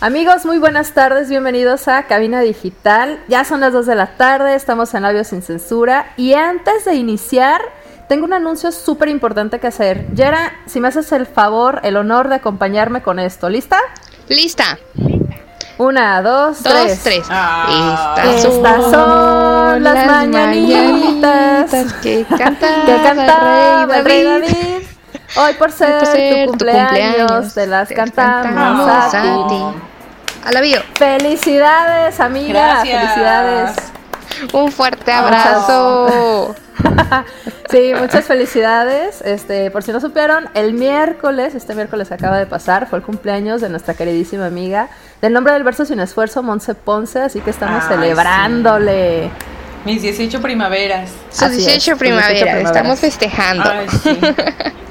Amigos, 0.00 0.46
muy 0.46 0.58
buenas 0.58 0.92
tardes, 0.92 1.28
bienvenidos 1.28 1.88
a 1.88 2.04
Cabina 2.04 2.40
Digital. 2.40 3.18
Ya 3.26 3.44
son 3.44 3.60
las 3.60 3.72
2 3.72 3.84
de 3.86 3.96
la 3.96 4.16
tarde, 4.16 4.54
estamos 4.54 4.94
en 4.94 5.04
Audio 5.04 5.24
Sin 5.24 5.42
Censura 5.42 6.12
y 6.16 6.34
antes 6.34 6.84
de 6.84 6.94
iniciar, 6.94 7.60
tengo 8.08 8.24
un 8.24 8.32
anuncio 8.32 8.70
súper 8.70 9.08
importante 9.08 9.58
que 9.58 9.66
hacer. 9.66 10.06
Yera, 10.14 10.52
si 10.66 10.78
me 10.78 10.86
haces 10.86 11.10
el 11.10 11.26
favor, 11.26 11.80
el 11.82 11.96
honor 11.96 12.28
de 12.28 12.36
acompañarme 12.36 13.02
con 13.02 13.18
esto, 13.18 13.48
¿lista? 13.50 13.80
Lista. 14.28 14.78
Una, 15.78 16.22
dos, 16.22 16.62
Dos, 16.62 16.72
tres. 16.72 17.00
tres. 17.02 17.26
Ah. 17.28 18.14
Estas, 18.36 18.52
Estas 18.54 18.82
son 18.90 19.82
las 19.82 20.06
mañanitas 20.06 21.92
que 22.02 22.24
canta, 22.24 22.68
que 22.86 23.02
cantaba 23.02 23.96
el 23.98 24.04
rey 24.04 24.22
David. 24.24 24.46
David. 24.48 24.87
Hoy 25.38 25.54
por 25.54 25.70
ser, 25.70 25.98
por 25.98 26.06
ser 26.06 26.34
tu, 26.34 26.44
tu 26.44 26.50
cumpleaños, 26.50 27.54
te 27.54 27.66
las 27.66 27.88
te 27.88 27.94
cantamos, 27.94 28.42
cantamos 28.44 28.88
a 28.88 29.06
a 29.06 29.10
ti. 29.10 29.54
ti. 29.54 29.64
Alabío. 30.46 30.80
Felicidades, 30.94 32.18
amiga. 32.20 32.82
Gracias. 32.82 33.02
Felicidades. 33.02 33.76
Un 34.52 34.72
fuerte 34.72 35.12
abrazo. 35.12 36.54
Sí, 37.70 37.92
muchas 38.00 38.24
felicidades. 38.24 39.20
Este, 39.20 39.70
por 39.70 39.82
si 39.82 39.92
no 39.92 40.00
supieron, 40.00 40.48
el 40.54 40.72
miércoles, 40.72 41.54
este 41.54 41.74
miércoles 41.74 42.10
acaba 42.12 42.38
de 42.38 42.46
pasar, 42.46 42.88
fue 42.88 42.98
el 43.00 43.04
cumpleaños 43.04 43.60
de 43.60 43.68
nuestra 43.68 43.92
queridísima 43.92 44.46
amiga 44.46 44.88
del 45.20 45.34
nombre 45.34 45.52
del 45.52 45.64
verso 45.64 45.84
sin 45.84 46.00
esfuerzo, 46.00 46.42
Monse 46.42 46.74
Ponce, 46.74 47.20
así 47.20 47.40
que 47.40 47.50
estamos 47.50 47.82
Ay, 47.84 47.96
celebrándole. 47.96 49.30
Mis 49.88 50.02
18 50.02 50.42
primaveras. 50.42 51.08
Sus 51.30 51.42
Así 51.44 51.56
es, 51.60 51.66
18 51.66 51.80
sus 51.80 51.84
18 51.84 51.96
primavera. 51.98 52.40
primaveras. 52.40 52.70
Estamos 52.70 53.00
festejando. 53.00 53.64
Ay, 53.72 53.86
sí. 54.02 54.20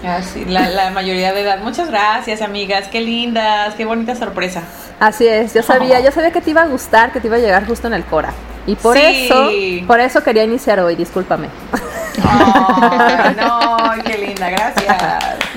Así, 0.08 0.46
la, 0.46 0.70
la 0.70 0.90
mayoría 0.90 1.34
de 1.34 1.42
edad. 1.42 1.60
Muchas 1.60 1.90
gracias, 1.92 2.42
amigas. 2.42 2.88
Qué 2.88 3.02
lindas, 3.02 3.76
qué 3.76 3.86
bonita 3.86 4.16
sorpresa. 4.16 4.64
Así 5.00 5.28
es, 5.28 5.54
yo 5.54 5.62
sabía, 5.62 6.00
yo 6.00 6.12
sabía 6.12 6.32
que 6.32 6.42
te 6.42 6.50
iba 6.50 6.64
a 6.64 6.66
gustar, 6.66 7.12
que 7.12 7.20
te 7.20 7.28
iba 7.28 7.36
a 7.36 7.40
llegar 7.40 7.68
justo 7.68 7.86
en 7.86 7.94
el 7.94 8.04
Cora. 8.06 8.34
Y 8.66 8.76
por 8.76 8.98
Sí. 8.98 9.30
eso, 9.30 9.50
por 9.86 10.00
eso 10.00 10.24
quería 10.24 10.44
iniciar 10.44 10.80
hoy, 10.80 10.96
discúlpame. 10.96 11.48
Ay, 12.24 13.36
no, 13.40 13.78
qué 14.04 14.18
linda, 14.18 14.50
gracias. 14.50 14.98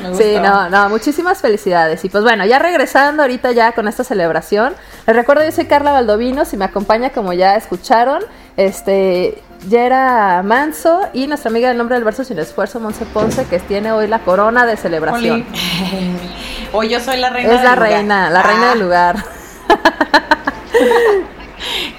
Me 0.03 0.15
Sí, 0.17 0.35
gustó. 0.35 0.41
no, 0.43 0.69
no, 0.69 0.89
muchísimas 0.91 1.39
felicidades. 1.41 2.05
Y 2.05 2.09
pues 2.11 2.23
bueno, 2.23 2.45
ya 2.45 2.59
regresando 2.59 3.23
ahorita 3.23 3.53
ya 3.53 3.73
con 3.73 3.89
esta 3.89 4.05
celebración, 4.05 4.75
les 5.07 5.17
recuerdo, 5.17 5.45
yo 5.45 5.53
soy 5.53 5.65
Carla 5.67 5.93
Baldovino, 5.93 6.45
si 6.45 6.57
me 6.57 6.67
acompaña 6.67 7.11
como 7.11 7.33
ya 7.33 7.57
escucharon, 7.57 8.23
este, 8.57 9.39
Yera 9.69 10.43
Manso 10.43 11.01
y 11.13 11.27
nuestra 11.27 11.51
amiga 11.51 11.69
del 11.69 11.79
nombre 11.79 11.97
del 11.97 12.05
verso 12.05 12.25
sin 12.25 12.39
esfuerzo, 12.39 12.81
Monse 12.81 13.05
Ponce, 13.07 13.45
que 13.47 13.59
tiene 13.61 13.93
hoy 13.93 14.07
la 14.09 14.21
corona 14.21 14.67
de 14.67 14.77
celebración. 14.77 15.45
Hoy 16.73 16.89
yo 16.89 17.01
soy 17.01 17.17
la 17.17 17.31
reina 17.31 17.49
Es 17.55 17.65
la 17.65 17.75
lugar. 17.75 17.79
reina, 17.81 18.31
la 18.31 18.43
reina 18.43 18.67
Ah, 18.67 18.71
del 18.71 18.79
lugar. 18.81 19.17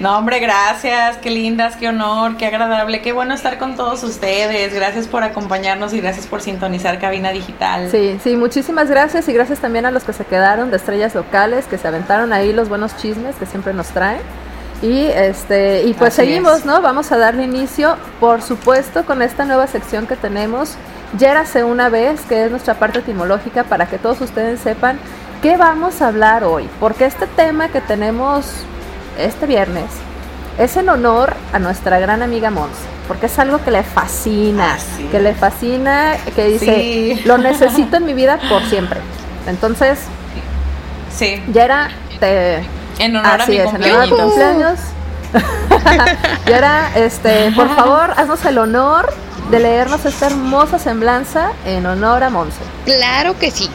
No, 0.00 0.18
hombre, 0.18 0.40
gracias, 0.40 1.18
qué 1.18 1.30
lindas, 1.30 1.76
qué 1.76 1.88
honor, 1.88 2.36
qué 2.36 2.46
agradable, 2.46 3.00
qué 3.02 3.12
bueno 3.12 3.34
estar 3.34 3.58
con 3.58 3.76
todos 3.76 4.02
ustedes. 4.02 4.74
Gracias 4.74 5.06
por 5.06 5.22
acompañarnos 5.22 5.92
y 5.92 6.00
gracias 6.00 6.26
por 6.26 6.40
sintonizar 6.40 6.98
Cabina 6.98 7.30
Digital. 7.30 7.88
Sí, 7.88 8.18
sí, 8.24 8.34
muchísimas 8.34 8.90
gracias 8.90 9.28
y 9.28 9.32
gracias 9.32 9.60
también 9.60 9.86
a 9.86 9.92
los 9.92 10.02
que 10.02 10.12
se 10.12 10.24
quedaron 10.24 10.70
de 10.72 10.78
estrellas 10.78 11.14
locales, 11.14 11.66
que 11.66 11.78
se 11.78 11.86
aventaron 11.86 12.32
ahí 12.32 12.52
los 12.52 12.68
buenos 12.68 12.96
chismes 12.96 13.36
que 13.36 13.46
siempre 13.46 13.72
nos 13.74 13.88
traen. 13.88 14.20
Y 14.82 15.04
este 15.06 15.84
y 15.84 15.94
pues 15.94 16.12
Así 16.18 16.26
seguimos, 16.26 16.58
es. 16.58 16.64
¿no? 16.66 16.82
Vamos 16.82 17.12
a 17.12 17.16
darle 17.18 17.44
inicio, 17.44 17.96
por 18.20 18.42
supuesto, 18.42 19.04
con 19.06 19.22
esta 19.22 19.44
nueva 19.44 19.66
sección 19.68 20.06
que 20.06 20.16
tenemos, 20.16 20.74
Yérase 21.18 21.62
una 21.62 21.88
vez, 21.88 22.22
que 22.22 22.44
es 22.44 22.50
nuestra 22.50 22.74
parte 22.74 22.98
etimológica 23.00 23.64
para 23.64 23.86
que 23.86 23.98
todos 23.98 24.20
ustedes 24.20 24.60
sepan 24.60 24.98
qué 25.42 25.56
vamos 25.56 26.00
a 26.02 26.08
hablar 26.08 26.42
hoy, 26.44 26.68
porque 26.80 27.04
este 27.04 27.26
tema 27.26 27.68
que 27.68 27.80
tenemos 27.80 28.46
este 29.18 29.46
viernes 29.46 29.84
es 30.58 30.76
en 30.76 30.88
honor 30.88 31.34
a 31.52 31.58
nuestra 31.58 31.98
gran 32.00 32.22
amiga 32.22 32.50
Monse, 32.50 32.80
porque 33.08 33.26
es 33.26 33.38
algo 33.38 33.62
que 33.62 33.70
le 33.70 33.82
fascina, 33.82 34.74
Ah, 34.74 34.78
sí. 34.78 35.04
que 35.12 35.20
le 35.20 35.34
fascina, 35.34 36.14
que 36.34 36.46
dice, 36.46 36.74
Sí. 36.76 37.22
lo 37.24 37.38
necesito 37.38 37.96
en 37.98 38.06
mi 38.06 38.14
vida 38.14 38.38
por 38.48 38.62
siempre. 38.64 39.00
Entonces, 39.46 39.98
Sí, 41.14 41.42
Yera, 41.52 41.88
te... 42.20 42.62
en 42.98 43.16
honor 43.16 43.40
a 43.40 43.44
Así 43.44 43.52
mi 43.52 43.58
es, 43.58 43.72
en 43.74 43.82
honor 43.82 44.02
a 44.02 44.06
tu 44.06 44.16
cumpleaños. 44.16 44.78
cumpleaños. 44.80 44.80
Yera, 46.46 46.90
este, 46.96 47.50
por 47.52 47.74
favor, 47.74 48.10
haznos 48.16 48.44
el 48.44 48.58
honor 48.58 49.12
de 49.50 49.60
leernos 49.60 50.04
esta 50.04 50.26
hermosa 50.26 50.78
semblanza 50.78 51.52
en 51.64 51.86
honor 51.86 52.22
a 52.22 52.30
Monse. 52.30 52.58
Claro 52.84 53.38
que 53.38 53.50
sí. 53.50 53.68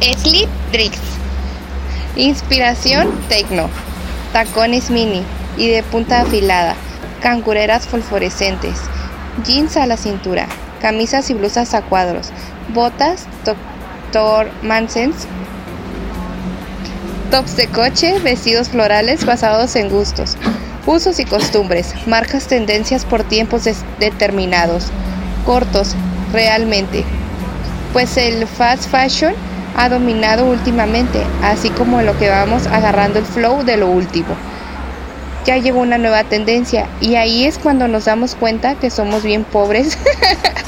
Sleep 0.00 0.48
Drix. 0.72 0.98
Inspiración 2.16 3.10
Tecno. 3.28 3.68
Tacones 4.32 4.90
mini 4.90 5.22
y 5.56 5.68
de 5.68 5.82
punta 5.82 6.20
afilada. 6.20 6.74
Cangureras 7.20 7.86
fosforescentes. 7.88 8.78
Jeans 9.44 9.76
a 9.76 9.86
la 9.86 9.96
cintura. 9.96 10.46
Camisas 10.80 11.28
y 11.30 11.34
blusas 11.34 11.74
a 11.74 11.82
cuadros. 11.82 12.30
Botas 12.72 13.26
Dr. 13.44 14.50
Mansens. 14.62 15.26
Tops 17.30 17.56
de 17.56 17.66
coche, 17.66 18.18
vestidos 18.20 18.70
florales 18.70 19.26
basados 19.26 19.76
en 19.76 19.90
gustos, 19.90 20.38
usos 20.86 21.20
y 21.20 21.26
costumbres, 21.26 21.94
marcas 22.06 22.46
tendencias 22.46 23.04
por 23.04 23.22
tiempos 23.22 23.64
determinados, 24.00 24.86
cortos, 25.44 25.94
realmente, 26.32 27.04
pues 27.92 28.16
el 28.16 28.46
fast 28.46 28.88
fashion 28.90 29.34
ha 29.76 29.90
dominado 29.90 30.46
últimamente, 30.46 31.20
así 31.42 31.68
como 31.68 32.00
lo 32.00 32.18
que 32.18 32.30
vamos 32.30 32.66
agarrando 32.66 33.18
el 33.18 33.26
flow 33.26 33.62
de 33.62 33.76
lo 33.76 33.88
último. 33.88 34.34
Ya 35.44 35.58
llegó 35.58 35.80
una 35.80 35.98
nueva 35.98 36.24
tendencia 36.24 36.86
y 36.98 37.16
ahí 37.16 37.44
es 37.44 37.58
cuando 37.58 37.88
nos 37.88 38.06
damos 38.06 38.36
cuenta 38.36 38.74
que 38.76 38.88
somos 38.88 39.22
bien 39.22 39.44
pobres 39.44 39.98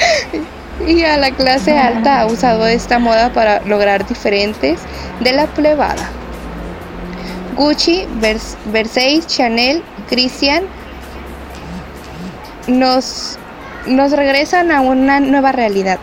y 0.87 1.05
a 1.05 1.17
la 1.17 1.31
clase 1.31 1.79
alta 1.79 2.21
ha 2.21 2.27
usado 2.27 2.67
esta 2.67 2.99
moda 2.99 3.33
para 3.33 3.63
lograr 3.63 4.07
diferentes 4.07 4.79
de 5.21 5.33
la 5.33 5.47
plebada. 5.47 6.20
Gucci, 7.61 8.07
Vers- 8.23 8.57
Versace, 8.73 9.21
Chanel, 9.27 9.83
Christian 10.09 10.65
nos, 12.67 13.37
nos 13.87 14.13
regresan 14.13 14.73
a 14.73 14.81
una 14.81 15.21
nueva 15.21 15.53
realidad. 15.53 15.99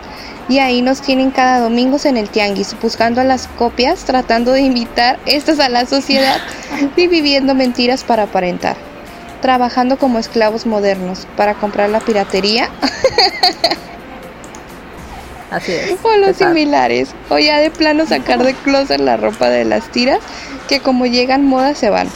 Y 0.48 0.60
ahí 0.60 0.82
nos 0.82 1.02
tienen 1.02 1.32
cada 1.32 1.58
domingo 1.58 1.98
en 2.04 2.16
el 2.16 2.30
tianguis, 2.30 2.76
buscando 2.80 3.24
las 3.24 3.48
copias, 3.48 4.04
tratando 4.04 4.52
de 4.52 4.60
invitar 4.60 5.18
estas 5.26 5.58
a 5.58 5.68
la 5.68 5.84
sociedad 5.84 6.36
y 6.96 7.08
viviendo 7.08 7.56
mentiras 7.56 8.04
para 8.04 8.22
aparentar. 8.22 8.76
Trabajando 9.42 9.98
como 9.98 10.20
esclavos 10.20 10.64
modernos 10.64 11.26
para 11.36 11.54
comprar 11.54 11.90
la 11.90 11.98
piratería 11.98 12.68
Así 15.50 15.72
es. 15.72 15.98
o 16.02 16.16
los 16.16 16.36
similares. 16.36 17.14
O 17.30 17.38
ya 17.38 17.58
de 17.58 17.70
plano 17.70 18.06
sacar 18.06 18.42
de 18.42 18.54
closet 18.54 19.00
la 19.00 19.16
ropa 19.16 19.48
de 19.48 19.64
las 19.64 19.90
tiras 19.90 20.20
que 20.68 20.80
como 20.80 21.06
llegan 21.06 21.46
moda 21.46 21.74
se 21.74 21.90
van. 21.90 22.08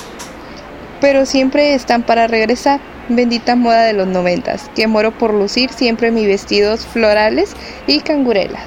Pero 1.01 1.27
siempre 1.27 1.75
están 1.75 2.03
para 2.03 2.27
regresar. 2.27 2.81
Bendita 3.09 3.57
moda 3.57 3.83
de 3.83 3.95
los 3.95 4.07
noventas, 4.07 4.71
que 4.77 4.87
muero 4.87 5.11
por 5.11 5.35
lucir 5.35 5.73
siempre 5.73 6.13
mis 6.13 6.27
vestidos 6.27 6.87
florales 6.87 7.55
y 7.89 8.01
cangurelas. 8.01 8.63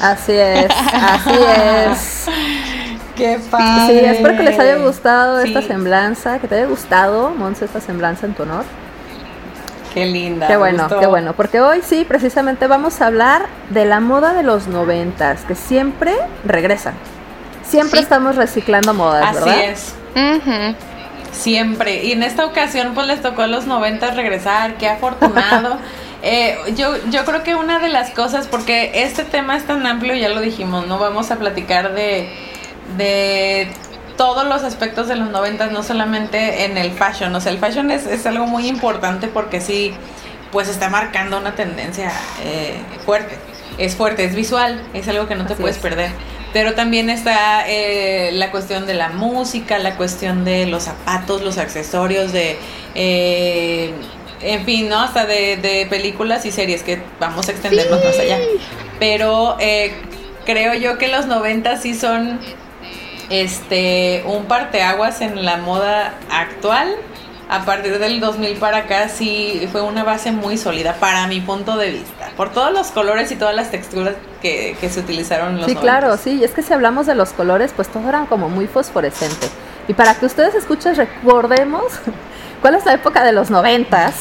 Así 0.00 0.32
es, 0.32 0.66
así 0.92 1.30
es. 1.90 2.26
Qué 3.16 3.38
padre. 3.50 4.00
Sí, 4.00 4.04
espero 4.04 4.36
que 4.36 4.42
les 4.42 4.58
haya 4.58 4.76
gustado 4.76 5.40
esta 5.40 5.62
semblanza, 5.62 6.38
que 6.38 6.48
te 6.48 6.56
haya 6.56 6.66
gustado, 6.66 7.30
Monse, 7.30 7.64
esta 7.64 7.80
semblanza 7.80 8.26
en 8.26 8.34
tu 8.34 8.42
honor. 8.42 8.64
Qué 9.94 10.06
linda. 10.06 10.46
Qué 10.48 10.56
bueno, 10.56 10.84
gustó. 10.84 11.00
qué 11.00 11.06
bueno, 11.06 11.32
porque 11.34 11.60
hoy 11.60 11.80
sí, 11.82 12.04
precisamente 12.06 12.66
vamos 12.66 13.00
a 13.00 13.06
hablar 13.08 13.46
de 13.70 13.84
la 13.84 14.00
moda 14.00 14.32
de 14.34 14.42
los 14.42 14.66
noventas, 14.68 15.42
que 15.42 15.54
siempre 15.54 16.14
regresan. 16.44 16.94
Siempre 17.64 17.98
Sí. 17.98 18.04
estamos 18.04 18.36
reciclando 18.36 18.94
modas, 18.94 19.24
Así 19.36 19.44
¿verdad? 19.48 19.64
es. 19.64 19.94
Ujú. 20.14 20.76
Siempre. 21.32 22.04
Y 22.04 22.12
en 22.12 22.22
esta 22.22 22.44
ocasión, 22.44 22.92
pues 22.94 23.06
les 23.06 23.22
tocó 23.22 23.42
a 23.42 23.46
los 23.46 23.66
90 23.66 24.10
regresar. 24.12 24.74
Qué 24.74 24.88
afortunado. 24.88 25.78
Eh, 26.24 26.56
yo, 26.76 26.94
yo 27.10 27.24
creo 27.24 27.42
que 27.42 27.56
una 27.56 27.80
de 27.80 27.88
las 27.88 28.10
cosas, 28.10 28.46
porque 28.46 28.92
este 29.02 29.24
tema 29.24 29.56
es 29.56 29.64
tan 29.66 29.84
amplio, 29.88 30.14
ya 30.14 30.28
lo 30.28 30.40
dijimos, 30.40 30.86
no 30.86 31.00
vamos 31.00 31.32
a 31.32 31.36
platicar 31.36 31.94
de, 31.94 32.28
de 32.96 33.72
todos 34.16 34.46
los 34.46 34.62
aspectos 34.62 35.08
de 35.08 35.16
los 35.16 35.30
90, 35.30 35.66
no 35.68 35.82
solamente 35.82 36.64
en 36.64 36.76
el 36.78 36.92
fashion. 36.92 37.34
O 37.34 37.40
sea, 37.40 37.52
el 37.52 37.58
fashion 37.58 37.90
es, 37.90 38.06
es 38.06 38.26
algo 38.26 38.46
muy 38.46 38.66
importante 38.68 39.28
porque 39.28 39.60
sí, 39.60 39.94
pues 40.50 40.68
está 40.68 40.88
marcando 40.88 41.38
una 41.38 41.54
tendencia 41.54 42.12
eh, 42.44 42.80
fuerte. 43.04 43.36
Es 43.78 43.96
fuerte, 43.96 44.24
es 44.24 44.34
visual, 44.34 44.82
es 44.92 45.08
algo 45.08 45.26
que 45.26 45.34
no 45.34 45.46
te 45.46 45.54
Así 45.54 45.62
puedes 45.62 45.76
es. 45.76 45.82
perder. 45.82 46.10
Pero 46.52 46.74
también 46.74 47.08
está 47.08 47.64
eh, 47.66 48.30
la 48.34 48.50
cuestión 48.50 48.84
de 48.86 48.92
la 48.94 49.08
música, 49.08 49.78
la 49.78 49.96
cuestión 49.96 50.44
de 50.44 50.66
los 50.66 50.82
zapatos, 50.82 51.40
los 51.42 51.56
accesorios, 51.56 52.32
de, 52.32 52.58
eh, 52.94 53.94
en 54.42 54.64
fin, 54.66 54.88
¿no? 54.90 55.00
Hasta 55.00 55.24
de, 55.24 55.56
de 55.56 55.86
películas 55.88 56.44
y 56.44 56.52
series 56.52 56.82
que 56.82 57.02
vamos 57.18 57.48
a 57.48 57.52
extendernos 57.52 58.04
más 58.04 58.18
allá. 58.18 58.38
Pero 58.98 59.56
eh, 59.60 59.94
creo 60.44 60.74
yo 60.74 60.98
que 60.98 61.08
los 61.08 61.26
90 61.26 61.76
sí 61.78 61.94
son 61.94 62.38
este 63.32 64.22
un 64.26 64.44
parteaguas 64.44 65.20
en 65.20 65.44
la 65.44 65.56
moda 65.56 66.14
actual. 66.30 66.94
A 67.48 67.64
partir 67.66 67.98
del 67.98 68.20
2000 68.20 68.56
para 68.56 68.78
acá 68.78 69.08
sí 69.08 69.68
fue 69.72 69.82
una 69.82 70.04
base 70.04 70.32
muy 70.32 70.56
sólida 70.56 70.94
para 70.94 71.26
mi 71.26 71.40
punto 71.40 71.76
de 71.76 71.90
vista, 71.90 72.30
por 72.34 72.50
todos 72.50 72.72
los 72.72 72.90
colores 72.92 73.30
y 73.30 73.36
todas 73.36 73.54
las 73.54 73.70
texturas 73.70 74.14
que, 74.40 74.74
se 74.80 75.00
utilizaron 75.00 75.54
en 75.54 75.56
los 75.58 75.66
Sí, 75.66 75.76
claro, 75.76 76.16
sí, 76.16 76.42
es 76.42 76.52
que 76.52 76.62
si 76.62 76.72
hablamos 76.72 77.06
de 77.06 77.14
los 77.14 77.30
colores, 77.30 77.72
pues 77.76 77.88
todo 77.88 78.08
era 78.08 78.24
como 78.24 78.48
muy 78.48 78.66
fosforescente. 78.68 79.48
Y 79.86 79.92
para 79.92 80.14
que 80.14 80.24
ustedes 80.24 80.54
escuchen, 80.54 80.96
recordemos 80.96 81.84
cuál 82.62 82.74
es 82.74 82.86
la 82.86 82.94
época 82.94 83.22
de 83.22 83.32
los 83.32 83.50
noventas. 83.50 84.14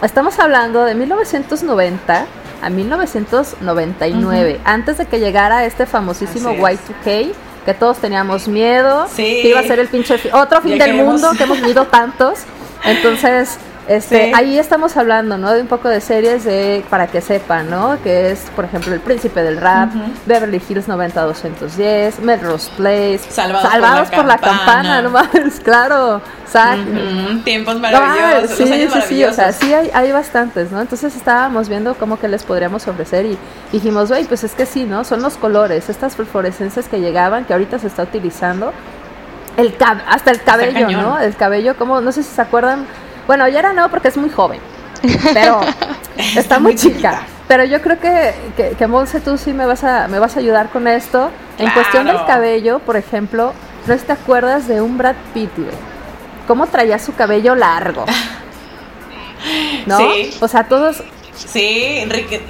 Estamos 0.00 0.38
hablando 0.38 0.84
de 0.84 0.94
1990 0.94 2.26
a 2.62 2.70
1999, 2.70 4.60
antes 4.64 4.98
de 4.98 5.06
que 5.06 5.18
llegara 5.18 5.64
este 5.64 5.84
famosísimo 5.84 6.50
Y2K 6.50 7.32
que 7.64 7.74
todos 7.74 7.98
teníamos 7.98 8.48
miedo, 8.48 9.06
que 9.16 9.48
iba 9.48 9.60
a 9.60 9.62
ser 9.62 9.78
el 9.78 9.88
pinche 9.88 10.18
otro 10.32 10.60
fin 10.62 10.78
del 10.78 10.94
mundo, 10.94 11.32
que 11.36 11.44
hemos 11.44 11.60
vivido 11.60 11.86
tantos. 11.86 12.40
Entonces, 12.84 13.58
este, 13.88 14.32
ahí 14.34 14.58
estamos 14.58 14.96
hablando, 14.96 15.38
¿no? 15.38 15.52
De 15.52 15.60
un 15.60 15.66
poco 15.66 15.88
de 15.88 16.00
series 16.00 16.44
de 16.44 16.84
para 16.88 17.08
que 17.08 17.20
sepan, 17.20 17.68
¿no? 17.68 17.98
Que 18.02 18.30
es, 18.30 18.40
por 18.54 18.64
ejemplo, 18.64 18.94
El 18.94 19.00
Príncipe 19.00 19.42
del 19.42 19.56
Rap, 19.56 19.90
Beverly 20.26 20.62
Hills 20.68 20.86
90210, 20.86 22.20
Melrose 22.20 22.70
Place, 22.76 23.20
Salvados, 23.28 24.10
por, 24.10 24.24
la, 24.24 24.38
campana. 24.38 25.02
no 25.02 25.10
más, 25.10 25.28
claro. 25.64 26.20
Tiempos 27.44 27.80
maravillosos. 27.80 28.56
sí, 28.56 28.66
sí, 28.66 29.00
sí, 29.08 29.24
o 29.24 29.32
sea, 29.32 29.52
sí 29.52 29.72
hay, 29.72 29.90
hay 29.94 30.12
bastantes, 30.12 30.70
¿no? 30.70 30.80
Entonces 30.80 31.16
estábamos 31.16 31.68
viendo 31.68 31.94
cómo 31.94 32.18
que 32.18 32.28
les 32.28 32.44
podríamos 32.44 32.86
ofrecer 32.86 33.26
y 33.26 33.38
dijimos, 33.72 34.10
güey, 34.10 34.24
pues 34.24 34.44
es 34.44 34.52
que 34.52 34.66
sí, 34.66 34.84
¿no? 34.84 35.04
Son 35.04 35.22
los 35.22 35.36
colores, 35.36 35.88
estas 35.88 36.14
fluorescencias 36.14 36.88
que 36.88 37.00
llegaban, 37.00 37.46
que 37.46 37.54
ahorita 37.54 37.78
se 37.78 37.86
está 37.86 38.02
utilizando. 38.02 38.72
El 39.56 39.74
hasta 40.08 40.30
el 40.30 40.42
cabello, 40.42 40.90
¿no? 40.90 41.18
El 41.18 41.34
cabello, 41.36 41.76
como, 41.76 42.00
no 42.00 42.12
sé 42.12 42.22
si 42.22 42.30
se 42.30 42.40
acuerdan, 42.40 42.86
bueno, 43.26 43.48
Yara 43.48 43.72
no, 43.72 43.90
porque 43.90 44.08
es 44.08 44.16
muy 44.16 44.30
joven, 44.30 44.60
pero 45.32 45.60
está 46.36 46.58
muy 46.58 46.74
chica. 46.74 47.22
Pero 47.48 47.64
yo 47.64 47.82
creo 47.82 48.00
que, 48.00 48.34
que, 48.56 48.70
que 48.70 48.86
Monse, 48.86 49.20
tú 49.20 49.36
sí 49.36 49.52
me 49.52 49.66
vas 49.66 49.84
a, 49.84 50.08
me 50.08 50.18
vas 50.18 50.36
a 50.36 50.40
ayudar 50.40 50.70
con 50.70 50.88
esto. 50.88 51.30
En 51.58 51.70
cuestión 51.70 52.06
del 52.06 52.24
cabello, 52.24 52.78
por 52.78 52.96
ejemplo, 52.96 53.52
¿no 53.86 53.96
te 53.96 54.12
acuerdas 54.12 54.68
de 54.68 54.80
un 54.80 54.96
Brad 54.96 55.16
Pitt, 55.34 55.50
¿Cómo 56.46 56.66
traía 56.66 56.98
su 56.98 57.14
cabello 57.14 57.54
largo? 57.54 58.04
¿No? 59.86 59.98
Sí. 59.98 60.36
O 60.40 60.48
sea, 60.48 60.64
todos, 60.64 61.02
Sí, 61.34 62.04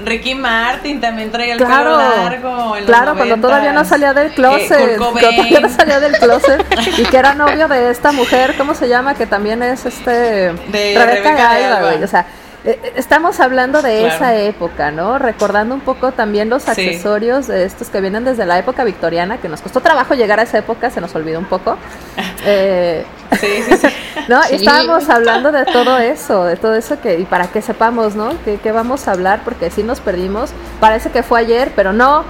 Ricky, 0.05 0.35
Martin 0.35 1.01
también 1.01 1.31
traía 1.31 1.55
el 1.55 1.59
pelo 1.59 1.97
largo. 1.97 2.77
claro, 2.85 3.15
cuando 3.17 3.37
todavía 3.37 3.73
no 3.73 3.85
salía 3.85 4.13
del 4.13 4.33
closet. 4.33 4.99
cuando 4.99 5.21
todavía 5.21 5.61
no 5.61 5.69
salía 5.69 6.01
del 6.01 6.19
closet. 6.19 6.65
y 6.99 7.05
que 7.05 7.17
era 7.17 7.35
novio 7.35 7.69
de 7.69 7.91
esta 7.91 8.13
mujer, 8.13 8.55
¿cómo 8.57 8.75
se 8.75 8.89
llama? 8.89 9.15
Que 9.15 9.27
también 9.27 9.63
es 9.63 9.87
este. 9.87 10.11
De 10.11 10.95
Rebeca, 10.97 11.99
O 12.03 12.07
sea, 12.07 12.21
eh, 12.21 12.25
eh, 12.25 12.42
estamos 12.65 13.41
hablando 13.41 13.83
de 13.83 14.07
esa 14.07 14.37
época, 14.37 14.93
¿no? 14.93 15.19
Recordando 15.19 15.75
un 15.75 15.81
poco 15.81 16.13
también 16.13 16.49
los 16.49 16.69
accesorios 16.69 17.49
de 17.49 17.65
estos 17.65 17.89
que 17.89 18.01
vienen 18.01 18.25
desde 18.25 18.47
la 18.47 18.59
época 18.59 18.85
victoriana, 18.85 19.39
que 19.39 19.49
nos 19.49 19.61
costó 19.61 19.81
trabajo 19.81 20.15
llegar 20.15 20.39
a 20.39 20.45
esa 20.45 20.59
época, 20.59 20.91
se 20.91 21.01
nos 21.01 21.15
olvidó 21.15 21.39
un 21.39 21.47
poco. 21.47 21.77
Eh, 22.45 23.05
sí, 23.39 23.47
sí, 23.69 23.77
sí. 23.77 23.87
¿No? 24.29 24.41
Y 24.51 24.57
estábamos 24.57 25.09
hablando 25.09 25.53
de 25.53 25.65
todo 25.65 25.97
eso, 25.99 26.45
de 26.45 26.57
todo 26.57 26.75
eso 26.75 27.01
que, 27.01 27.21
y 27.21 27.25
para 27.25 27.47
que 27.47 27.63
sepamos, 27.63 28.17
¿no? 28.17 28.33
Que, 28.45 28.73
vamos 28.73 29.07
a 29.07 29.13
hablar, 29.13 29.43
porque 29.45 29.71
si 29.71 29.85
nos 29.85 30.01
perdimos. 30.01 30.51
Parece 30.81 31.11
que 31.11 31.23
fue 31.23 31.39
ayer, 31.39 31.71
pero 31.77 31.93
no. 31.93 32.25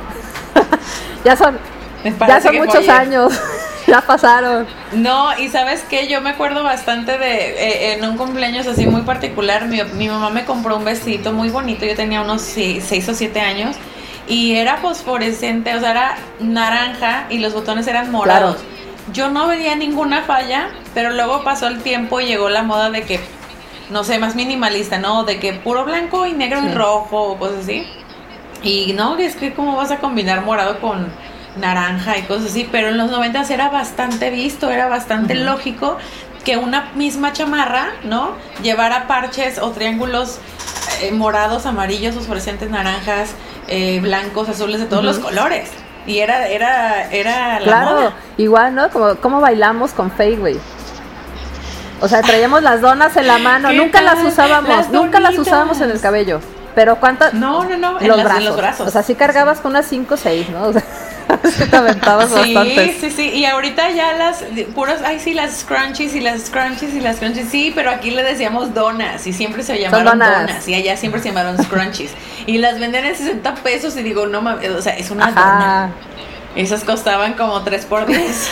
ya 1.25 1.35
son, 1.35 1.59
ya 2.27 2.43
son 2.43 2.57
muchos 2.57 2.87
años. 2.91 3.33
ya 3.87 4.01
pasaron. 4.01 4.67
No, 4.93 5.37
y 5.39 5.49
sabes 5.49 5.83
que 5.83 6.09
yo 6.09 6.21
me 6.21 6.31
acuerdo 6.31 6.63
bastante 6.63 7.19
de 7.19 7.35
eh, 7.35 7.93
en 7.95 8.05
un 8.05 8.17
cumpleaños 8.17 8.67
así 8.67 8.87
muy 8.87 9.03
particular, 9.03 9.67
mi, 9.67 9.83
mi, 9.95 10.09
mamá 10.09 10.31
me 10.31 10.45
compró 10.45 10.77
un 10.77 10.85
vestido 10.85 11.33
muy 11.33 11.49
bonito, 11.49 11.85
yo 11.85 11.95
tenía 11.95 12.21
unos 12.21 12.43
6 12.43 13.09
o 13.09 13.15
7 13.15 13.41
años 13.41 13.77
y 14.29 14.55
era 14.55 14.77
fosforescente, 14.77 15.75
o 15.75 15.81
sea, 15.81 15.91
era 15.91 16.19
naranja 16.41 17.27
y 17.31 17.39
los 17.39 17.55
botones 17.55 17.87
eran 17.87 18.11
morados. 18.11 18.59
Yo 19.13 19.31
no 19.31 19.49
veía 19.49 19.75
ninguna 19.75 20.23
falla, 20.23 20.69
pero 20.95 21.11
luego 21.11 21.43
pasó 21.43 21.67
el 21.67 21.83
tiempo 21.83 22.21
y 22.21 22.27
llegó 22.27 22.49
la 22.49 22.63
moda 22.63 22.91
de 22.91 23.03
que, 23.03 23.21
no 23.91 24.05
sé, 24.05 24.19
más 24.19 24.37
minimalista, 24.37 24.99
¿no? 24.99 25.25
De 25.25 25.41
que 25.41 25.53
puro 25.53 25.85
blanco 25.85 26.27
y 26.27 26.33
negro 26.33 26.61
y 26.65 26.73
rojo 26.73 27.21
o 27.21 27.37
cosas 27.37 27.65
así. 27.65 27.85
Y 28.63 28.93
no, 28.93 29.17
es 29.19 29.35
que 29.35 29.53
cómo 29.53 29.77
vas 29.77 29.91
a 29.91 29.99
combinar 29.99 30.45
morado 30.45 30.81
con 30.81 31.13
naranja 31.57 32.19
y 32.19 32.23
cosas 32.23 32.47
así, 32.47 32.69
pero 32.71 32.89
en 32.89 32.99
los 32.99 33.11
noventas 33.11 33.51
era 33.51 33.69
bastante 33.69 34.31
visto, 34.31 34.71
era 34.71 34.89
bastante 34.89 35.35
lógico 35.35 35.99
que 36.45 36.57
una 36.57 36.91
misma 36.95 37.33
chamarra, 37.33 37.89
¿no? 38.05 38.33
Llevara 38.63 39.07
parches 39.07 39.59
o 39.59 39.71
triángulos 39.71 40.39
eh, 41.01 41.13
morados, 41.13 41.67
amarillos, 41.67 42.15
fosforescentes, 42.15 42.71
naranjas, 42.71 43.35
eh, 43.69 44.01
blancos, 44.01 44.49
azules, 44.49 44.81
de 44.81 44.87
todos 44.87 45.05
los 45.05 45.19
colores. 45.19 45.71
Y 46.07 46.19
era, 46.19 46.49
era, 46.49 47.11
era 47.11 47.61
la 47.61 47.65
Claro, 47.65 48.13
igual, 48.37 48.75
¿no? 48.75 48.91
Como, 48.91 49.15
como 49.17 49.41
bailamos 49.41 49.93
con 49.93 50.11
Faye, 50.11 50.59
O 52.01 52.09
sea, 52.09 52.23
traíamos 52.23 52.63
las 52.63 52.81
donas 52.81 53.17
en 53.17 53.29
la 53.29 53.39
mano, 53.39 53.73
nunca 53.73 54.01
las 54.01 54.25
usábamos, 54.25 54.91
nunca 54.91 55.21
las 55.21 55.39
usábamos 55.39 55.81
en 55.81 55.91
el 55.91 56.01
cabello. 56.01 56.41
Pero 56.75 56.97
¿cuántas? 56.97 57.35
No, 57.35 57.65
no, 57.65 57.77
no, 57.77 58.01
en, 58.01 58.09
los, 58.09 58.23
brazos. 58.23 58.39
en 58.39 58.45
los 58.47 58.57
brazos. 58.57 58.89
O 58.89 58.91
sea, 58.91 59.03
sí 59.03 59.15
cargabas 59.15 59.61
con 59.61 59.73
unas 59.73 59.87
5 59.87 60.15
o 60.15 60.17
6, 60.17 60.49
¿no? 60.49 60.63
O 60.65 60.73
sea, 60.73 60.83
te 61.71 61.77
aventabas 61.77 62.31
sí, 62.31 62.57
Sí, 63.01 63.11
sí, 63.11 63.31
Y 63.31 63.45
ahorita 63.45 63.91
ya 63.91 64.13
las 64.15 64.45
puras, 64.75 65.01
ay, 65.05 65.19
sí, 65.19 65.35
las 65.35 65.61
scrunchies 65.61 66.15
y 66.15 66.21
las 66.21 66.43
scrunchies 66.43 66.95
y 66.95 67.01
las 67.01 67.17
scrunchies. 67.17 67.49
Sí, 67.49 67.73
pero 67.75 67.91
aquí 67.91 68.11
le 68.11 68.23
decíamos 68.23 68.75
donas 68.75 69.27
y 69.27 69.33
siempre 69.33 69.63
se 69.63 69.79
llamaron 69.79 70.19
donas. 70.19 70.69
y 70.69 70.75
allá 70.75 70.97
siempre 70.97 71.21
se 71.21 71.29
llamaron 71.29 71.63
scrunchies. 71.63 72.13
y 72.47 72.59
las 72.59 72.79
venden 72.79 73.05
en 73.05 73.17
60 73.17 73.55
pesos 73.57 73.97
y 73.97 74.03
digo, 74.03 74.27
no 74.27 74.43
mames, 74.43 74.71
o 74.71 74.83
sea, 74.83 74.97
es 74.97 75.11
una 75.11 75.29
dona. 75.31 75.93
Esas 76.55 76.85
costaban 76.85 77.33
como 77.33 77.63
3 77.63 77.87
por 77.87 78.07
10. 78.07 78.51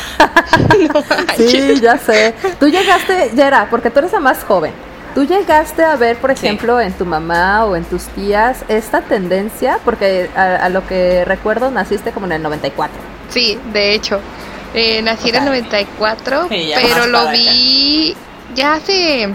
sí, 1.37 1.81
ya 1.81 1.99
sé. 1.99 2.35
Tú 2.59 2.67
llegaste, 2.67 3.31
Yera, 3.37 3.69
porque 3.69 3.91
tú 3.91 3.99
eres 3.99 4.13
la 4.13 4.21
más 4.21 4.43
joven. 4.45 4.73
¿Tú 5.15 5.25
llegaste 5.25 5.85
a 5.85 5.97
ver, 5.97 6.17
por 6.19 6.31
ejemplo, 6.31 6.81
en 6.81 6.93
tu 6.93 7.05
mamá 7.05 7.65
o 7.65 7.75
en 7.75 7.85
tus 7.85 8.05
tías 8.05 8.65
esta 8.69 9.03
tendencia? 9.03 9.79
Porque 9.85 10.31
a, 10.37 10.69
lo 10.69 10.87
que 10.87 11.25
recuerdo 11.25 11.71
naciste 11.71 12.13
como 12.13 12.27
en 12.27 12.33
el 12.33 12.43
94. 12.43 12.97
Sí, 13.29 13.59
de 13.73 13.95
hecho. 13.95 14.21
Eh, 14.73 15.03
nací 15.03 15.31
en 15.31 15.37
el 15.37 15.45
94, 15.47 16.47
pero 16.49 17.07
lo 17.07 17.29
vi 17.31 18.15
ya 18.55 18.75
hace 18.75 19.29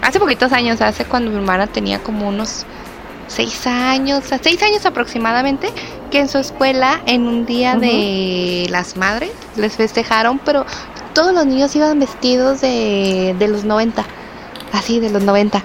hace 0.00 0.18
poquitos 0.18 0.50
años, 0.52 0.80
hace 0.80 1.04
cuando 1.04 1.30
mi 1.30 1.36
hermana 1.36 1.66
tenía 1.66 1.98
como 1.98 2.28
unos 2.28 2.64
seis 3.28 3.66
años, 3.66 4.24
seis 4.42 4.62
años 4.62 4.86
aproximadamente, 4.86 5.68
que 6.10 6.20
en 6.20 6.28
su 6.28 6.38
escuela 6.38 7.00
en 7.06 7.28
un 7.28 7.44
día 7.44 7.76
de 7.76 8.66
las 8.70 8.96
madres 8.96 9.30
les 9.56 9.76
festejaron, 9.76 10.38
pero 10.38 10.64
todos 11.12 11.34
los 11.34 11.44
niños 11.44 11.76
iban 11.76 11.98
vestidos 11.98 12.62
de, 12.62 13.36
de 13.38 13.48
los 13.48 13.64
90 13.64 14.04
así 14.72 15.00
de 15.00 15.10
los 15.10 15.22
90. 15.22 15.62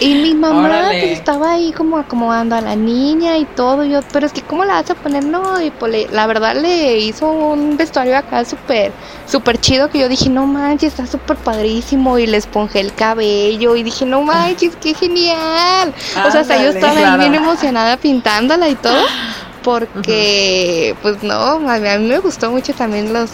Y 0.00 0.14
mi 0.14 0.32
mamá 0.34 0.90
pues, 0.90 1.04
estaba 1.18 1.52
ahí 1.52 1.72
como 1.72 1.98
acomodando 1.98 2.54
a 2.54 2.60
la 2.60 2.76
niña 2.76 3.36
y 3.36 3.44
todo. 3.44 3.84
Yo, 3.84 4.00
pero 4.12 4.26
es 4.26 4.32
que, 4.32 4.42
¿cómo 4.42 4.64
la 4.64 4.74
vas 4.74 4.90
a 4.90 4.94
poner? 4.94 5.24
No, 5.24 5.60
y 5.60 5.70
pues 5.72 6.10
la 6.12 6.26
verdad 6.26 6.54
le 6.54 6.98
hizo 6.98 7.28
un 7.28 7.76
vestuario 7.76 8.16
acá 8.16 8.44
súper, 8.44 8.92
súper 9.26 9.58
chido 9.58 9.90
que 9.90 9.98
yo 9.98 10.08
dije, 10.08 10.28
no 10.30 10.46
manches, 10.46 10.92
está 10.92 11.06
súper 11.06 11.36
padrísimo. 11.36 12.16
Y 12.18 12.26
le 12.26 12.36
esponjé 12.36 12.80
el 12.80 12.94
cabello 12.94 13.74
y 13.74 13.82
dije, 13.82 14.06
no 14.06 14.22
manches, 14.22 14.76
qué 14.76 14.94
genial. 14.94 15.92
o 16.26 16.30
sea, 16.30 16.42
hasta 16.42 16.62
yo 16.62 16.70
estaba 16.70 17.14
ahí 17.14 17.18
bien 17.18 17.34
emocionada 17.34 17.96
pintándola 17.96 18.68
y 18.68 18.76
todo. 18.76 19.02
Porque, 19.64 20.94
pues 21.02 21.22
no, 21.24 21.34
a 21.34 21.78
mí 21.78 22.06
me 22.06 22.20
gustó 22.20 22.50
mucho 22.50 22.72
también 22.72 23.12
los, 23.12 23.30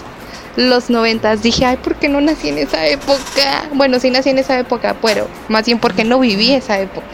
los 0.56 0.90
noventas. 0.90 1.42
Dije, 1.42 1.64
ay, 1.64 1.76
¿por 1.76 1.96
qué 1.96 2.08
no 2.08 2.20
nací 2.20 2.48
en 2.48 2.58
esa 2.58 2.86
época? 2.86 3.64
Bueno, 3.72 3.98
sí 3.98 4.10
nací 4.10 4.30
en 4.30 4.38
esa 4.38 4.58
época, 4.58 4.96
pero 5.02 5.26
más 5.48 5.66
bien 5.66 5.78
porque 5.78 6.04
no 6.04 6.18
viví 6.20 6.52
esa 6.52 6.78
época. 6.78 7.06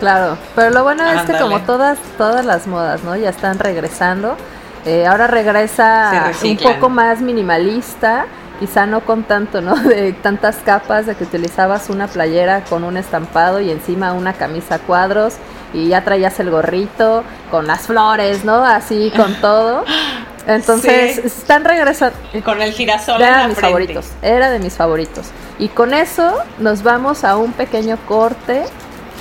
Claro, 0.00 0.36
pero 0.54 0.70
lo 0.70 0.82
bueno 0.82 1.08
es 1.08 1.22
que 1.22 1.32
como 1.38 1.60
todas, 1.60 1.98
todas 2.18 2.44
las 2.44 2.66
modas, 2.66 3.02
¿no? 3.04 3.16
Ya 3.16 3.30
están 3.30 3.58
regresando. 3.58 4.36
Eh, 4.84 5.06
ahora 5.06 5.26
regresa 5.26 6.30
un 6.42 6.58
poco 6.58 6.90
más 6.90 7.20
minimalista, 7.22 8.26
quizá 8.60 8.84
no 8.86 9.00
con 9.00 9.22
tanto, 9.22 9.60
¿no? 9.60 9.76
De 9.82 10.12
tantas 10.12 10.56
capas, 10.56 11.06
de 11.06 11.14
que 11.14 11.24
utilizabas 11.24 11.88
una 11.88 12.06
playera 12.06 12.64
con 12.64 12.84
un 12.84 12.96
estampado 12.96 13.60
y 13.60 13.70
encima 13.70 14.12
una 14.12 14.34
camisa 14.34 14.78
cuadros 14.78 15.36
y 15.72 15.88
ya 15.88 16.04
traías 16.04 16.38
el 16.38 16.50
gorrito 16.50 17.24
con 17.50 17.66
las 17.66 17.86
flores, 17.86 18.44
¿no? 18.44 18.64
Así 18.64 19.10
con 19.16 19.34
todo. 19.36 19.84
Entonces, 20.46 21.18
están 21.18 21.64
regresando. 21.64 22.16
Con 22.44 22.60
el 22.60 22.72
girasol. 22.72 23.20
Era 23.20 23.42
de 23.42 23.48
mis 23.48 23.58
favoritos. 23.58 24.06
Era 24.22 24.50
de 24.50 24.58
mis 24.58 24.74
favoritos. 24.74 25.26
Y 25.58 25.68
con 25.68 25.94
eso 25.94 26.42
nos 26.58 26.82
vamos 26.82 27.24
a 27.24 27.36
un 27.36 27.52
pequeño 27.52 27.98
corte, 28.06 28.64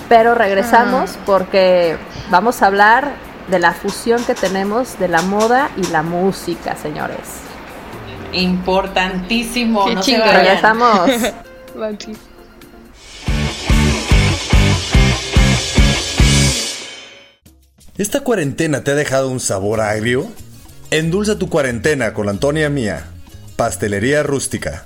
pero 0.09 0.35
regresamos 0.35 1.17
porque 1.25 1.97
vamos 2.29 2.61
a 2.61 2.67
hablar 2.67 3.11
de 3.47 3.59
la 3.59 3.73
fusión 3.73 4.23
que 4.25 4.35
tenemos 4.35 4.99
de 4.99 5.07
la 5.07 5.21
moda 5.21 5.69
y 5.77 5.87
la 5.87 6.01
música, 6.01 6.75
señores. 6.75 7.19
Importantísimo. 8.31 9.85
Qué 9.85 9.95
no 9.95 10.03
se 10.03 10.17
vayan. 10.17 10.35
Regresamos. 10.35 11.09
¿Esta 17.95 18.21
cuarentena 18.21 18.83
te 18.83 18.91
ha 18.91 18.95
dejado 18.95 19.29
un 19.29 19.39
sabor 19.39 19.79
agrio? 19.79 20.27
Endulza 20.93 21.39
tu 21.39 21.49
cuarentena 21.49 22.13
con 22.13 22.29
Antonia 22.29 22.69
Mía, 22.69 23.07
Pastelería 23.55 24.21
Rústica. 24.21 24.85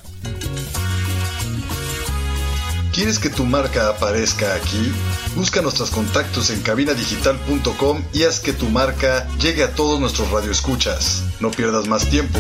¿Quieres 2.94 3.20
que 3.20 3.30
tu 3.30 3.44
marca 3.44 3.90
aparezca 3.90 4.56
aquí? 4.56 4.94
Busca 5.36 5.62
nuestros 5.62 5.90
contactos 5.90 6.50
en 6.50 6.62
cabinadigital.com 6.62 8.04
y 8.14 8.24
haz 8.24 8.40
que 8.40 8.54
tu 8.54 8.70
marca 8.70 9.28
llegue 9.38 9.64
a 9.64 9.72
todos 9.72 10.00
nuestros 10.00 10.32
radioescuchas. 10.32 11.26
No 11.42 11.52
pierdas 11.52 11.90
más 11.90 12.10
tiempo. 12.10 12.40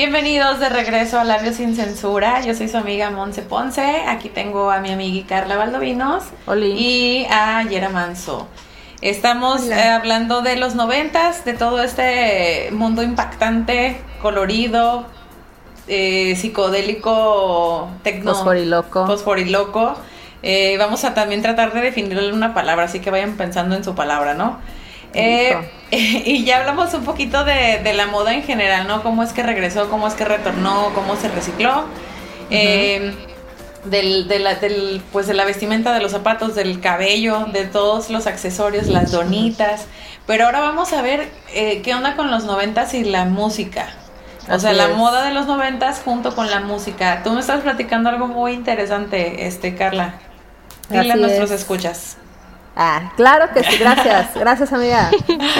Bienvenidos 0.00 0.60
de 0.60 0.68
regreso 0.68 1.18
a 1.18 1.24
Labios 1.24 1.56
sin 1.56 1.74
Censura. 1.74 2.40
Yo 2.42 2.54
soy 2.54 2.68
su 2.68 2.76
amiga 2.76 3.10
Monse 3.10 3.42
Ponce. 3.42 4.04
Aquí 4.06 4.28
tengo 4.28 4.70
a 4.70 4.78
mi 4.78 4.92
amiga 4.92 5.26
Carla 5.26 5.56
Valdovinos 5.56 6.22
Oli. 6.46 6.70
y 6.70 7.26
a 7.28 7.64
Yera 7.64 7.88
Manso. 7.88 8.46
Estamos 9.00 9.66
eh, 9.66 9.74
hablando 9.88 10.40
de 10.40 10.54
los 10.54 10.76
noventas, 10.76 11.44
de 11.44 11.54
todo 11.54 11.82
este 11.82 12.68
mundo 12.70 13.02
impactante, 13.02 14.00
colorido, 14.22 15.04
eh, 15.88 16.36
psicodélico, 16.36 17.90
tecno, 18.04 18.34
Fosforiloco. 18.36 19.04
fosforiloco. 19.04 19.96
Eh, 20.44 20.76
vamos 20.78 21.02
a 21.02 21.14
también 21.14 21.42
tratar 21.42 21.72
de 21.72 21.80
definirle 21.80 22.32
una 22.32 22.54
palabra, 22.54 22.84
así 22.84 23.00
que 23.00 23.10
vayan 23.10 23.36
pensando 23.36 23.74
en 23.74 23.82
su 23.82 23.96
palabra, 23.96 24.34
¿no? 24.34 24.60
Eh, 25.14 25.70
y 25.90 26.44
ya 26.44 26.58
hablamos 26.58 26.92
un 26.94 27.04
poquito 27.04 27.44
de, 27.44 27.80
de 27.82 27.94
la 27.94 28.06
moda 28.06 28.34
en 28.34 28.42
general, 28.42 28.86
¿no? 28.86 29.02
Cómo 29.02 29.22
es 29.22 29.32
que 29.32 29.42
regresó, 29.42 29.88
cómo 29.90 30.06
es 30.08 30.14
que 30.14 30.24
retornó, 30.24 30.92
cómo 30.94 31.16
se 31.16 31.28
recicló. 31.28 31.86
Eh, 32.50 33.14
del, 33.84 34.28
de 34.28 34.38
la, 34.40 34.56
del, 34.56 35.02
pues 35.12 35.26
de 35.26 35.34
la 35.34 35.44
vestimenta, 35.44 35.92
de 35.94 36.00
los 36.00 36.12
zapatos, 36.12 36.54
del 36.54 36.80
cabello, 36.80 37.46
de 37.46 37.64
todos 37.66 38.10
los 38.10 38.26
accesorios, 38.26 38.88
las 38.88 39.10
donitas. 39.10 39.88
Pero 40.26 40.46
ahora 40.46 40.60
vamos 40.60 40.92
a 40.92 41.02
ver 41.02 41.32
eh, 41.48 41.82
qué 41.82 41.94
onda 41.94 42.16
con 42.16 42.30
los 42.30 42.44
noventas 42.44 42.94
y 42.94 43.04
la 43.04 43.24
música. 43.24 43.98
O 44.50 44.58
Así 44.58 44.72
sea, 44.72 44.72
la 44.72 44.88
es. 44.88 44.90
moda 44.90 45.24
de 45.24 45.32
los 45.32 45.46
noventas 45.46 46.00
junto 46.04 46.34
con 46.34 46.50
la 46.50 46.60
música. 46.60 47.22
Tú 47.22 47.32
me 47.32 47.40
estás 47.40 47.62
platicando 47.62 48.08
algo 48.10 48.28
muy 48.28 48.52
interesante, 48.52 49.46
este 49.46 49.74
Carla. 49.74 50.22
Dile 50.88 51.12
a 51.14 51.16
nuestros 51.16 51.50
es. 51.50 51.52
escuchas. 51.52 52.18
Ah, 52.80 53.12
claro 53.16 53.52
que 53.52 53.64
sí, 53.64 53.76
gracias, 53.76 54.28
gracias 54.36 54.72
amiga. 54.72 55.10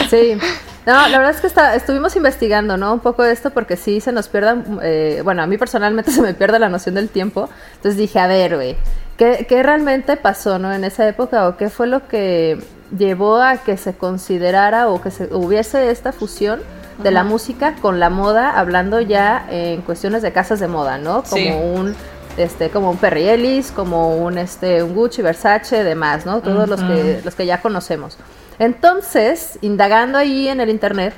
Sí, 0.08 0.38
no, 0.86 1.08
la 1.08 1.18
verdad 1.18 1.30
es 1.34 1.40
que 1.40 1.48
está, 1.48 1.74
estuvimos 1.74 2.14
investigando, 2.14 2.76
¿no? 2.76 2.94
Un 2.94 3.00
poco 3.00 3.24
de 3.24 3.32
esto 3.32 3.50
porque 3.50 3.76
sí 3.76 4.00
se 4.00 4.12
nos 4.12 4.28
pierda, 4.28 4.56
eh, 4.82 5.20
bueno, 5.24 5.42
a 5.42 5.46
mí 5.48 5.58
personalmente 5.58 6.10
se 6.12 6.22
me 6.22 6.32
pierde 6.32 6.60
la 6.60 6.68
noción 6.68 6.94
del 6.94 7.08
tiempo, 7.08 7.48
entonces 7.74 7.96
dije, 7.98 8.20
a 8.20 8.28
ver, 8.28 8.54
güey, 8.54 8.76
¿qué, 9.16 9.46
¿qué 9.48 9.62
realmente 9.64 10.16
pasó, 10.16 10.60
¿no? 10.60 10.72
En 10.72 10.84
esa 10.84 11.08
época 11.08 11.48
o 11.48 11.56
qué 11.56 11.70
fue 11.70 11.88
lo 11.88 12.06
que 12.06 12.62
llevó 12.96 13.36
a 13.42 13.56
que 13.58 13.76
se 13.76 13.94
considerara 13.96 14.88
o 14.88 15.02
que 15.02 15.10
se 15.10 15.24
hubiese 15.34 15.90
esta 15.90 16.12
fusión 16.12 16.60
de 17.02 17.10
la 17.10 17.22
música 17.24 17.74
con 17.82 18.00
la 18.00 18.10
moda, 18.10 18.58
hablando 18.58 19.00
ya 19.00 19.44
en 19.50 19.82
cuestiones 19.82 20.22
de 20.22 20.32
casas 20.32 20.58
de 20.60 20.68
moda, 20.68 20.98
¿no? 20.98 21.22
Como 21.24 21.36
Sí. 21.42 21.50
un 21.50 21.94
este 22.38 22.70
como 22.70 22.90
un 22.90 22.96
Perry 22.96 23.28
Ellis, 23.28 23.70
como 23.72 24.16
un 24.16 24.38
este 24.38 24.82
un 24.82 24.94
Gucci, 24.94 25.22
Versace, 25.22 25.84
demás, 25.84 26.26
¿no? 26.26 26.40
Todos 26.40 26.68
los 26.68 26.80
que 26.82 27.20
los 27.24 27.34
que 27.34 27.46
ya 27.46 27.60
conocemos. 27.60 28.16
Entonces, 28.58 29.58
indagando 29.62 30.18
ahí 30.18 30.48
en 30.48 30.60
el 30.60 30.68
internet, 30.68 31.14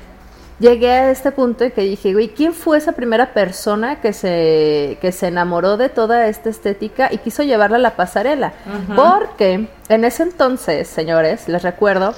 llegué 0.59 0.91
a 0.91 1.11
este 1.11 1.31
punto 1.31 1.63
en 1.63 1.71
que 1.71 1.81
dije, 1.81 2.13
güey, 2.13 2.29
¿quién 2.29 2.53
fue 2.53 2.77
esa 2.77 2.91
primera 2.91 3.33
persona 3.33 3.99
que 3.99 4.13
se 4.13 4.97
que 5.01 5.11
se 5.11 5.27
enamoró 5.27 5.75
de 5.77 5.89
toda 5.89 6.27
esta 6.27 6.49
estética 6.49 7.09
y 7.11 7.17
quiso 7.17 7.43
llevarla 7.43 7.77
a 7.77 7.79
la 7.79 7.95
pasarela? 7.95 8.53
Porque 8.95 9.67
en 9.89 10.05
ese 10.05 10.23
entonces, 10.23 10.87
señores, 10.87 11.47
les 11.47 11.63
recuerdo 11.63 12.13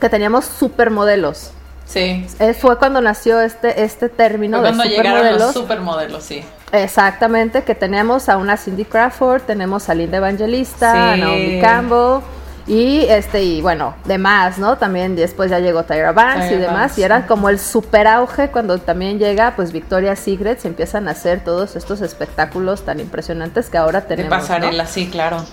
que 0.00 0.08
teníamos 0.08 0.46
supermodelos. 0.46 1.50
Sí. 1.84 2.26
Eh, 2.38 2.54
fue 2.54 2.78
cuando 2.78 3.02
nació 3.02 3.40
este 3.40 3.82
este 3.84 4.08
término 4.08 4.60
Fue 4.60 4.70
de 4.70 4.76
cuando 4.76 4.84
llegaron 4.90 5.12
supermodelos. 5.18 5.40
los 5.42 5.52
supermodelos, 5.54 6.22
sí. 6.24 6.42
Exactamente, 6.74 7.62
que 7.62 7.74
tenemos 7.74 8.28
a 8.28 8.36
una 8.36 8.56
Cindy 8.56 8.84
Crawford, 8.84 9.42
tenemos 9.42 9.88
a 9.88 9.94
Linda 9.94 10.18
Evangelista, 10.18 11.12
a. 11.12 11.16
Naomi 11.16 11.60
Campbell 11.60 12.20
y 12.66 13.04
este 13.10 13.42
y 13.44 13.60
bueno, 13.60 13.94
demás, 14.06 14.58
¿no? 14.58 14.78
También 14.78 15.14
después 15.16 15.50
ya 15.50 15.58
llegó 15.58 15.84
Tyra 15.84 16.12
Banks 16.12 16.50
y 16.50 16.56
demás 16.56 16.74
Banks, 16.78 16.98
y 16.98 17.02
era 17.02 17.20
sí. 17.20 17.26
como 17.28 17.48
el 17.50 17.58
super 17.58 18.06
auge 18.06 18.48
cuando 18.48 18.78
también 18.78 19.18
llega 19.18 19.52
pues 19.54 19.70
Victoria's 19.70 20.18
Secret, 20.18 20.58
se 20.58 20.68
empiezan 20.68 21.06
a 21.06 21.10
hacer 21.12 21.44
todos 21.44 21.76
estos 21.76 22.00
espectáculos 22.00 22.84
tan 22.84 23.00
impresionantes 23.00 23.68
que 23.68 23.76
ahora 23.76 24.00
De 24.00 24.08
tenemos, 24.08 24.30
¿no? 24.32 24.38
pasarela, 24.40 24.86
sí, 24.86 25.08
claro. 25.10 25.44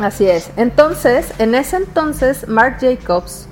Así 0.00 0.26
es. 0.26 0.50
Entonces, 0.56 1.32
en 1.38 1.54
ese 1.54 1.76
entonces 1.76 2.48
Marc 2.48 2.80
Jacobs 2.80 3.46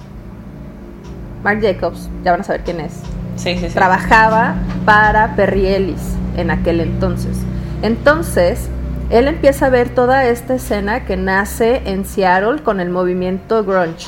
Marc 1.42 1.61
Jacobs, 1.61 2.08
ya 2.25 2.30
van 2.30 2.40
a 2.40 2.44
saber 2.44 2.62
quién 2.62 2.80
es 2.80 2.92
Sí, 3.37 3.56
sí, 3.58 3.68
sí. 3.68 3.75
trabajaba 3.75 4.54
para 4.85 5.35
Perry 5.37 5.66
Ellis 5.66 6.00
en 6.38 6.50
aquel 6.50 6.80
entonces. 6.80 7.37
Entonces, 7.83 8.68
él 9.11 9.28
empieza 9.28 9.66
a 9.66 9.71
ver 9.71 9.95
toda 9.95 10.25
esta 10.26 10.54
escena 10.54 11.04
que 11.04 11.16
nace 11.16 11.83
en 11.85 12.04
Seattle 12.07 12.62
con 12.62 12.80
el 12.80 12.90
movimiento 12.90 13.64
grunge. 13.64 14.07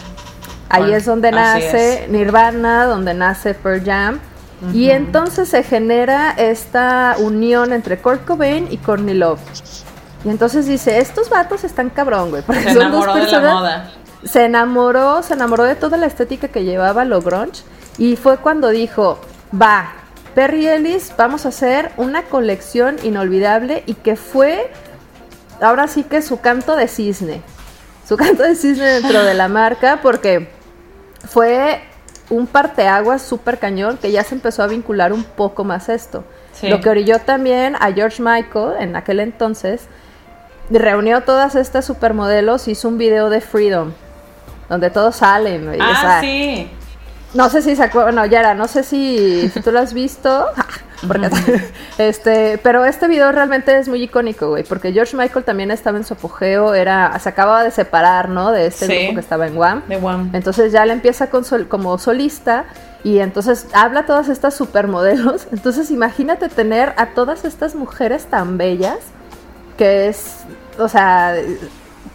Ahí 0.69 0.93
es 0.93 1.05
donde 1.05 1.33
nace 1.33 2.07
Nirvana, 2.11 2.85
donde 2.87 3.13
nace 3.15 3.55
Pearl 3.55 3.85
Jam. 3.85 4.21
Y 4.75 4.91
entonces 4.91 5.49
se 5.49 5.63
genera 5.63 6.33
esta 6.33 7.17
unión 7.19 7.73
entre 7.73 7.99
Kurt 7.99 8.25
Cobain 8.27 8.69
y 8.71 8.77
Courtney 8.77 9.15
Love. 9.15 9.41
Y 10.25 10.29
entonces 10.29 10.67
dice, 10.67 10.99
estos 10.99 11.31
vatos 11.31 11.65
están 11.65 11.89
cabrón, 11.89 12.31
güey. 12.31 12.43
Porque 12.43 12.63
Se 12.65 12.75
son 12.75 12.91
dos 12.93 13.07
enamoró 13.07 13.15
de 13.15 13.21
la 13.21 13.27
personas 13.27 13.55
moda. 13.55 13.91
se 14.23 14.45
enamoró, 14.45 15.23
se 15.23 15.33
enamoró 15.33 15.65
de 15.65 15.77
toda 15.77 15.97
la 15.97 16.07
estética 16.07 16.49
que 16.49 16.65
llevaba 16.65 17.07
lo 17.07 17.23
grunge 17.23 17.63
y 17.97 18.17
fue 18.17 18.37
cuando 18.37 18.69
dijo, 18.69 19.19
va, 19.61 19.93
Perry 20.35 20.69
Ellis, 20.69 21.13
vamos 21.17 21.45
a 21.45 21.49
hacer 21.51 21.91
una 21.97 22.23
colección 22.23 22.97
inolvidable 23.03 23.83
y 23.87 23.95
que 23.95 24.17
fue, 24.17 24.71
ahora 25.61 25.89
sí 25.89 26.05
que 26.05 26.23
su 26.23 26.41
canto 26.41 26.77
de 26.77 26.89
cisne, 26.89 27.43
su 28.09 28.17
canto 28.17 28.43
de 28.43 28.55
cisne 28.55 28.87
dentro 28.87 29.25
de 29.25 29.35
la 29.35 29.49
marca 29.61 30.01
porque 30.03 30.49
fue 31.29 31.81
un 32.31 32.47
parteaguas 32.47 33.23
súper 33.23 33.59
cañón 33.59 33.97
que 33.99 34.13
ya 34.13 34.23
se 34.23 34.37
empezó 34.37 34.63
a 34.63 34.69
vincular 34.69 35.13
un 35.13 35.25
poco 35.25 35.65
más 35.65 35.89
esto. 35.89 36.25
Sí. 36.53 36.69
Lo 36.69 36.81
que 36.81 36.89
orilló 36.91 37.19
también 37.19 37.75
a 37.81 37.93
George 37.93 38.23
Michael 38.23 38.75
en 38.79 38.95
aquel 38.95 39.19
entonces 39.21 39.83
reunió 40.71 41.23
todas 41.23 41.57
estas 41.57 41.85
supermodelos, 41.85 42.69
hizo 42.69 42.87
un 42.89 42.99
video 42.99 43.31
de 43.31 43.41
Freedom, 43.41 43.93
donde 44.69 44.91
todos 44.91 45.17
salen, 45.17 45.69
o 45.69 45.73
Ah, 45.81 45.99
sea, 46.01 46.21
sí. 46.21 46.71
No 47.33 47.49
sé 47.49 47.63
si 47.63 47.77
se 47.77 47.83
acuerdan, 47.85 48.17
no, 48.17 48.27
Yara, 48.27 48.55
no 48.55 48.67
sé 48.67 48.83
si, 48.83 49.49
si 49.51 49.61
tú 49.61 49.71
lo 49.71 49.79
has 49.79 49.95
visto, 49.95 50.47
porque, 51.07 51.31
este, 51.99 52.59
pero 52.59 52.85
este 52.85 53.07
video 53.07 53.31
realmente 53.31 53.79
es 53.79 53.89
muy 53.89 54.03
icónico, 54.03 54.49
güey, 54.49 54.65
porque 54.65 54.93
George 54.93 55.17
Michael 55.17 55.45
también 55.45 55.71
estaba 55.71 55.97
en 55.97 56.05
su 56.05 56.15
apogeo, 56.15 56.75
era, 56.75 57.17
se 57.21 57.29
acababa 57.29 57.63
de 57.63 57.71
separar, 57.71 58.29
¿no? 58.29 58.51
De 58.51 58.67
este 58.67 58.87
Sí. 58.87 58.99
grupo 58.99 59.15
que 59.15 59.21
estaba 59.21 59.47
en 59.47 59.57
Wham. 59.57 59.83
De 59.89 59.97
Wham. 59.97 60.31
Entonces 60.33 60.73
ya 60.73 60.85
le 60.87 60.93
empieza 60.93 61.29
con 61.31 61.45
sol- 61.45 61.69
como 61.69 61.99
solista 61.99 62.65
y 63.05 63.21
entonces 63.21 63.69
habla 63.75 64.01
a 64.01 64.07
todas 64.07 64.29
estas 64.29 64.55
supermodelos. 64.55 65.47
Entonces 65.53 65.91
imagínate 65.93 66.49
tener 66.49 66.93
a 66.97 67.07
todas 67.11 67.45
estas 67.45 67.75
mujeres 67.77 68.25
tan 68.27 68.59
bellas 68.59 68.99
que 69.79 70.09
es, 70.09 70.39
o 70.79 70.89
sea, 70.89 71.35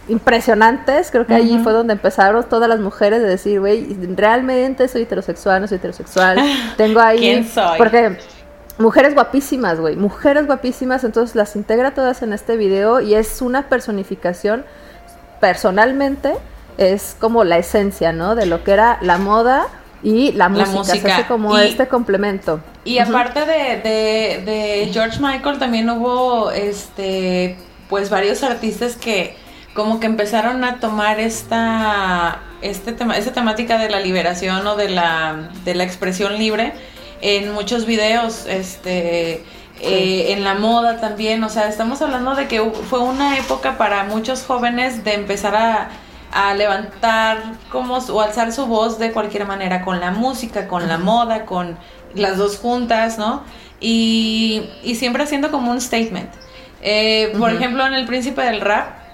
impresionantes. 0.08 1.10
Creo 1.10 1.26
que 1.26 1.34
allí 1.34 1.58
fue 1.58 1.72
donde 1.72 1.92
empezaron 1.94 2.44
todas 2.48 2.68
las 2.68 2.80
mujeres 2.80 3.22
de 3.22 3.28
decir, 3.28 3.60
güey, 3.60 3.96
realmente 4.16 4.86
soy 4.88 5.02
heterosexual, 5.02 5.60
no 5.60 5.68
soy 5.68 5.76
heterosexual. 5.78 6.38
Tengo 6.76 7.00
ahí... 7.00 7.18
¿Quién 7.18 7.48
soy? 7.48 7.78
Porque 7.78 8.18
mujeres 8.78 9.14
guapísimas, 9.14 9.80
güey, 9.80 9.96
mujeres 9.96 10.46
guapísimas, 10.46 11.02
entonces 11.04 11.34
las 11.34 11.56
integra 11.56 11.92
todas 11.94 12.22
en 12.22 12.32
este 12.32 12.56
video 12.56 13.00
y 13.00 13.14
es 13.14 13.40
una 13.42 13.68
personificación 13.68 14.64
personalmente 15.40 16.34
es 16.78 17.16
como 17.18 17.44
la 17.44 17.58
esencia, 17.58 18.12
¿no? 18.12 18.34
De 18.34 18.46
lo 18.46 18.62
que 18.64 18.72
era 18.72 18.98
la 19.00 19.18
moda 19.18 19.66
y 20.02 20.32
la 20.32 20.48
música, 20.48 20.84
se 20.84 20.92
música. 20.94 21.14
hace 21.16 21.26
como 21.26 21.58
Y- 21.58 21.62
este 21.68 21.88
complemento. 21.88 22.60
Y 22.84 22.98
aparte 22.98 23.40
de, 23.40 23.80
de, 23.82 24.42
de 24.44 24.90
George 24.92 25.18
Michael, 25.20 25.58
también 25.58 25.88
hubo 25.90 26.50
este 26.50 27.56
pues 27.88 28.10
varios 28.10 28.42
artistas 28.42 28.96
que 28.96 29.36
como 29.76 30.00
que 30.00 30.06
empezaron 30.06 30.64
a 30.64 30.80
tomar 30.80 31.20
esta 31.20 32.40
este 32.62 32.92
tema, 32.92 33.16
esta 33.16 33.32
temática 33.32 33.78
de 33.78 33.90
la 33.90 34.00
liberación 34.00 34.66
o 34.66 34.74
de 34.74 34.88
la, 34.88 35.50
de 35.64 35.74
la 35.74 35.84
expresión 35.84 36.38
libre 36.38 36.72
en 37.20 37.52
muchos 37.52 37.86
videos. 37.86 38.46
Este 38.46 39.44
eh, 39.80 40.32
en 40.32 40.42
la 40.42 40.54
moda 40.54 40.98
también, 40.98 41.44
o 41.44 41.50
sea, 41.50 41.68
estamos 41.68 42.00
hablando 42.00 42.34
de 42.34 42.48
que 42.48 42.60
fue 42.60 43.00
una 43.00 43.36
época 43.36 43.76
para 43.76 44.04
muchos 44.04 44.42
jóvenes 44.44 45.04
de 45.04 45.12
empezar 45.12 45.54
a, 45.54 45.90
a 46.32 46.54
levantar 46.54 47.42
como 47.70 47.98
o 47.98 48.20
alzar 48.22 48.52
su 48.52 48.66
voz 48.66 48.98
de 48.98 49.12
cualquier 49.12 49.46
manera 49.46 49.82
con 49.82 50.00
la 50.00 50.10
música, 50.10 50.66
con 50.66 50.88
la 50.88 50.96
moda, 50.96 51.44
con 51.44 51.76
las 52.14 52.38
dos 52.38 52.56
juntas, 52.56 53.18
¿no? 53.18 53.44
Y, 53.78 54.70
y 54.82 54.94
siempre 54.94 55.22
haciendo 55.22 55.50
como 55.50 55.70
un 55.70 55.80
statement. 55.82 56.30
Eh, 56.80 57.34
por 57.38 57.52
ejemplo, 57.52 57.86
en 57.86 57.92
El 57.92 58.06
Príncipe 58.06 58.40
del 58.42 58.62
Rap, 58.62 59.05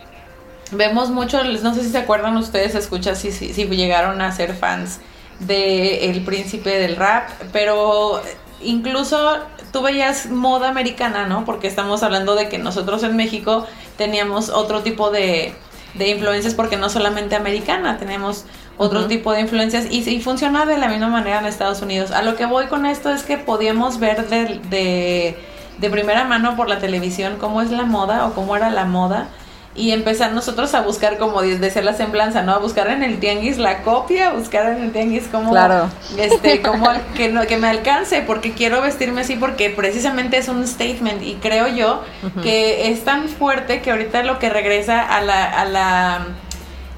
vemos 0.72 1.10
mucho, 1.10 1.42
no 1.44 1.74
sé 1.74 1.82
si 1.82 1.90
se 1.90 1.98
acuerdan 1.98 2.36
ustedes, 2.36 2.74
escucha 2.74 3.14
si, 3.14 3.30
si, 3.32 3.52
si 3.52 3.66
llegaron 3.66 4.20
a 4.20 4.32
ser 4.32 4.54
fans 4.54 5.00
de 5.40 6.10
El 6.10 6.24
Príncipe 6.24 6.78
del 6.78 6.96
Rap, 6.96 7.28
pero 7.52 8.22
incluso 8.62 9.38
tú 9.72 9.82
veías 9.82 10.30
moda 10.30 10.68
americana, 10.68 11.26
¿no? 11.26 11.44
Porque 11.44 11.66
estamos 11.66 12.02
hablando 12.02 12.34
de 12.34 12.48
que 12.48 12.58
nosotros 12.58 13.02
en 13.02 13.16
México 13.16 13.66
teníamos 13.96 14.50
otro 14.50 14.82
tipo 14.82 15.10
de, 15.10 15.54
de 15.94 16.08
influencias, 16.08 16.54
porque 16.54 16.76
no 16.76 16.88
solamente 16.88 17.36
americana, 17.36 17.98
tenemos 17.98 18.44
otro 18.78 19.06
tipo 19.06 19.32
de 19.32 19.40
influencias 19.40 19.86
y, 19.90 20.08
y, 20.08 20.20
funciona 20.20 20.64
de 20.64 20.78
la 20.78 20.88
misma 20.88 21.08
manera 21.08 21.40
en 21.40 21.46
Estados 21.46 21.82
Unidos. 21.82 22.10
A 22.10 22.22
lo 22.22 22.36
que 22.36 22.46
voy 22.46 22.66
con 22.66 22.86
esto 22.86 23.10
es 23.10 23.22
que 23.22 23.36
podíamos 23.36 23.98
ver 23.98 24.28
de, 24.28 24.60
de, 24.70 25.36
de 25.78 25.90
primera 25.90 26.24
mano 26.24 26.56
por 26.56 26.68
la 26.68 26.78
televisión 26.78 27.36
cómo 27.38 27.60
es 27.60 27.70
la 27.70 27.84
moda 27.84 28.26
o 28.26 28.34
cómo 28.34 28.56
era 28.56 28.70
la 28.70 28.84
moda 28.84 29.28
y 29.74 29.92
empezar 29.92 30.32
nosotros 30.32 30.74
a 30.74 30.82
buscar 30.82 31.16
como 31.16 31.40
desde 31.40 31.82
la 31.82 31.94
semblanza, 31.94 32.42
¿no? 32.42 32.52
A 32.52 32.58
buscar 32.58 32.88
en 32.88 33.02
el 33.02 33.18
tianguis 33.20 33.56
la 33.56 33.82
copia, 33.82 34.28
a 34.28 34.32
buscar 34.34 34.66
en 34.70 34.82
el 34.82 34.92
tianguis 34.92 35.28
como 35.28 35.50
claro. 35.50 35.88
este 36.18 36.60
como 36.62 36.88
que 37.16 37.30
no, 37.30 37.46
que 37.46 37.56
me 37.56 37.68
alcance 37.68 38.22
porque 38.26 38.52
quiero 38.52 38.82
vestirme 38.82 39.22
así 39.22 39.36
porque 39.36 39.70
precisamente 39.70 40.36
es 40.36 40.48
un 40.48 40.66
statement 40.66 41.22
y 41.22 41.34
creo 41.36 41.68
yo 41.68 42.02
que 42.42 42.90
es 42.90 43.04
tan 43.04 43.28
fuerte 43.28 43.80
que 43.80 43.90
ahorita 43.90 44.22
lo 44.24 44.38
que 44.38 44.50
regresa 44.50 45.00
a 45.00 45.22
la 45.22 45.44
a 45.44 45.64
la 45.64 46.26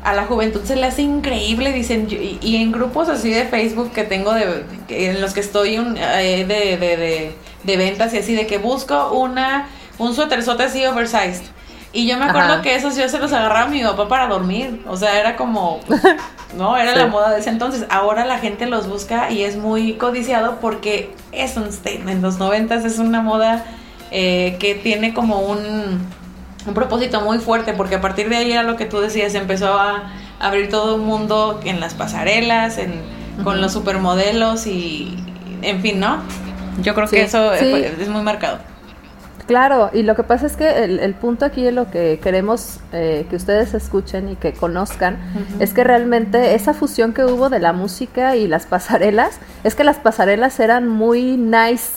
a 0.03 0.13
la 0.13 0.25
juventud 0.25 0.61
se 0.65 0.77
le 0.77 0.85
hace 0.85 1.01
increíble, 1.01 1.73
dicen, 1.73 2.09
y, 2.11 2.39
y 2.43 2.57
en 2.57 2.73
grupos 2.73 3.09
así 3.09 3.31
de 3.31 3.47
Facebook 3.47 3.91
que 3.93 4.05
tengo 4.05 4.35
de, 4.35 4.63
en 4.91 5.23
los 5.23 5.33
que 5.33 5.41
estoy 5.41 5.79
un, 5.79 5.97
eh, 5.97 6.45
de, 6.47 6.77
de, 6.77 6.97
de, 6.99 7.35
de 7.63 7.77
ventas 7.79 8.13
y 8.13 8.19
así, 8.19 8.35
de 8.35 8.47
que 8.47 8.59
busco 8.59 9.13
una, 9.13 9.67
un 9.97 10.15
suéterzote 10.15 10.65
así 10.65 10.85
oversized 10.85 11.54
y 11.95 12.09
yo 12.09 12.19
me 12.19 12.25
acuerdo 12.25 12.61
que 12.61 12.75
esos 12.75 12.97
yo 12.97 13.09
se 13.09 13.21
los 13.21 13.33
agarraba 13.33 13.67
a 13.67 13.69
mi 13.69 13.83
papá 13.83 14.09
para 14.09 14.27
dormir. 14.27 14.83
O 14.89 14.97
sea, 14.97 15.19
era 15.19 15.37
como, 15.37 15.79
no, 16.57 16.77
era 16.77 16.97
la 16.97 17.07
moda 17.07 17.31
de 17.31 17.41
ese 17.41 17.51
entonces. 17.51 17.87
Ahora 17.89 18.25
la 18.25 18.39
gente 18.39 18.67
los 18.67 18.89
busca 18.89 19.31
y 19.31 19.45
es 19.45 19.57
muy 19.57 19.95
codiciado 19.95 20.59
porque 20.61 21.15
es 21.31 21.57
un 21.57 21.73
statement. 21.73 22.21
Los 22.21 22.39
noventas 22.39 22.85
es 22.85 22.99
una 22.99 23.23
moda 23.23 23.65
eh, 24.11 24.57
que 24.59 24.75
tiene 24.75 25.15
como 25.15 25.39
un, 25.39 26.01
un 26.67 26.75
propósito 26.75 27.21
muy 27.21 27.39
fuerte 27.39 27.75
porque 27.75 27.95
a 27.95 28.01
partir 28.01 28.29
de 28.29 28.39
ahí 28.39 28.51
era 28.51 28.65
lo 28.65 28.77
que 28.77 28.87
tú 28.87 28.99
decías, 28.99 29.35
empezó 29.37 29.79
a 29.79 30.11
abrir 30.41 30.71
todo 30.71 30.97
un 30.97 31.05
mundo 31.05 31.61
en 31.65 31.79
las 31.79 31.95
pasarelas, 31.95 32.77
en, 32.77 33.03
con 33.45 33.61
los 33.61 33.73
supermodelos 33.73 34.67
y, 34.67 35.17
en 35.63 35.81
fin, 35.81 36.01
¿no? 36.01 36.19
Yo 36.83 36.93
creo 36.95 37.07
que 37.07 37.23
eso 37.23 37.53
sí. 37.57 37.85
es 38.01 38.09
muy 38.09 38.23
marcado. 38.23 38.74
Claro, 39.47 39.91
y 39.93 40.03
lo 40.05 40.15
que 40.17 40.23
pasa 40.23 40.47
es 40.47 40.57
que 40.57 40.85
el, 40.85 41.01
el 41.01 41.15
punto 41.15 41.45
aquí 41.45 41.63
de 41.63 41.73
lo 41.73 41.91
que 41.91 42.19
queremos 42.23 42.81
eh, 42.93 43.27
que 43.29 43.37
ustedes 43.37 43.75
escuchen 43.75 44.31
y 44.31 44.37
que 44.37 44.55
conozcan 44.55 45.15
uh 45.15 45.39
-huh. 45.39 45.63
es 45.63 45.75
que 45.75 45.85
realmente 45.85 46.55
esa 46.55 46.73
fusión 46.73 47.13
que 47.13 47.25
hubo 47.25 47.51
de 47.51 47.59
la 47.59 47.75
música 47.75 48.37
y 48.37 48.49
las 48.49 48.65
pasarelas, 48.65 49.39
es 49.63 49.75
que 49.75 49.85
las 49.85 49.99
pasarelas 49.99 50.59
eran 50.61 50.89
muy 50.89 51.37
nice. 51.37 51.91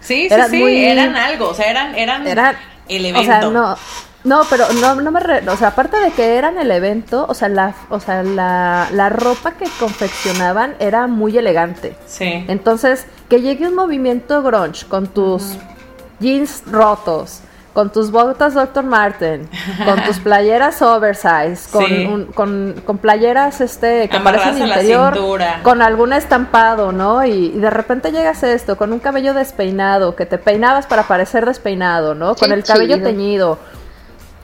Sí, 0.00 0.28
eran 0.30 0.48
sí, 0.50 0.56
sí, 0.56 0.62
muy, 0.62 0.84
eran 0.84 1.16
algo, 1.16 1.48
o 1.50 1.54
sea, 1.54 1.70
eran, 1.70 1.94
eran, 1.96 2.26
eran 2.26 2.56
el 2.88 3.04
evento. 3.04 3.20
O 3.20 3.24
sea, 3.24 3.40
no, 3.50 3.76
no, 4.24 4.42
pero 4.48 4.64
no, 4.80 4.94
no 4.94 5.10
me, 5.10 5.20
re, 5.20 5.46
o 5.48 5.56
sea, 5.56 5.68
aparte 5.68 5.98
de 5.98 6.12
que 6.12 6.36
eran 6.36 6.56
el 6.58 6.70
evento, 6.70 7.26
o 7.28 7.34
sea, 7.34 7.48
la, 7.48 7.74
o 7.90 8.00
sea, 8.00 8.22
la, 8.22 8.88
la 8.92 9.08
ropa 9.10 9.52
que 9.52 9.66
confeccionaban 9.78 10.76
era 10.78 11.08
muy 11.08 11.36
elegante. 11.36 11.94
Sí. 12.06 12.44
Entonces, 12.48 13.06
que 13.28 13.42
llegue 13.42 13.66
un 13.66 13.74
movimiento 13.74 14.42
grunge 14.42 14.86
con 14.86 15.08
tus 15.08 15.42
uh 15.42 15.58
-huh 15.58 15.75
jeans 16.20 16.62
rotos, 16.66 17.40
con 17.76 17.90
tus 17.90 18.10
botas 18.10 18.54
Dr. 18.54 18.84
Martin, 18.84 19.48
con 19.84 20.02
tus 20.04 20.18
playeras 20.24 20.80
oversize, 20.80 21.70
con, 21.70 21.84
sí. 21.84 22.06
un, 22.06 22.24
con, 22.24 22.82
con, 22.86 22.96
playeras 22.96 23.60
este 23.60 24.08
que 24.08 24.18
parecen 24.20 24.58
interior, 24.58 25.18
con 25.62 25.82
algún 25.82 26.14
estampado, 26.14 26.92
¿no? 26.92 27.22
Y, 27.24 27.52
y, 27.54 27.58
de 27.58 27.68
repente 27.68 28.12
llegas 28.12 28.42
a 28.44 28.52
esto, 28.52 28.78
con 28.78 28.94
un 28.94 28.98
cabello 28.98 29.34
despeinado, 29.34 30.16
que 30.16 30.24
te 30.24 30.38
peinabas 30.38 30.86
para 30.86 31.02
parecer 31.02 31.44
despeinado, 31.44 32.14
¿no? 32.14 32.34
Con 32.34 32.50
el 32.50 32.64
cabello 32.64 33.02
teñido. 33.02 33.58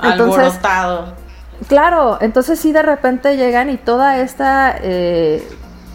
Entonces, 0.03 0.39
Alborotado. 0.45 1.15
Claro, 1.69 2.19
entonces 2.21 2.59
sí 2.59 2.73
de 2.73 2.83
repente 2.83 3.37
llegan 3.37 3.71
y 3.71 3.79
toda 3.79 4.19
esta... 4.19 4.77
Eh, 4.79 5.43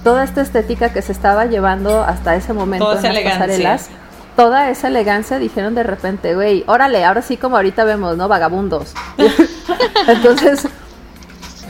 toda 0.03 0.23
esta 0.23 0.41
estética 0.41 0.93
que 0.93 1.01
se 1.01 1.11
estaba 1.11 1.47
llevando 1.47 2.01
hasta 2.01 2.35
ese 2.35 2.53
momento 2.53 2.85
Toda 2.85 3.09
en 3.09 3.13
las 3.13 3.23
pasarelas 3.33 3.89
toda 4.37 4.69
esa 4.69 4.87
elegancia 4.87 5.39
dijeron 5.39 5.75
de 5.75 5.83
repente, 5.83 6.35
güey, 6.35 6.63
órale, 6.67 7.03
ahora 7.03 7.23
sí 7.23 7.35
como 7.35 7.57
ahorita 7.57 7.83
vemos, 7.83 8.15
¿no? 8.15 8.27
Vagabundos. 8.27 8.93
Entonces, 10.07 10.67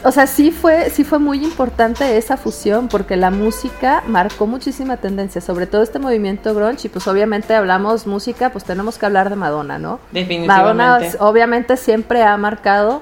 o 0.03 0.11
sea, 0.11 0.27
sí 0.27 0.51
fue, 0.51 0.89
sí 0.89 1.05
fue 1.05 1.17
muy 1.17 1.43
importante 1.43 2.17
esa 2.17 2.35
fusión 2.35 2.89
porque 2.89 3.15
la 3.15 3.31
música 3.31 4.03
marcó 4.05 4.47
muchísima 4.47 4.97
tendencia, 4.97 5.39
sobre 5.39 5.65
todo 5.65 5.81
este 5.81 5.97
movimiento 5.97 6.53
grunge 6.53 6.87
y 6.87 6.89
pues 6.89 7.07
obviamente 7.07 7.55
hablamos 7.55 8.05
música, 8.05 8.51
pues 8.51 8.65
tenemos 8.65 8.97
que 8.97 9.05
hablar 9.05 9.29
de 9.29 9.37
Madonna, 9.37 9.79
¿no? 9.79 10.01
Definitivamente. 10.11 10.47
Madonna 10.47 10.99
obviamente 11.19 11.77
siempre 11.77 12.21
ha 12.23 12.35
marcado 12.35 13.01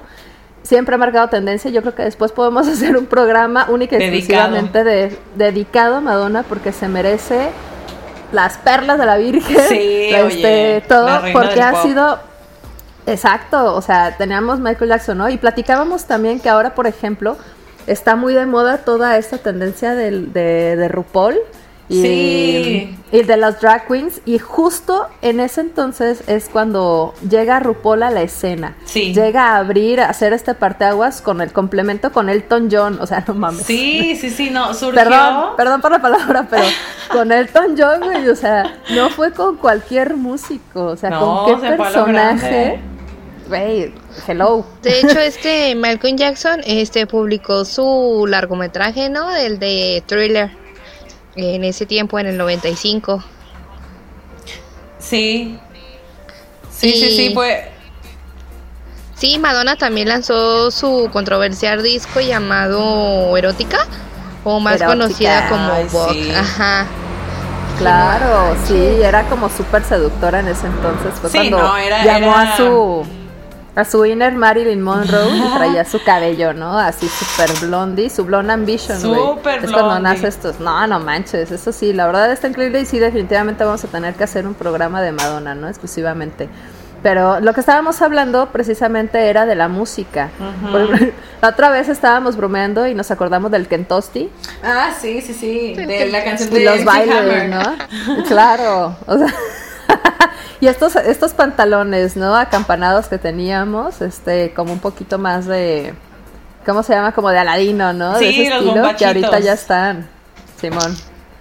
siempre 0.62 0.94
ha 0.94 0.98
marcado 0.98 1.28
tendencia. 1.28 1.70
Yo 1.70 1.80
creo 1.80 1.94
que 1.94 2.02
después 2.02 2.30
podemos 2.30 2.68
hacer 2.68 2.96
un 2.96 3.06
programa 3.06 3.66
única 3.68 3.96
y 3.96 4.02
exclusivamente 4.02 4.84
de, 4.84 5.18
dedicado 5.34 5.96
a 5.96 6.00
Madonna 6.00 6.44
porque 6.44 6.70
se 6.72 6.88
merece 6.88 7.50
las 8.36 8.58
perlas 8.58 8.98
de 8.98 9.06
la 9.06 9.16
Virgen, 9.16 9.56
sí, 9.68 10.10
este, 10.12 10.22
oye, 10.22 10.84
todo 10.86 11.08
porque 11.32 11.60
ha 11.60 11.72
pop. 11.72 11.82
sido 11.82 12.18
exacto, 13.06 13.74
o 13.74 13.80
sea, 13.82 14.16
teníamos 14.16 14.60
Michael 14.60 14.90
Jackson, 14.90 15.18
¿no? 15.18 15.28
Y 15.28 15.38
platicábamos 15.38 16.04
también 16.04 16.38
que 16.38 16.48
ahora, 16.48 16.74
por 16.74 16.86
ejemplo, 16.86 17.36
está 17.86 18.14
muy 18.14 18.34
de 18.34 18.46
moda 18.46 18.78
toda 18.78 19.16
esta 19.16 19.38
tendencia 19.38 19.94
de, 19.94 20.10
de, 20.10 20.76
de 20.76 20.88
RuPaul 20.88 21.36
y, 21.88 22.02
sí. 22.02 22.98
y 23.12 23.22
de 23.22 23.36
las 23.36 23.60
drag 23.60 23.86
queens 23.86 24.20
y 24.24 24.38
justo 24.38 25.06
en 25.22 25.38
ese 25.38 25.60
entonces 25.60 26.24
es 26.26 26.48
cuando 26.48 27.14
llega 27.28 27.60
RuPaul 27.60 28.02
a 28.02 28.10
la 28.10 28.22
escena 28.22 28.74
sí. 28.84 29.14
llega 29.14 29.52
a 29.52 29.58
abrir 29.58 30.00
a 30.00 30.08
hacer 30.08 30.32
este 30.32 30.54
parteaguas 30.54 31.22
con 31.22 31.40
el 31.40 31.52
complemento 31.52 32.10
con 32.10 32.28
Elton 32.28 32.68
John 32.72 32.98
o 33.00 33.06
sea 33.06 33.22
no 33.28 33.34
mames 33.34 33.66
sí 33.66 34.16
sí 34.20 34.30
sí 34.30 34.50
no 34.50 34.74
surgió 34.74 35.00
perdón 35.00 35.56
perdón 35.56 35.80
por 35.80 35.92
la 35.92 36.00
palabra 36.00 36.46
pero 36.50 36.64
con 37.10 37.32
Elton 37.32 37.76
John 37.78 38.00
güey 38.00 38.28
o 38.28 38.36
sea 38.36 38.80
no 38.90 39.10
fue 39.10 39.32
con 39.32 39.56
cualquier 39.56 40.16
músico 40.16 40.84
o 40.84 40.96
sea 40.96 41.10
no, 41.10 41.44
con 41.44 41.60
qué 41.60 41.72
personaje 41.72 42.80
Wey, 43.48 43.94
hello. 44.26 44.66
De 44.82 44.98
hecho, 44.98 45.20
este 45.20 45.74
Malcolm 45.76 46.16
Jackson 46.16 46.62
este 46.66 47.06
publicó 47.06 47.64
su 47.64 48.26
largometraje, 48.28 49.08
¿no? 49.08 49.34
El 49.34 49.60
de 49.60 50.02
Thriller 50.06 50.50
en 51.36 51.62
ese 51.62 51.86
tiempo, 51.86 52.18
en 52.18 52.26
el 52.26 52.36
95. 52.36 53.22
Sí. 54.98 55.60
Sí, 56.70 56.88
y... 56.88 56.92
sí, 56.92 57.16
sí, 57.16 57.34
fue. 57.34 57.70
Sí, 59.14 59.38
Madonna 59.38 59.76
también 59.76 60.08
lanzó 60.08 60.70
su 60.70 61.08
controversial 61.12 61.82
disco 61.82 62.20
llamado 62.20 63.34
Erótica, 63.36 63.86
o 64.46 64.60
más 64.60 64.80
Erótica. 64.80 64.88
conocida 64.88 65.48
como 65.48 65.72
Ay, 65.72 65.86
Vogue. 65.90 66.12
Sí. 66.12 66.30
Ajá. 66.30 66.86
Claro, 67.78 68.56
sí, 68.64 68.76
era 69.02 69.24
como 69.24 69.48
súper 69.50 69.82
seductora 69.82 70.40
en 70.40 70.48
ese 70.48 70.68
entonces. 70.68 71.14
Fue 71.20 71.28
sí, 71.28 71.36
cuando 71.38 71.58
no, 71.58 71.76
era, 71.76 72.04
llamó 72.04 72.30
era... 72.40 72.54
a 72.54 72.56
su 72.56 73.06
a 73.74 73.84
su 73.84 74.06
inner 74.06 74.32
Marilyn 74.34 74.80
Monroe 74.80 75.36
y 75.36 75.40
traía 75.56 75.84
su 75.84 76.02
cabello, 76.02 76.54
¿no? 76.54 76.78
Así 76.78 77.08
súper 77.08 77.52
blondie, 77.60 78.08
su 78.08 78.24
blonde 78.24 78.52
ambition, 78.52 78.98
güey. 79.02 79.20
Súper 79.20 79.64
Es 79.64 79.72
cuando 79.72 79.98
nace 79.98 80.28
estos. 80.28 80.60
No, 80.60 80.86
no 80.86 81.00
manches, 81.00 81.50
eso 81.50 81.72
sí, 81.72 81.92
la 81.92 82.06
verdad 82.06 82.32
está 82.32 82.48
increíble 82.48 82.80
y 82.80 82.86
sí, 82.86 82.98
definitivamente 82.98 83.64
vamos 83.64 83.84
a 83.84 83.88
tener 83.88 84.14
que 84.14 84.24
hacer 84.24 84.46
un 84.46 84.54
programa 84.54 85.02
de 85.02 85.12
Madonna, 85.12 85.54
¿no? 85.54 85.68
Exclusivamente. 85.68 86.48
Pero 87.06 87.38
lo 87.38 87.54
que 87.54 87.60
estábamos 87.60 88.02
hablando 88.02 88.46
precisamente 88.50 89.28
era 89.30 89.46
de 89.46 89.54
la 89.54 89.68
música. 89.68 90.30
Uh 90.40 90.66
-huh. 90.72 91.12
La 91.40 91.50
otra 91.50 91.70
vez 91.70 91.88
estábamos 91.88 92.36
bromeando 92.36 92.84
y 92.88 92.96
nos 92.96 93.12
acordamos 93.12 93.52
del 93.52 93.68
Kentosti. 93.68 94.28
Ah, 94.64 94.90
sí, 95.00 95.20
sí, 95.20 95.32
sí. 95.32 95.74
De 95.74 96.06
la 96.06 96.24
canción 96.24 96.50
de 96.50 96.62
y 96.62 96.64
los 96.64 96.84
bailes, 96.84 97.48
¿no? 97.48 98.24
claro. 98.26 98.96
O 99.06 99.18
sea. 99.18 99.32
y 100.60 100.66
estos, 100.66 100.96
estos 100.96 101.32
pantalones, 101.32 102.16
¿no? 102.16 102.34
Acampanados 102.34 103.06
que 103.06 103.18
teníamos, 103.18 104.02
este, 104.02 104.52
como 104.52 104.72
un 104.72 104.80
poquito 104.80 105.16
más 105.16 105.46
de, 105.46 105.94
¿cómo 106.64 106.82
se 106.82 106.94
llama? 106.94 107.12
Como 107.12 107.30
de 107.30 107.38
Aladino, 107.38 107.92
¿no? 107.92 108.18
Sí, 108.18 108.24
de 108.24 108.30
ese 108.30 108.50
los 108.50 108.64
estilo, 108.64 108.96
que 108.96 109.06
ahorita 109.06 109.38
ya 109.38 109.52
están, 109.52 110.08
Simón. 110.60 110.96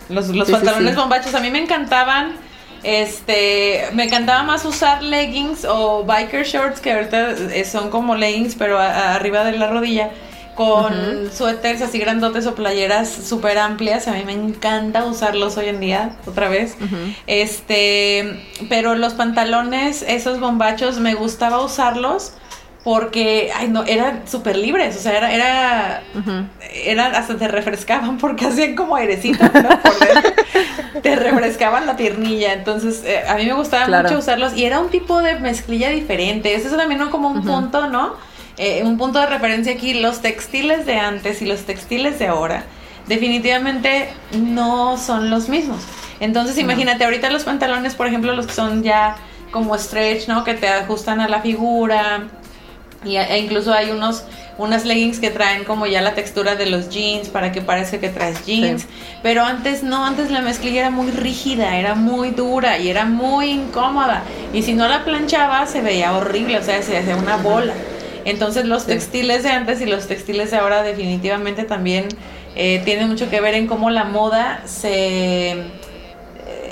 Los, 0.09 0.27
los 0.27 0.45
sí, 0.45 0.53
pantalones 0.53 0.89
sí, 0.89 0.93
sí. 0.93 1.01
bombachos, 1.01 1.33
a 1.33 1.39
mí 1.39 1.49
me 1.49 1.63
encantaban 1.63 2.44
Este, 2.85 3.89
me 3.93 4.03
encantaba 4.03 4.43
más 4.43 4.63
usar 4.63 5.01
leggings 5.01 5.65
o 5.65 6.03
biker 6.03 6.45
shorts 6.45 6.79
que 6.79 6.93
ahorita 6.93 7.31
eh, 7.31 7.65
son 7.65 7.89
como 7.89 8.15
leggings 8.15 8.53
pero 8.53 8.77
arriba 8.77 9.43
de 9.43 9.57
la 9.57 9.71
rodilla 9.71 10.11
con 10.53 10.93
suéteres 11.33 11.81
así 11.81 11.97
grandotes 11.97 12.45
o 12.45 12.53
playeras 12.53 13.09
súper 13.09 13.57
amplias. 13.57 14.07
A 14.07 14.11
mí 14.13 14.23
me 14.23 14.33
encanta 14.33 15.03
usarlos 15.03 15.57
hoy 15.57 15.67
en 15.67 15.79
día, 15.79 16.15
otra 16.25 16.47
vez. 16.47 16.77
Este, 17.27 18.39
pero 18.69 18.95
los 18.95 19.13
pantalones, 19.13 20.01
esos 20.07 20.39
bombachos, 20.39 20.99
me 20.99 21.13
gustaba 21.13 21.61
usarlos 21.61 22.33
porque, 22.85 23.49
ay, 23.55 23.67
no, 23.67 23.83
eran 23.83 24.27
súper 24.27 24.55
libres, 24.55 24.95
o 24.95 24.99
sea, 24.99 25.17
era, 25.17 25.33
era, 25.33 26.03
era, 26.71 27.07
hasta 27.07 27.35
te 27.35 27.47
refrescaban 27.47 28.19
porque 28.19 28.45
hacían 28.45 28.75
como 28.75 28.95
airecito, 28.95 29.43
¿no? 29.43 31.01
te 31.01 31.15
refrescaban 31.15 31.87
la 31.87 31.97
piernilla, 31.97 32.53
entonces 32.53 33.01
eh, 33.03 33.23
a 33.27 33.37
mí 33.37 33.45
me 33.47 33.53
gustaba 33.53 34.03
mucho 34.03 34.19
usarlos 34.19 34.55
y 34.55 34.65
era 34.65 34.79
un 34.79 34.91
tipo 34.91 35.19
de 35.23 35.39
mezclilla 35.39 35.89
diferente, 35.89 36.53
eso 36.53 36.67
es 36.69 36.77
también 36.77 37.09
como 37.09 37.29
un 37.29 37.43
punto, 37.43 37.87
¿no? 37.89 38.13
Eh, 38.57 38.83
un 38.83 38.99
punto 38.99 39.19
de 39.19 39.25
referencia 39.25 39.73
aquí, 39.73 39.95
los 39.95 40.21
textiles 40.21 40.85
de 40.85 40.97
antes 40.99 41.41
y 41.41 41.47
los 41.47 41.61
textiles 41.61 42.19
de 42.19 42.27
ahora 42.27 42.65
definitivamente 43.07 44.09
no 44.37 44.99
son 44.99 45.31
los 45.31 45.49
mismos. 45.49 45.81
Entonces 46.19 46.59
imagínate, 46.59 47.03
ahorita 47.03 47.31
los 47.31 47.45
pantalones, 47.45 47.95
por 47.95 48.05
ejemplo, 48.05 48.35
los 48.35 48.45
que 48.45 48.53
son 48.53 48.83
ya 48.83 49.15
como 49.49 49.75
stretch, 49.75 50.27
¿no? 50.27 50.43
Que 50.43 50.53
te 50.53 50.67
ajustan 50.67 51.19
a 51.19 51.27
la 51.27 51.41
figura, 51.41 52.27
y, 53.05 53.17
e 53.17 53.37
incluso 53.39 53.73
hay 53.73 53.91
unos 53.91 54.25
unas 54.57 54.85
leggings 54.85 55.19
que 55.19 55.31
traen 55.31 55.63
como 55.63 55.85
ya 55.85 56.01
la 56.01 56.13
textura 56.13 56.55
de 56.55 56.65
los 56.65 56.89
jeans 56.89 57.27
para 57.29 57.51
que 57.51 57.61
parezca 57.61 57.99
que 57.99 58.09
traes 58.09 58.45
jeans. 58.45 58.85
Pero 59.21 59.43
antes 59.43 59.83
no, 59.83 60.05
antes 60.05 60.31
la 60.31 60.41
mezclilla 60.41 60.81
era 60.81 60.89
muy 60.91 61.11
rígida, 61.11 61.77
era 61.77 61.95
muy 61.95 62.29
dura 62.29 62.77
y 62.79 62.89
era 62.89 63.05
muy 63.05 63.49
incómoda. 63.49 64.23
Y 64.53 64.61
si 64.63 64.73
no 64.73 64.87
la 64.87 65.03
planchaba 65.03 65.65
se 65.65 65.81
veía 65.81 66.13
horrible, 66.15 66.57
o 66.57 66.63
sea, 66.63 66.81
se 66.81 66.97
hacía 66.97 67.17
una 67.17 67.37
bola. 67.37 67.73
Entonces 68.23 68.65
los 68.65 68.85
textiles 68.85 69.43
de 69.43 69.49
antes 69.49 69.81
y 69.81 69.85
los 69.85 70.07
textiles 70.07 70.51
de 70.51 70.57
ahora 70.57 70.81
definitivamente 70.83 71.63
también 71.63 72.07
eh, 72.55 72.81
tienen 72.85 73.09
mucho 73.09 73.29
que 73.29 73.41
ver 73.41 73.53
en 73.55 73.67
cómo 73.67 73.89
la 73.89 74.05
moda 74.05 74.61
se, 74.65 75.55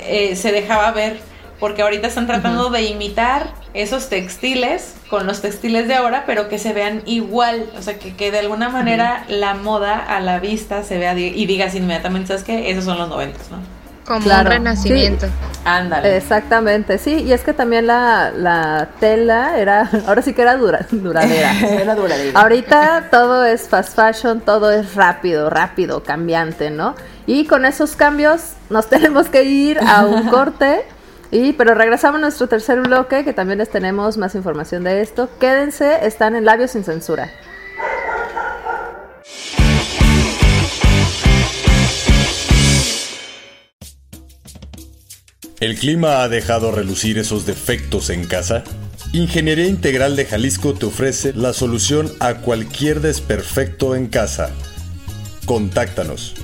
eh, 0.06 0.34
se 0.36 0.52
dejaba 0.52 0.90
ver 0.92 1.18
porque 1.64 1.80
ahorita 1.80 2.08
están 2.08 2.26
tratando 2.26 2.68
de 2.68 2.82
imitar 2.82 3.54
esos 3.72 4.10
textiles 4.10 4.96
con 5.08 5.26
los 5.26 5.40
textiles 5.40 5.88
de 5.88 5.94
ahora, 5.94 6.24
pero 6.26 6.50
que 6.50 6.58
se 6.58 6.74
vean 6.74 7.00
igual, 7.06 7.64
o 7.78 7.80
sea, 7.80 7.98
que, 7.98 8.14
que 8.14 8.30
de 8.30 8.40
alguna 8.40 8.68
manera 8.68 9.24
la 9.28 9.54
moda 9.54 9.96
a 9.96 10.20
la 10.20 10.40
vista 10.40 10.82
se 10.82 10.98
vea 10.98 11.18
y 11.18 11.46
digas 11.46 11.74
inmediatamente, 11.74 12.28
¿sabes 12.28 12.42
qué? 12.42 12.70
Esos 12.70 12.84
son 12.84 12.98
los 12.98 13.08
noventas, 13.08 13.50
¿no? 13.50 13.56
Como 14.04 14.26
un 14.26 14.44
renacimiento. 14.44 15.26
Ándale. 15.64 16.18
Exactamente, 16.18 16.98
sí, 16.98 17.22
y 17.26 17.32
es 17.32 17.40
que 17.40 17.54
también 17.54 17.86
la, 17.86 18.30
la 18.30 18.90
tela 19.00 19.58
era, 19.58 19.88
ahora 20.06 20.20
sí 20.20 20.34
que 20.34 20.42
era 20.42 20.58
dura, 20.58 20.86
duradera. 20.90 21.58
era 21.66 21.94
duradera. 21.94 22.38
Ahorita 22.38 23.08
todo 23.10 23.42
es 23.42 23.70
fast 23.70 23.96
fashion, 23.96 24.42
todo 24.42 24.70
es 24.70 24.94
rápido, 24.94 25.48
rápido, 25.48 26.02
cambiante, 26.02 26.70
¿no? 26.70 26.94
Y 27.26 27.46
con 27.46 27.64
esos 27.64 27.96
cambios 27.96 28.52
nos 28.68 28.90
tenemos 28.90 29.30
que 29.30 29.44
ir 29.44 29.78
a 29.80 30.04
un 30.04 30.28
corte. 30.28 30.84
Y, 31.34 31.52
pero 31.54 31.74
regresamos 31.74 32.18
a 32.18 32.20
nuestro 32.20 32.46
tercer 32.46 32.80
bloque, 32.80 33.24
que 33.24 33.32
también 33.32 33.58
les 33.58 33.68
tenemos 33.68 34.16
más 34.18 34.36
información 34.36 34.84
de 34.84 35.00
esto. 35.00 35.28
Quédense, 35.40 36.06
están 36.06 36.36
en 36.36 36.44
Labios 36.44 36.70
sin 36.70 36.84
Censura. 36.84 37.28
¿El 45.58 45.74
clima 45.74 46.22
ha 46.22 46.28
dejado 46.28 46.70
relucir 46.70 47.18
esos 47.18 47.46
defectos 47.46 48.10
en 48.10 48.26
casa? 48.26 48.62
Ingeniería 49.12 49.66
Integral 49.66 50.14
de 50.14 50.26
Jalisco 50.26 50.74
te 50.74 50.86
ofrece 50.86 51.32
la 51.32 51.52
solución 51.52 52.12
a 52.20 52.34
cualquier 52.34 53.00
desperfecto 53.00 53.96
en 53.96 54.06
casa. 54.06 54.50
Contáctanos 55.46 56.43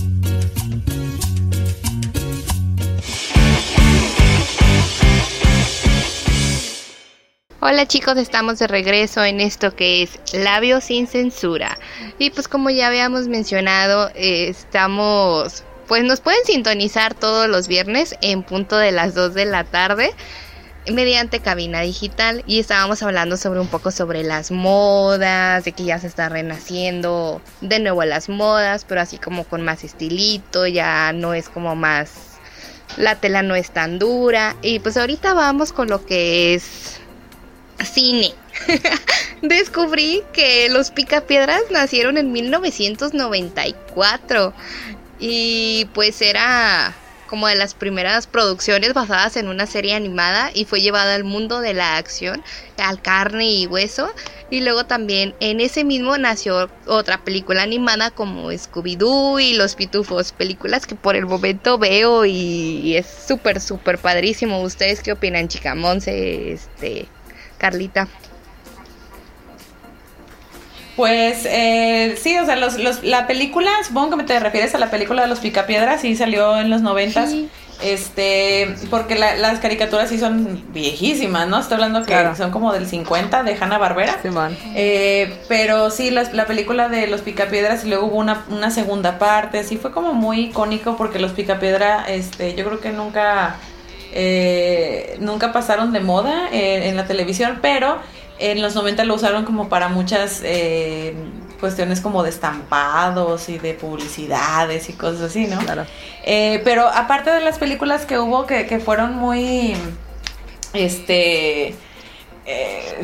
Hola 7.63 7.85
chicos, 7.85 8.17
estamos 8.17 8.57
de 8.57 8.65
regreso 8.65 9.23
en 9.23 9.39
esto 9.39 9.75
que 9.75 10.01
es 10.01 10.19
Labios 10.33 10.85
sin 10.85 11.05
Censura. 11.05 11.77
Y 12.17 12.31
pues 12.31 12.47
como 12.47 12.71
ya 12.71 12.87
habíamos 12.87 13.27
mencionado, 13.27 14.09
eh, 14.15 14.47
estamos, 14.47 15.63
pues 15.87 16.03
nos 16.03 16.21
pueden 16.21 16.43
sintonizar 16.43 17.13
todos 17.13 17.47
los 17.47 17.67
viernes 17.67 18.15
en 18.21 18.41
punto 18.41 18.77
de 18.77 18.91
las 18.91 19.13
2 19.13 19.35
de 19.35 19.45
la 19.45 19.63
tarde 19.63 20.11
mediante 20.91 21.39
cabina 21.39 21.81
digital 21.81 22.43
y 22.47 22.59
estábamos 22.59 23.03
hablando 23.03 23.37
sobre 23.37 23.59
un 23.59 23.67
poco 23.67 23.91
sobre 23.91 24.23
las 24.23 24.49
modas, 24.49 25.63
de 25.63 25.73
que 25.73 25.83
ya 25.83 25.99
se 25.99 26.07
está 26.07 26.29
renaciendo 26.29 27.43
de 27.61 27.77
nuevo 27.77 28.03
las 28.05 28.27
modas, 28.27 28.85
pero 28.89 29.01
así 29.01 29.19
como 29.19 29.43
con 29.43 29.61
más 29.61 29.83
estilito, 29.83 30.65
ya 30.65 31.13
no 31.13 31.35
es 31.35 31.47
como 31.47 31.75
más 31.75 32.31
la 32.97 33.15
tela 33.15 33.41
no 33.41 33.55
es 33.55 33.71
tan 33.71 33.99
dura 33.99 34.55
y 34.61 34.79
pues 34.79 34.97
ahorita 34.97 35.33
vamos 35.33 35.71
con 35.71 35.87
lo 35.87 36.05
que 36.05 36.55
es 36.55 37.00
cine. 37.85 38.33
Descubrí 39.41 40.23
que 40.33 40.69
los 40.69 40.91
Picapiedras 40.91 41.63
nacieron 41.71 42.17
en 42.17 42.31
1994 42.31 44.53
y 45.19 45.87
pues 45.93 46.21
era 46.21 46.95
como 47.31 47.47
de 47.47 47.55
las 47.55 47.75
primeras 47.75 48.27
producciones 48.27 48.93
basadas 48.93 49.37
en 49.37 49.47
una 49.47 49.65
serie 49.65 49.95
animada 49.95 50.51
y 50.53 50.65
fue 50.65 50.81
llevada 50.81 51.15
al 51.15 51.23
mundo 51.23 51.61
de 51.61 51.73
la 51.73 51.95
acción, 51.95 52.43
al 52.77 53.01
carne 53.01 53.49
y 53.49 53.67
hueso. 53.67 54.11
Y 54.49 54.59
luego 54.59 54.85
también 54.85 55.33
en 55.39 55.61
ese 55.61 55.85
mismo 55.85 56.17
nació 56.17 56.69
otra 56.87 57.23
película 57.23 57.63
animada 57.63 58.11
como 58.11 58.51
Scooby-Doo 58.51 59.41
y 59.41 59.53
Los 59.53 59.75
Pitufos, 59.75 60.33
películas 60.33 60.85
que 60.85 60.95
por 60.95 61.15
el 61.15 61.25
momento 61.25 61.77
veo 61.77 62.25
y, 62.25 62.97
es 62.97 63.05
súper, 63.25 63.61
súper 63.61 63.97
padrísimo. 63.97 64.61
¿Ustedes 64.61 64.99
qué 64.99 65.13
opinan, 65.13 65.47
chica 65.47 65.73
Monse? 65.73 66.51
Este, 66.51 67.07
Carlita? 67.61 68.07
Pues 70.95 71.45
eh, 71.45 72.17
sí, 72.19 72.37
o 72.37 72.45
sea, 72.45 72.55
los, 72.55 72.77
los, 72.79 73.03
la 73.03 73.27
película, 73.27 73.69
supongo 73.87 74.17
que 74.17 74.23
te 74.23 74.39
refieres 74.39 74.73
a 74.75 74.79
la 74.79 74.89
película 74.89 75.21
de 75.21 75.27
los 75.27 75.39
Picapiedras, 75.39 76.01
sí 76.01 76.15
salió 76.15 76.59
en 76.59 76.69
los 76.69 76.81
noventas. 76.81 77.33
Este, 77.81 78.75
porque 78.91 79.15
las 79.15 79.59
caricaturas 79.59 80.09
sí 80.09 80.19
son 80.19 80.71
viejísimas, 80.71 81.47
¿no? 81.47 81.59
Estoy 81.59 81.75
hablando 81.75 82.03
que 82.03 82.35
son 82.35 82.51
como 82.51 82.73
del 82.73 82.87
50 82.87 83.41
de 83.41 83.57
Hanna 83.59 83.79
Barbera. 83.79 84.19
Sí, 84.21 84.29
eh, 84.75 85.33
pero 85.47 85.89
sí, 85.89 86.11
la, 86.11 86.23
la, 86.31 86.45
película 86.45 86.89
de 86.89 87.07
los 87.07 87.21
Picapiedras 87.21 87.83
y 87.83 87.89
luego 87.89 88.05
hubo 88.05 88.17
una, 88.17 88.45
una 88.49 88.69
segunda 88.69 89.17
parte. 89.17 89.63
Sí, 89.63 89.77
fue 89.77 89.91
como 89.91 90.13
muy 90.13 90.41
icónico 90.41 90.95
porque 90.95 91.17
los 91.17 91.31
Picapiedra, 91.31 92.05
este, 92.07 92.53
yo 92.53 92.65
creo 92.65 92.79
que 92.79 92.91
nunca 92.91 93.55
eh, 94.13 95.17
nunca 95.19 95.53
pasaron 95.53 95.93
de 95.93 96.01
moda 96.01 96.49
eh, 96.51 96.89
en 96.89 96.97
la 96.97 97.05
televisión, 97.05 97.59
pero 97.61 97.97
en 98.39 98.61
los 98.61 98.75
90 98.75 99.05
lo 99.05 99.15
usaron 99.15 99.45
como 99.45 99.69
para 99.69 99.87
muchas 99.87 100.41
eh, 100.43 101.13
cuestiones 101.59 102.01
como 102.01 102.23
de 102.23 102.29
estampados 102.29 103.47
y 103.49 103.57
de 103.59 103.73
publicidades 103.73 104.89
y 104.89 104.93
cosas 104.93 105.21
así, 105.21 105.45
¿no? 105.45 105.59
Claro. 105.59 105.85
pero 106.63 106.87
aparte 106.87 107.29
de 107.29 107.41
las 107.41 107.59
películas 107.59 108.05
que 108.05 108.17
hubo 108.17 108.47
que, 108.47 108.81
fueron 108.83 109.15
muy, 109.15 109.75
este... 110.73 111.75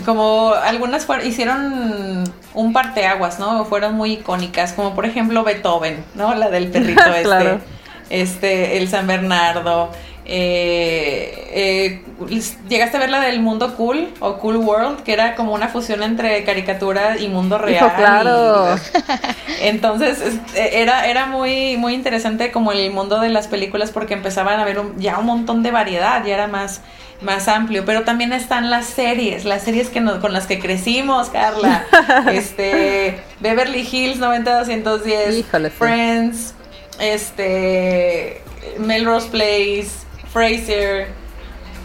como 0.05 0.53
algunas 0.53 1.07
hicieron 1.23 2.23
un 2.55 2.73
parteaguas, 2.73 3.37
¿no? 3.37 3.63
Fueron 3.65 3.93
muy 3.93 4.13
icónicas, 4.13 4.73
como 4.73 4.95
por 4.95 5.05
ejemplo 5.05 5.43
Beethoven, 5.43 6.03
¿no? 6.15 6.33
La 6.33 6.49
del 6.49 6.69
perrito 6.71 7.05
este, 7.15 7.59
este, 8.09 8.77
el 8.77 8.89
San 8.89 9.05
Bernardo, 9.05 9.91
Eh, 10.29 11.47
eh, 11.53 12.01
¿Llegaste 12.67 12.97
a 12.97 12.99
ver 12.99 13.09
la 13.09 13.21
del 13.21 13.39
mundo 13.39 13.75
cool 13.77 14.09
o 14.19 14.39
cool 14.39 14.57
world? 14.57 15.01
Que 15.03 15.13
era 15.13 15.35
como 15.35 15.53
una 15.53 15.69
fusión 15.69 16.03
entre 16.03 16.43
caricatura 16.43 17.17
y 17.17 17.29
mundo 17.29 17.57
real. 17.57 17.93
claro. 17.95 18.75
entonces 19.61 20.19
era, 20.53 21.07
era 21.07 21.27
muy, 21.27 21.77
muy 21.77 21.93
interesante 21.93 22.51
como 22.51 22.73
el 22.73 22.91
mundo 22.91 23.21
de 23.21 23.29
las 23.29 23.47
películas 23.47 23.91
porque 23.91 24.15
empezaban 24.15 24.59
a 24.59 24.65
ver 24.65 24.81
ya 24.97 25.17
un 25.17 25.27
montón 25.27 25.63
de 25.63 25.71
variedad, 25.71 26.25
ya 26.25 26.33
era 26.33 26.47
más, 26.47 26.81
más 27.21 27.47
amplio. 27.47 27.85
Pero 27.85 28.03
también 28.03 28.33
están 28.33 28.69
las 28.69 28.85
series, 28.85 29.45
las 29.45 29.63
series 29.63 29.87
que 29.87 30.03
con 30.19 30.33
las 30.33 30.45
que 30.45 30.59
crecimos, 30.59 31.29
Carla. 31.29 31.85
este, 32.33 33.21
Beverly 33.39 33.87
Hills 33.89 34.17
90210, 34.17 35.45
Friends, 35.71 36.53
este, 36.99 38.41
Melrose 38.77 39.29
Place. 39.29 40.06
Fraser, 40.31 41.07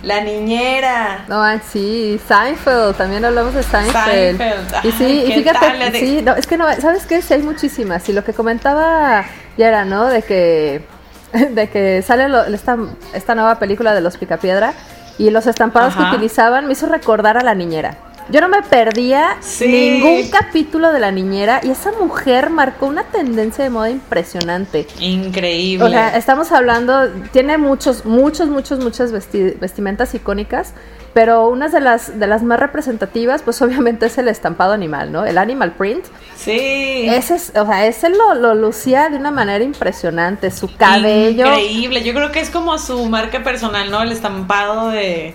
La 0.03 0.21
Niñera. 0.21 1.25
No, 1.29 1.43
sí, 1.61 2.21
Seinfeld, 2.27 2.97
también 2.97 3.25
hablamos 3.25 3.55
de 3.55 3.63
Seinfeld. 3.63 4.39
Seinfeld. 4.39 4.85
Y 4.85 4.93
sí, 4.93 5.25
y 5.27 5.33
fíjate, 5.33 5.99
sí, 5.99 6.23
no, 6.23 6.35
es 6.35 6.47
que 6.47 6.57
no, 6.57 6.67
¿sabes 6.81 7.07
qué? 7.07 7.23
Sí, 7.23 7.35
hay 7.35 7.43
muchísimas. 7.43 8.09
Y 8.09 8.13
lo 8.13 8.25
que 8.25 8.33
comentaba 8.33 9.25
Yara, 9.57 9.85
¿no? 9.85 10.07
De 10.07 10.23
que, 10.23 10.85
de 11.33 11.69
que 11.69 12.03
sale 12.03 12.27
esta, 12.55 12.77
esta 13.15 13.35
nueva 13.35 13.59
película 13.59 13.95
de 13.95 14.01
los 14.01 14.17
Picapiedra 14.17 14.75
y 15.19 15.31
los 15.31 15.47
estampados 15.47 15.95
que 15.95 16.03
utilizaban 16.03 16.67
me 16.67 16.73
hizo 16.73 16.87
recordar 16.87 17.37
a 17.37 17.43
La 17.43 17.55
Niñera. 17.55 17.97
Yo 18.33 18.41
no 18.41 18.49
me 18.49 18.63
perdía 18.63 19.37
ningún 19.61 20.31
capítulo 20.31 20.91
de 20.91 20.99
la 20.99 21.11
niñera 21.13 21.61
y 21.63 21.71
esa 21.71 21.93
mujer 21.93 22.49
marcó 22.49 22.87
una 22.87 23.05
tendencia 23.05 23.63
de 23.63 23.69
moda 23.69 23.91
impresionante. 23.91 24.87
Increíble. 25.01 25.85
O 25.85 25.91
sea, 25.91 26.17
estamos 26.17 26.51
hablando, 26.51 27.11
tiene 27.31 27.59
muchos, 27.59 28.07
muchos, 28.07 28.49
muchos, 28.49 28.81
muchas 28.81 29.13
vestimentas 29.13 30.15
icónicas, 30.15 30.73
pero 31.13 31.47
una 31.49 31.69
de 31.69 31.81
las, 31.81 32.19
de 32.19 32.27
las 32.27 32.43
más 32.43 32.59
representativas, 32.59 33.43
pues 33.43 33.61
obviamente 33.61 34.07
es 34.07 34.17
el 34.17 34.29
estampado 34.29 34.73
animal, 34.73 35.13
¿no? 35.13 35.27
El 35.27 35.37
animal 35.37 35.73
print. 35.73 36.07
Sí. 36.35 37.07
Ese, 37.11 37.35
es, 37.35 37.53
o 37.55 37.67
sea, 37.67 37.87
ese 37.87 38.09
lo, 38.09 38.33
lo 38.33 38.55
lucía 38.55 39.11
de 39.11 39.19
una 39.19 39.31
manera 39.31 39.63
impresionante, 39.63 40.51
su 40.51 40.75
cabello. 40.75 41.49
Increíble, 41.49 42.03
yo 42.03 42.15
creo 42.15 42.33
que 42.33 42.41
es 42.41 42.49
como 42.49 42.79
su 42.79 43.05
marca 43.11 43.43
personal, 43.43 43.91
¿no? 43.91 44.01
El 44.01 44.11
estampado 44.11 44.89
de 44.89 45.35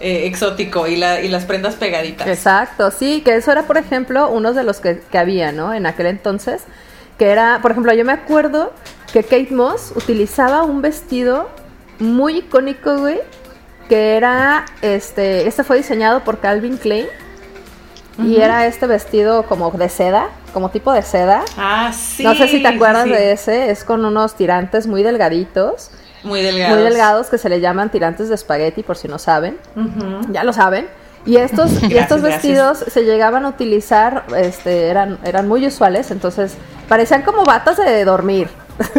eh, 0.00 0.26
exótico 0.26 0.86
y, 0.86 0.96
la, 0.96 1.20
y 1.20 1.28
las 1.28 1.44
prendas 1.44 1.76
pegaditas. 1.76 2.26
Exacto, 2.26 2.90
sí, 2.90 3.20
que 3.22 3.36
eso 3.36 3.52
era, 3.52 3.64
por 3.64 3.76
ejemplo, 3.76 4.30
uno 4.30 4.52
de 4.52 4.64
los 4.64 4.80
que, 4.80 4.98
que 4.98 5.18
había, 5.18 5.52
¿no? 5.52 5.74
En 5.74 5.86
aquel 5.86 6.06
entonces, 6.06 6.62
que 7.18 7.26
era, 7.26 7.58
por 7.60 7.70
ejemplo, 7.72 7.92
yo 7.92 8.04
me 8.04 8.12
acuerdo 8.12 8.72
que 9.12 9.22
Kate 9.22 9.48
Moss 9.50 9.92
utilizaba 9.94 10.62
un 10.62 10.82
vestido 10.82 11.50
muy 11.98 12.38
icónico, 12.38 12.98
güey, 12.98 13.20
que 13.88 14.16
era, 14.16 14.64
este, 14.82 15.46
este 15.46 15.64
fue 15.64 15.76
diseñado 15.76 16.24
por 16.24 16.38
Calvin 16.40 16.76
Klein. 16.76 17.06
Y 18.22 18.36
era 18.36 18.66
este 18.66 18.86
vestido 18.86 19.44
como 19.44 19.70
de 19.70 19.88
seda, 19.88 20.28
como 20.52 20.70
tipo 20.70 20.92
de 20.92 21.02
seda. 21.02 21.42
Ah, 21.56 21.90
sí. 21.92 22.22
No 22.22 22.34
sé 22.34 22.48
si 22.48 22.60
te 22.60 22.68
acuerdas 22.68 23.06
de 23.06 23.32
ese, 23.32 23.70
es 23.70 23.82
con 23.82 24.04
unos 24.04 24.34
tirantes 24.34 24.86
muy 24.86 25.02
delgaditos. 25.02 25.90
Muy 26.22 26.42
delgados. 26.42 26.76
Muy 26.76 26.84
delgados 26.84 27.26
que 27.28 27.38
se 27.38 27.48
le 27.48 27.60
llaman 27.60 27.90
tirantes 27.90 28.28
de 28.28 28.34
espagueti, 28.34 28.82
por 28.82 28.96
si 28.96 29.08
no 29.08 29.18
saben. 29.18 29.58
Ya 30.30 30.44
lo 30.44 30.52
saben. 30.52 30.88
Y 31.26 31.36
estos, 31.36 31.82
y 31.88 31.96
estos 31.96 32.22
vestidos 32.22 32.78
se 32.78 33.04
llegaban 33.04 33.44
a 33.44 33.48
utilizar, 33.48 34.24
este, 34.36 34.88
eran, 34.88 35.18
eran 35.24 35.48
muy 35.48 35.66
usuales, 35.66 36.10
entonces 36.10 36.54
parecían 36.88 37.22
como 37.22 37.44
batas 37.44 37.76
de 37.76 38.04
dormir. 38.04 38.48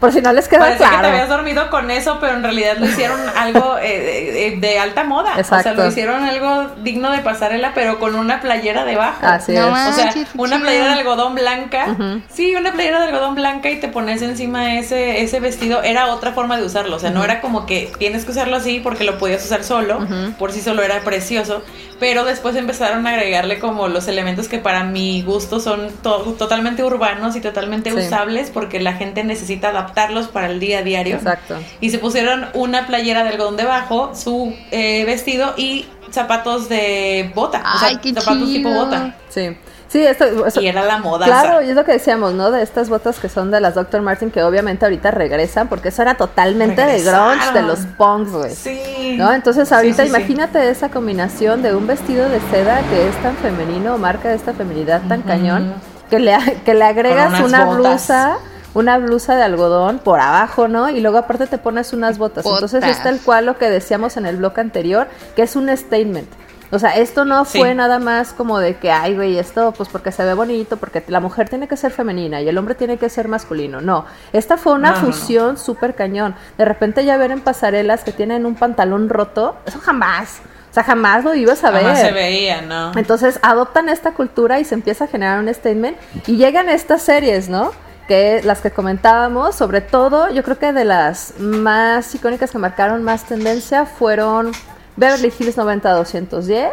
Por 0.00 0.12
si 0.12 0.20
no 0.20 0.32
les 0.32 0.46
queda 0.46 0.60
Parece 0.60 0.78
claro. 0.78 0.96
que 0.96 1.02
te 1.02 1.08
habías 1.08 1.28
dormido 1.28 1.70
con 1.70 1.90
eso, 1.90 2.18
pero 2.20 2.34
en 2.34 2.42
realidad 2.44 2.76
lo 2.78 2.86
hicieron 2.86 3.20
algo 3.36 3.76
eh, 3.82 4.56
de, 4.60 4.78
alta 4.78 5.02
moda. 5.04 5.32
Exacto. 5.36 5.70
O 5.70 5.74
sea, 5.74 5.84
lo 5.84 5.86
hicieron 5.88 6.24
algo 6.24 6.70
digno 6.82 7.10
de 7.10 7.18
pasarela, 7.18 7.72
pero 7.74 7.98
con 7.98 8.14
una 8.14 8.40
playera 8.40 8.84
debajo. 8.84 9.18
Así 9.22 9.56
es. 9.56 9.60
O 9.60 9.92
sea, 9.92 10.14
una 10.34 10.60
playera 10.60 10.86
de 10.86 11.00
algodón 11.00 11.34
blanca. 11.34 11.96
Sí, 12.30 12.54
una 12.54 12.72
playera 12.72 13.00
de 13.00 13.06
algodón 13.06 13.34
blanca 13.34 13.70
y 13.70 13.80
te 13.80 13.88
pones 13.88 14.22
encima 14.22 14.78
ese, 14.78 15.22
ese 15.22 15.40
vestido. 15.40 15.82
Era 15.82 16.06
otra 16.06 16.32
forma 16.32 16.56
de 16.56 16.64
usarlo. 16.64 16.96
O 16.96 17.00
sea, 17.00 17.10
no 17.10 17.24
era 17.24 17.40
como 17.40 17.66
que 17.66 17.90
tienes 17.98 18.24
que 18.24 18.30
usarlo 18.30 18.56
así 18.56 18.80
porque 18.80 19.04
lo 19.04 19.18
podías 19.18 19.44
usar 19.44 19.64
solo. 19.64 20.06
Por 20.38 20.52
sí 20.52 20.60
solo 20.60 20.82
era 20.82 21.00
precioso. 21.00 21.62
Pero 21.98 22.24
después 22.24 22.54
empezaron 22.54 23.04
a 23.08 23.10
agregarle 23.10 23.58
como 23.58 23.88
los 23.88 24.06
elementos 24.06 24.46
que 24.46 24.58
para 24.58 24.84
mi 24.84 25.22
gusto 25.22 25.58
son 25.58 25.90
totalmente 26.02 26.84
urbanos 26.84 27.34
y 27.34 27.40
totalmente 27.40 27.92
usables 27.92 28.50
porque 28.50 28.78
la 28.78 28.92
gente 28.92 29.24
necesita 29.24 29.70
adaptar 29.70 29.87
para 30.32 30.50
el 30.50 30.60
día 30.60 30.78
a 30.78 30.82
diario. 30.82 31.16
Exacto. 31.16 31.56
Y 31.80 31.90
se 31.90 31.98
pusieron 31.98 32.46
una 32.54 32.86
playera 32.86 33.24
de 33.24 33.30
algodón 33.30 33.56
debajo, 33.56 34.14
su 34.14 34.54
eh, 34.70 35.04
vestido 35.04 35.54
y 35.56 35.86
zapatos 36.10 36.68
de 36.68 37.32
bota. 37.34 37.62
Ay, 37.64 37.96
o 37.96 38.02
sea, 38.02 38.22
zapatos 38.22 38.48
tipo 38.48 38.70
bota. 38.70 39.14
Sí. 39.28 39.56
Sí, 39.88 40.04
esto, 40.04 40.26
y 40.60 40.66
era 40.66 40.84
la 40.84 40.98
moda. 40.98 41.24
Claro, 41.24 41.62
y 41.62 41.70
es 41.70 41.74
lo 41.74 41.82
que 41.82 41.92
decíamos, 41.92 42.34
¿no? 42.34 42.50
De 42.50 42.62
estas 42.62 42.90
botas 42.90 43.18
que 43.18 43.30
son 43.30 43.50
de 43.50 43.58
las 43.58 43.74
Dr. 43.74 44.02
Martin, 44.02 44.30
que 44.30 44.42
obviamente 44.42 44.84
ahorita 44.84 45.10
regresan, 45.10 45.68
porque 45.68 45.88
eso 45.88 46.02
era 46.02 46.14
totalmente 46.14 46.84
de 46.84 47.02
grunge, 47.02 47.52
de 47.54 47.62
los 47.62 47.80
punks, 47.96 48.30
güey. 48.30 48.54
Sí. 48.54 49.16
¿No? 49.16 49.32
Entonces 49.32 49.72
ahorita 49.72 50.04
imagínate 50.04 50.68
esa 50.68 50.90
combinación 50.90 51.62
de 51.62 51.74
un 51.74 51.86
vestido 51.86 52.28
de 52.28 52.38
seda 52.50 52.82
que 52.90 53.08
es 53.08 53.16
tan 53.22 53.34
femenino, 53.36 53.96
marca 53.96 54.28
de 54.28 54.34
esta 54.34 54.52
feminidad 54.52 55.00
tan 55.08 55.22
cañón, 55.22 55.72
que 56.10 56.18
le, 56.18 56.36
que 56.66 56.74
le 56.74 56.84
agregas 56.84 57.40
una 57.40 57.64
blusa 57.64 58.36
una 58.74 58.98
blusa 58.98 59.36
de 59.36 59.42
algodón 59.42 59.98
por 59.98 60.20
abajo, 60.20 60.68
¿no? 60.68 60.88
Y 60.90 61.00
luego 61.00 61.18
aparte 61.18 61.46
te 61.46 61.58
pones 61.58 61.92
unas 61.92 62.18
botas. 62.18 62.44
Entonces 62.44 62.84
es 62.84 63.02
tal 63.02 63.20
cual 63.20 63.46
lo 63.46 63.58
que 63.58 63.70
decíamos 63.70 64.16
en 64.16 64.26
el 64.26 64.36
blog 64.36 64.58
anterior, 64.58 65.08
que 65.34 65.42
es 65.42 65.56
un 65.56 65.74
statement. 65.76 66.28
O 66.70 66.78
sea, 66.78 66.96
esto 66.96 67.24
no 67.24 67.44
fue 67.46 67.74
nada 67.74 67.98
más 67.98 68.34
como 68.34 68.58
de 68.58 68.76
que, 68.76 68.90
ay, 68.90 69.14
güey, 69.14 69.38
esto 69.38 69.72
pues 69.72 69.88
porque 69.88 70.12
se 70.12 70.22
ve 70.24 70.34
bonito, 70.34 70.76
porque 70.76 71.02
la 71.08 71.20
mujer 71.20 71.48
tiene 71.48 71.66
que 71.66 71.78
ser 71.78 71.92
femenina 71.92 72.42
y 72.42 72.48
el 72.48 72.58
hombre 72.58 72.74
tiene 72.74 72.98
que 72.98 73.08
ser 73.08 73.26
masculino. 73.26 73.80
No, 73.80 74.04
esta 74.34 74.58
fue 74.58 74.74
una 74.74 74.94
fusión 74.94 75.56
súper 75.56 75.94
cañón. 75.94 76.34
De 76.58 76.66
repente 76.66 77.04
ya 77.04 77.16
ver 77.16 77.30
en 77.30 77.40
pasarelas 77.40 78.04
que 78.04 78.12
tienen 78.12 78.44
un 78.44 78.54
pantalón 78.54 79.08
roto, 79.08 79.56
eso 79.66 79.78
jamás. 79.78 80.40
O 80.70 80.74
sea, 80.74 80.84
jamás 80.84 81.24
lo 81.24 81.34
ibas 81.34 81.64
a 81.64 81.70
ver. 81.70 81.96
se 81.96 82.12
veía, 82.12 82.60
¿no? 82.60 82.92
Entonces 82.96 83.40
adoptan 83.42 83.88
esta 83.88 84.12
cultura 84.12 84.60
y 84.60 84.64
se 84.64 84.74
empieza 84.74 85.04
a 85.04 85.06
generar 85.06 85.40
un 85.40 85.52
statement 85.52 85.96
y 86.26 86.36
llegan 86.36 86.68
estas 86.68 87.00
series, 87.00 87.48
¿no? 87.48 87.72
Que 88.08 88.40
las 88.42 88.60
que 88.60 88.70
comentábamos, 88.70 89.54
sobre 89.54 89.82
todo 89.82 90.30
yo 90.30 90.42
creo 90.42 90.58
que 90.58 90.72
de 90.72 90.84
las 90.84 91.38
más 91.38 92.12
icónicas 92.14 92.50
que 92.50 92.58
marcaron 92.58 93.04
más 93.04 93.24
tendencia 93.24 93.84
fueron 93.84 94.50
Beverly 94.96 95.32
Hills 95.38 95.58
90-210, 95.58 96.70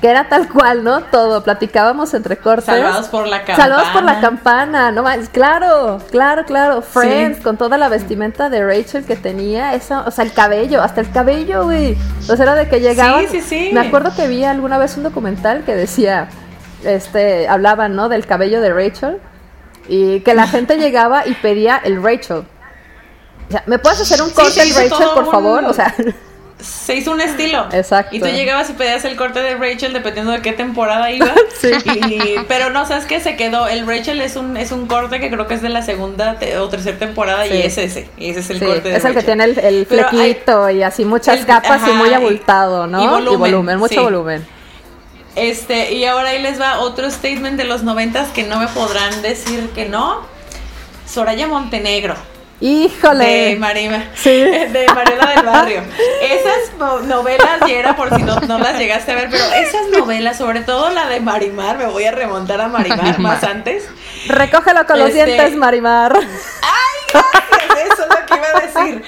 que 0.00 0.08
era 0.08 0.28
tal 0.28 0.48
cual, 0.48 0.82
¿no? 0.82 1.02
Todo, 1.04 1.44
platicábamos 1.44 2.12
entre 2.14 2.36
cortes. 2.36 2.66
Salvados 2.66 3.08
por 3.08 3.28
la 3.28 3.44
campana. 3.44 3.62
Salvados 3.62 3.88
por 3.90 4.02
la 4.02 4.20
campana, 4.20 4.90
no 4.90 5.04
más, 5.04 5.28
claro, 5.28 6.00
claro, 6.10 6.44
claro. 6.44 6.82
Friends, 6.82 7.40
con 7.40 7.56
toda 7.56 7.78
la 7.78 7.88
vestimenta 7.88 8.50
de 8.50 8.64
Rachel 8.64 9.04
que 9.04 9.14
tenía, 9.14 9.74
eso, 9.74 10.02
o 10.04 10.10
sea, 10.10 10.24
el 10.24 10.32
cabello, 10.32 10.82
hasta 10.82 11.00
el 11.00 11.10
cabello, 11.12 11.64
güey. 11.64 11.96
O 12.28 12.34
sea, 12.34 12.42
era 12.42 12.54
de 12.56 12.68
que 12.68 12.80
llegaban. 12.80 13.20
Sí, 13.28 13.40
sí, 13.40 13.42
sí. 13.42 13.70
Me 13.72 13.80
acuerdo 13.80 14.12
que 14.16 14.26
vi 14.26 14.42
alguna 14.42 14.78
vez 14.78 14.96
un 14.96 15.04
documental 15.04 15.62
que 15.64 15.76
decía, 15.76 16.28
este, 16.82 17.46
hablaban, 17.46 17.94
¿no? 17.94 18.08
Del 18.08 18.26
cabello 18.26 18.60
de 18.60 18.72
Rachel 18.72 19.20
y 19.90 20.20
que 20.20 20.34
la 20.34 20.46
gente 20.46 20.78
llegaba 20.78 21.26
y 21.26 21.34
pedía 21.34 21.80
el 21.82 22.00
Rachel. 22.00 22.44
O 23.48 23.50
sea, 23.50 23.64
¿me 23.66 23.80
puedes 23.80 24.00
hacer 24.00 24.22
un 24.22 24.30
corte 24.30 24.64
de 24.64 24.72
Rachel, 24.72 25.08
por 25.14 25.28
favor? 25.30 25.64
O 25.64 25.72
sea. 25.72 25.92
Se 26.60 26.94
hizo 26.94 27.10
un 27.10 27.20
estilo. 27.20 27.66
Exacto. 27.72 28.14
Y 28.14 28.20
tú 28.20 28.26
llegabas 28.26 28.70
y 28.70 28.74
pedías 28.74 29.04
el 29.04 29.16
corte 29.16 29.40
de 29.40 29.56
Rachel 29.56 29.92
dependiendo 29.92 30.30
de 30.30 30.42
qué 30.42 30.52
temporada 30.52 31.10
iba. 31.10 31.34
sí. 31.60 31.70
pero 32.46 32.70
no, 32.70 32.86
¿sabes 32.86 33.06
qué? 33.06 33.18
Se 33.18 33.34
quedó. 33.34 33.66
El 33.66 33.84
Rachel 33.84 34.20
es 34.20 34.36
un, 34.36 34.56
es 34.56 34.70
un 34.70 34.86
corte 34.86 35.18
que 35.18 35.28
creo 35.30 35.48
que 35.48 35.54
es 35.54 35.62
de 35.62 35.70
la 35.70 35.82
segunda 35.82 36.38
o 36.60 36.68
tercera 36.68 36.98
temporada 36.98 37.46
y 37.48 37.62
es 37.62 37.76
ese. 37.76 38.08
Y 38.16 38.30
ese 38.30 38.40
es 38.40 38.50
el 38.50 38.60
corte 38.60 38.90
de 38.90 38.96
Es 38.96 39.04
el 39.04 39.14
que 39.14 39.22
tiene 39.22 39.44
el, 39.44 39.86
flequito 39.86 40.70
y 40.70 40.84
así 40.84 41.04
muchas 41.04 41.44
capas 41.44 41.82
y 41.88 41.92
muy 41.92 42.12
abultado, 42.12 42.86
¿no? 42.86 43.02
Y 43.02 43.06
volumen. 43.08 43.32
Y 43.32 43.36
volumen 43.36 43.78
mucho 43.78 44.02
volumen. 44.04 44.59
Este, 45.36 45.92
y 45.92 46.04
ahora 46.04 46.30
ahí 46.30 46.42
les 46.42 46.60
va 46.60 46.80
otro 46.80 47.10
statement 47.10 47.56
de 47.56 47.64
los 47.64 47.82
noventas 47.82 48.28
que 48.30 48.44
no 48.44 48.58
me 48.58 48.68
podrán 48.68 49.22
decir 49.22 49.70
que 49.70 49.88
no. 49.88 50.22
Soraya 51.06 51.46
Montenegro. 51.46 52.14
Híjole. 52.60 53.24
De 53.24 53.56
Marima. 53.56 54.04
Sí. 54.14 54.30
De 54.30 54.86
Mariela 54.94 55.32
del 55.34 55.46
Barrio. 55.46 55.82
Esas 56.22 57.04
novelas, 57.06 57.60
y 57.66 57.72
era 57.72 57.96
por 57.96 58.14
si 58.14 58.22
no, 58.22 58.38
no, 58.40 58.58
las 58.58 58.78
llegaste 58.78 59.12
a 59.12 59.14
ver, 59.14 59.28
pero 59.30 59.42
esas 59.44 59.88
novelas, 59.88 60.36
sobre 60.36 60.60
todo 60.60 60.90
la 60.90 61.08
de 61.08 61.20
Marimar, 61.20 61.78
me 61.78 61.86
voy 61.86 62.04
a 62.04 62.12
remontar 62.12 62.60
a 62.60 62.68
Marimar, 62.68 63.18
más 63.18 63.42
antes. 63.44 63.88
Recógelo 64.26 64.86
con 64.86 64.98
los 64.98 65.10
este, 65.10 65.24
dientes, 65.24 65.56
Marimar. 65.56 66.14
¡Ay, 66.14 66.22
gracias! 66.22 66.79
Eso 67.14 68.02
es 68.02 68.08
lo 68.08 68.26
que 68.26 68.34
iba 68.34 68.46
a 68.54 68.60
decir. 68.60 69.02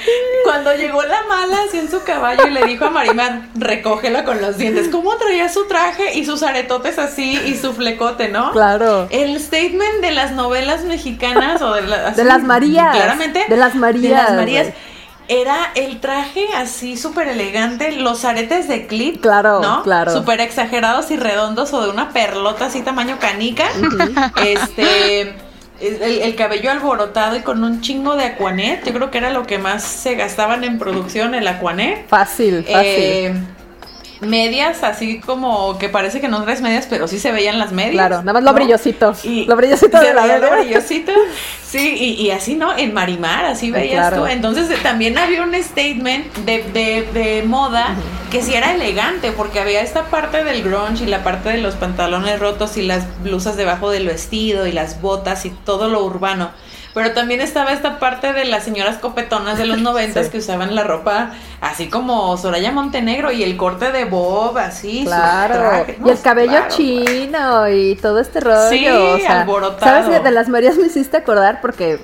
Cuando 0.45 0.75
llegó 0.75 1.03
la 1.03 1.23
mala 1.29 1.59
así 1.69 1.79
en 1.79 1.91
su 1.91 2.03
caballo 2.03 2.47
y 2.47 2.51
le 2.51 2.65
dijo 2.65 2.87
a 2.87 2.91
Marimar, 2.91 3.43
recógela 3.55 4.25
con 4.25 4.41
los 4.41 4.59
dientes. 4.59 4.89
¿Cómo 4.89 5.17
traía 5.17 5.49
su 5.49 5.67
traje 5.67 6.15
y 6.15 6.25
sus 6.25 6.43
aretotes 6.43 6.99
así 6.99 7.41
y 7.47 7.57
su 7.57 7.73
flecote, 7.73 8.29
no? 8.29 8.53
Claro. 8.53 9.07
El 9.11 9.39
statement 9.41 10.01
de 10.01 10.13
las 10.13 10.33
novelas 10.33 10.85
mexicanas 10.85 11.63
o 11.63 11.75
de, 11.75 11.83
de 11.83 12.25
las 12.25 12.43
Marías. 12.43 12.95
Claramente. 12.95 13.47
De 13.49 13.57
las 13.57 13.75
Marías. 13.75 14.03
De 14.03 14.11
las 14.11 14.33
Marías. 14.33 14.69
era 15.29 15.71
el 15.75 16.01
traje 16.01 16.47
así 16.55 16.97
súper 16.97 17.29
elegante, 17.29 17.93
los 17.93 18.25
aretes 18.25 18.69
de 18.69 18.87
clip. 18.87 19.21
Claro, 19.23 19.61
¿no? 19.61 19.83
claro. 19.83 20.13
Súper 20.13 20.41
exagerados 20.41 21.11
y 21.11 21.17
redondos 21.17 21.73
o 21.73 21.83
de 21.83 21.91
una 21.91 22.11
perlota 22.11 22.67
así 22.67 22.83
tamaño 22.83 23.19
canica. 23.21 23.69
Este. 24.45 25.35
El, 25.83 26.23
el 26.23 26.35
cabello 26.37 26.71
alborotado 26.71 27.37
y 27.37 27.41
con 27.41 27.65
un 27.65 27.81
chingo 27.81 28.17
de 28.17 28.25
aquanet. 28.25 28.85
Yo 28.87 28.93
creo 28.93 29.11
que 29.11 29.19
era 29.19 29.31
lo 29.31 29.47
que 29.47 29.59
más 29.59 29.83
se 29.83 30.15
gastaban 30.15 30.65
en 30.65 30.79
producción, 30.79 31.35
el 31.35 31.47
aquanet. 31.49 32.07
Fácil, 32.09 32.65
fácil. 32.65 32.73
Eh, 32.75 33.35
medias 34.23 34.83
así 34.83 35.21
como 35.21 35.79
que 35.79 35.89
parece 35.89 36.21
que 36.21 36.29
no 36.29 36.43
traes 36.45 36.63
medias, 36.63 36.87
pero 36.89 37.09
sí 37.09 37.19
se 37.19 37.33
veían 37.33 37.59
las 37.59 37.73
medias. 37.73 37.93
Claro, 37.93 38.19
nada 38.23 38.35
más 38.35 38.45
lo 38.45 38.53
¿no? 38.53 38.55
brillosito. 38.55 39.15
Y 39.23 39.45
lo 39.47 39.57
brillosito 39.57 40.01
de 40.01 40.15
la 40.15 40.39
lo 40.39 40.51
brillosito. 40.51 41.13
Sí, 41.61 41.95
y, 41.97 42.23
y 42.23 42.31
así, 42.31 42.55
¿no? 42.55 42.77
En 42.77 42.93
Marimar, 42.95 43.45
así 43.47 43.71
Sí, 43.73 43.73
veías 43.73 44.11
claro. 44.11 44.23
tú. 44.23 44.27
Entonces 44.27 44.71
eh, 44.71 44.79
también 44.83 45.19
había 45.19 45.43
un 45.43 45.55
statement 45.55 46.35
de, 46.45 46.65
de, 46.73 47.09
de 47.13 47.43
moda 47.43 47.97
que 48.31 48.43
sí 48.43 48.55
era 48.55 48.75
elegante, 48.75 49.33
porque 49.33 49.61
había 49.61 49.81
esta 49.83 50.05
parte 50.07 50.45
del 50.45 50.63
grunge 50.63 51.05
y 51.05 51.07
la 51.07 51.23
parte 51.23 51.51
de 51.51 51.59
los 51.59 51.75
pantalones 51.77 52.39
rotos 52.41 52.77
y 52.77 52.83
las 52.83 53.07
blusas 53.23 53.57
debajo 53.57 53.91
del 53.91 54.07
vestido 54.07 54.67
y 54.67 54.73
las 54.73 55.01
botas 55.01 55.45
y 55.47 55.51
todo 55.51 55.89
lo 55.89 56.05
urbano. 56.05 56.51
Pero 56.95 57.13
también 57.13 57.41
estaba 57.41 57.73
esta 57.73 57.99
parte 57.99 58.33
de 58.35 58.45
las 58.45 58.65
señoras 58.65 58.99
copetonas 58.99 59.57
de 59.57 59.65
los 59.65 59.79
noventas 59.81 60.27
Sí. 60.27 60.33
que 60.33 60.39
usaban 60.39 60.75
la 60.75 60.85
ropa 60.85 61.31
así 61.63 61.89
como 61.89 62.37
Soraya 62.37 62.71
Montenegro 62.71 63.33
y 63.33 63.43
el 63.43 63.57
corte 63.57 63.93
de 63.93 64.05
Bob, 64.05 64.59
así. 64.59 65.05
Claro, 65.07 65.87
y 66.05 66.09
el 66.11 66.21
cabello 66.21 66.53
Claro. 66.53 66.69
chino 66.69 67.69
y 67.71 67.95
todo 67.97 68.19
este 68.21 68.41
rollo. 68.41 68.69
Sí, 68.69 68.87
o 68.89 69.17
sea, 69.19 69.41
alborotado. 69.43 69.81
¿Sabes 70.03 70.09
qué? 70.19 70.23
De 70.23 70.31
las 70.33 70.49
Marías 70.49 70.77
me 70.77 70.87
hiciste 70.87 71.17
acordar 71.17 71.61
porque 71.63 71.99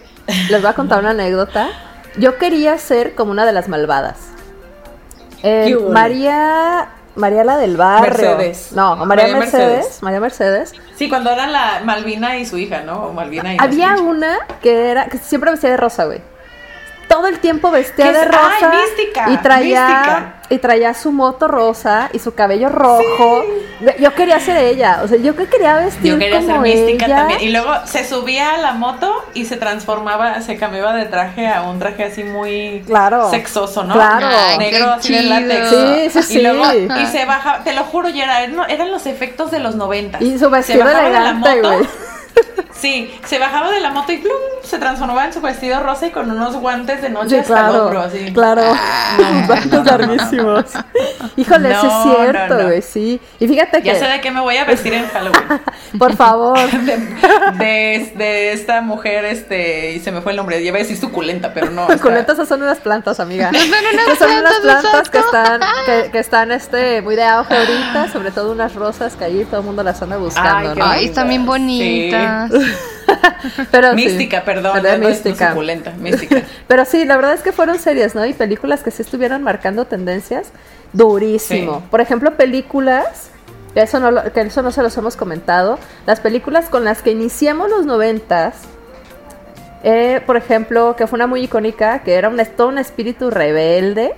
les 0.49 0.63
voy 0.63 0.71
a 0.71 0.75
contar 0.75 1.01
una 1.01 1.11
anécdota. 1.11 1.69
Yo 2.17 2.39
quería 2.39 2.79
ser 2.79 3.15
como 3.15 3.31
una 3.31 3.45
de 3.45 3.53
las 3.53 3.69
malvadas. 3.69 4.17
Eh. 5.43 5.77
María, 5.91 6.89
María 7.19 7.45
la 7.45 7.57
del 7.57 7.77
barrio. 7.77 8.11
Mercedes. 8.11 8.73
No, 8.73 8.97
María, 8.97 9.25
María 9.25 9.37
Mercedes, 9.37 9.69
Mercedes. 9.69 10.03
María 10.03 10.21
Mercedes. 10.21 10.73
Sí, 10.97 11.09
cuando 11.09 11.31
eran 11.31 11.53
la 11.53 11.81
Malvina 11.85 12.39
y 12.39 12.47
su 12.47 12.57
hija, 12.59 12.83
¿no? 12.83 13.07
O 13.07 13.13
Malvina 13.13 13.55
y 13.55 13.57
Había 13.61 13.97
una 13.97 14.39
que 14.63 14.91
era 14.91 15.07
que 15.07 15.19
siempre 15.19 15.51
vestía 15.51 15.71
de 15.71 15.77
rosa, 15.77 16.05
güey. 16.07 16.21
Todo 17.09 17.27
el 17.27 17.39
tiempo 17.39 17.71
vestía 17.71 18.13
¿Qué 18.13 18.19
de 18.19 18.25
rosa 18.27 18.71
¡Ay, 18.71 18.79
mística! 18.81 19.31
y 19.31 19.37
traía 19.39 19.89
mística. 19.89 20.35
y 20.51 20.59
traía 20.59 20.93
su 20.95 21.11
moto 21.11 21.49
rosa 21.49 22.11
y 22.13 22.19
su 22.19 22.35
cabello 22.35 22.69
rojo. 22.69 23.45
Yo 23.99 24.15
quería 24.15 24.39
ser 24.41 24.57
ella, 24.59 25.01
o 25.03 25.09
sea, 25.09 25.17
yo 25.19 25.35
que 25.35 25.47
quería 25.47 25.77
vestir 25.77 26.13
Yo 26.13 26.19
quería 26.19 26.41
ser 26.41 26.51
como 26.51 26.61
mística 26.63 27.07
ella. 27.07 27.17
también. 27.17 27.41
Y 27.41 27.51
luego 27.51 27.73
se 27.87 28.05
subía 28.07 28.55
a 28.55 28.59
la 28.59 28.73
moto 28.73 29.25
y 29.35 29.47
se 29.47 29.57
transformaba, 29.57 30.41
se 30.43 30.57
cambiaba 30.59 30.93
de 30.95 31.07
traje 31.07 31.47
a 31.49 31.63
un 31.63 31.79
traje 31.79 32.05
así 32.05 32.25
muy 32.25 32.83
Claro. 32.87 33.31
sexoso, 33.31 33.85
¿no? 33.85 33.95
Claro. 33.95 34.27
Ay, 34.31 34.59
Negro 34.59 34.91
así 34.93 35.15
de 35.15 35.23
látex. 35.23 35.69
Sí, 35.71 36.11
sí, 36.11 36.23
sí. 36.23 36.39
Y 36.39 36.43
luego, 36.43 36.65
y 36.75 37.07
se 37.07 37.25
bajaba, 37.25 37.65
te 37.65 37.73
lo 37.73 37.85
juro, 37.85 38.09
ya 38.11 38.25
era, 38.25 38.43
eran, 38.43 38.71
eran 38.71 38.91
los 38.91 39.07
efectos 39.07 39.51
de 39.51 39.61
los 39.61 39.77
noventas. 39.77 40.21
Y 40.21 40.33
su 40.33 40.41
Se 40.41 40.49
vestido 40.49 40.85
bajaba 40.85 41.05
de 41.05 41.11
la 41.11 41.19
elegante, 41.31 41.63
moto. 41.63 41.89
Sí, 42.81 43.13
se 43.25 43.39
bajaba 43.41 43.71
de 43.73 43.81
la 43.81 43.91
moto 43.91 44.13
y 44.13 44.19
plum, 44.19 44.33
se 44.63 44.79
transformaba 44.79 45.25
en 45.25 45.33
su 45.33 45.41
vestido 45.41 45.81
rosa 45.81 46.07
y 46.07 46.11
con 46.11 46.31
unos 46.31 46.55
guantes 46.57 47.03
de 47.03 47.11
noche 47.11 47.31
Sí, 47.31 47.37
hasta 47.37 47.55
el 47.61 47.67
claro, 47.67 47.85
hombro, 47.87 48.01
así. 48.03 48.33
claro, 48.33 48.63
guantes 49.49 49.85
larguísimos. 49.85 50.65
Híjole, 51.37 51.71
No, 51.71 51.75
es 51.77 52.17
cierto, 52.17 52.55
no, 52.55 52.61
no. 52.63 52.67
güey, 52.69 52.83
sí. 52.83 53.21
Y 53.41 53.49
fíjate 53.49 53.83
Ya 53.83 53.95
que, 53.95 53.99
sé 53.99 54.07
de 54.07 54.21
qué 54.21 54.31
me 54.31 54.41
voy 54.41 54.57
a 54.59 54.65
vestir 54.65 54.95
en 54.95 55.09
Halloween. 55.09 55.61
por 55.99 56.15
favor, 56.15 56.57
de, 56.71 56.97
de, 57.59 58.13
de 58.17 58.53
esta 58.53 58.81
mujer, 58.81 59.25
este, 59.25 59.93
y 59.93 60.01
se 60.01 60.13
me 60.13 60.21
fue 60.21 60.31
el 60.33 60.37
nombre, 60.37 60.61
iba 60.61 60.77
a 60.77 60.79
decir 60.79 60.97
suculenta, 60.97 61.53
pero 61.53 61.71
no. 61.71 61.83
está- 61.91 61.99
Culetas 62.01 62.35
esas 62.35 62.49
son 62.49 62.63
unas 62.63 62.79
plantas, 62.79 63.19
amiga. 63.19 63.51
No 63.51 63.59
son 63.59 63.69
unas 63.71 64.05
Que 64.05 64.17
son 64.17 64.31
unas 64.31 64.59
plantas, 64.61 65.11
que 65.11 65.19
están, 65.19 65.61
que, 65.87 66.11
que 66.13 66.19
están 66.21 66.53
este, 66.53 67.03
muy 67.03 67.17
de 67.17 67.25
auge 67.25 67.57
ahorita, 67.57 68.13
sobre 68.13 68.31
todo 68.31 68.53
unas 68.53 68.75
rosas 68.77 69.17
que 69.17 69.25
allí 69.25 69.45
todo 69.47 69.61
el 69.61 69.67
mundo 69.67 69.83
las 69.83 70.01
anda 70.01 70.17
buscando, 70.17 70.71
Ay, 70.71 70.79
¿no? 70.79 70.85
Ay, 70.87 71.05
están 71.07 71.29
bien 71.29 71.39
Sí. 71.49 72.11
sí, 73.71 73.95
Mística, 73.95 74.45
perdón, 74.45 74.73
pero 74.83 74.93
no, 74.99 75.05
no 75.05 75.09
es 75.09 75.25
mística. 75.25 75.51
suculenta, 75.51 75.93
mística. 75.93 76.43
Pero 76.67 76.85
sí, 76.85 77.05
la 77.05 77.17
verdad 77.17 77.35
es 77.35 77.41
que 77.43 77.53
fueron 77.53 77.79
series, 77.79 78.15
¿no? 78.15 78.25
Y 78.27 78.33
películas 78.33 78.83
que 78.83 78.91
sí 78.91 79.03
estuvieron 79.03 79.43
marcando 79.43 79.87
tendencias 79.87 80.49
durísimo. 80.93 81.79
Sí. 81.81 81.85
Por 81.91 82.01
ejemplo, 82.01 82.35
películas, 82.37 83.31
que 83.75 83.83
eso, 83.83 84.01
no, 84.01 84.23
que 84.33 84.41
eso 84.41 84.63
no 84.63 84.71
se 84.71 84.83
los 84.83 84.97
hemos 84.97 85.17
comentado, 85.17 85.79
las 86.07 86.21
películas 86.21 86.67
con 86.69 86.85
las 86.85 87.03
que 87.03 87.11
iniciamos 87.11 87.71
los 87.71 87.87
noventas, 87.87 88.57
eh, 89.85 90.21
por 90.27 90.37
ejemplo, 90.37 90.97
que 90.97 91.07
fue 91.07 91.17
una 91.17 91.27
muy 91.27 91.43
icónica, 91.43 92.01
que 92.01 92.15
era 92.15 92.29
un, 92.29 92.37
todo 92.57 92.69
un 92.69 92.79
espíritu 92.79 93.31
rebelde, 93.31 94.15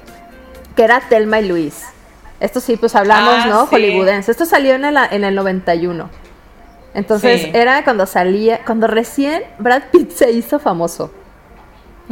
que 0.77 0.85
era 0.85 1.01
Telma 1.09 1.41
y 1.41 1.49
Luis. 1.49 1.83
Esto 2.41 2.61
sí, 2.61 2.77
pues 2.77 2.95
hablamos, 2.97 3.35
Ah, 3.45 3.47
¿no? 3.49 3.63
sí. 3.65 3.75
Hollywoodense. 3.75 4.31
Esto 4.31 4.47
salió 4.47 4.75
en 4.75 4.85
el, 4.87 4.97
en 5.11 5.25
el 5.25 5.35
91. 5.35 6.09
Entonces 6.95 7.43
Sí. 7.43 7.51
era 7.55 7.85
cuando 7.85 8.07
salía, 8.07 8.61
cuando 8.65 8.87
recién 8.87 9.43
Brad 9.59 9.83
Pitt 9.93 10.11
se 10.13 10.31
hizo 10.33 10.59
famoso. 10.59 11.13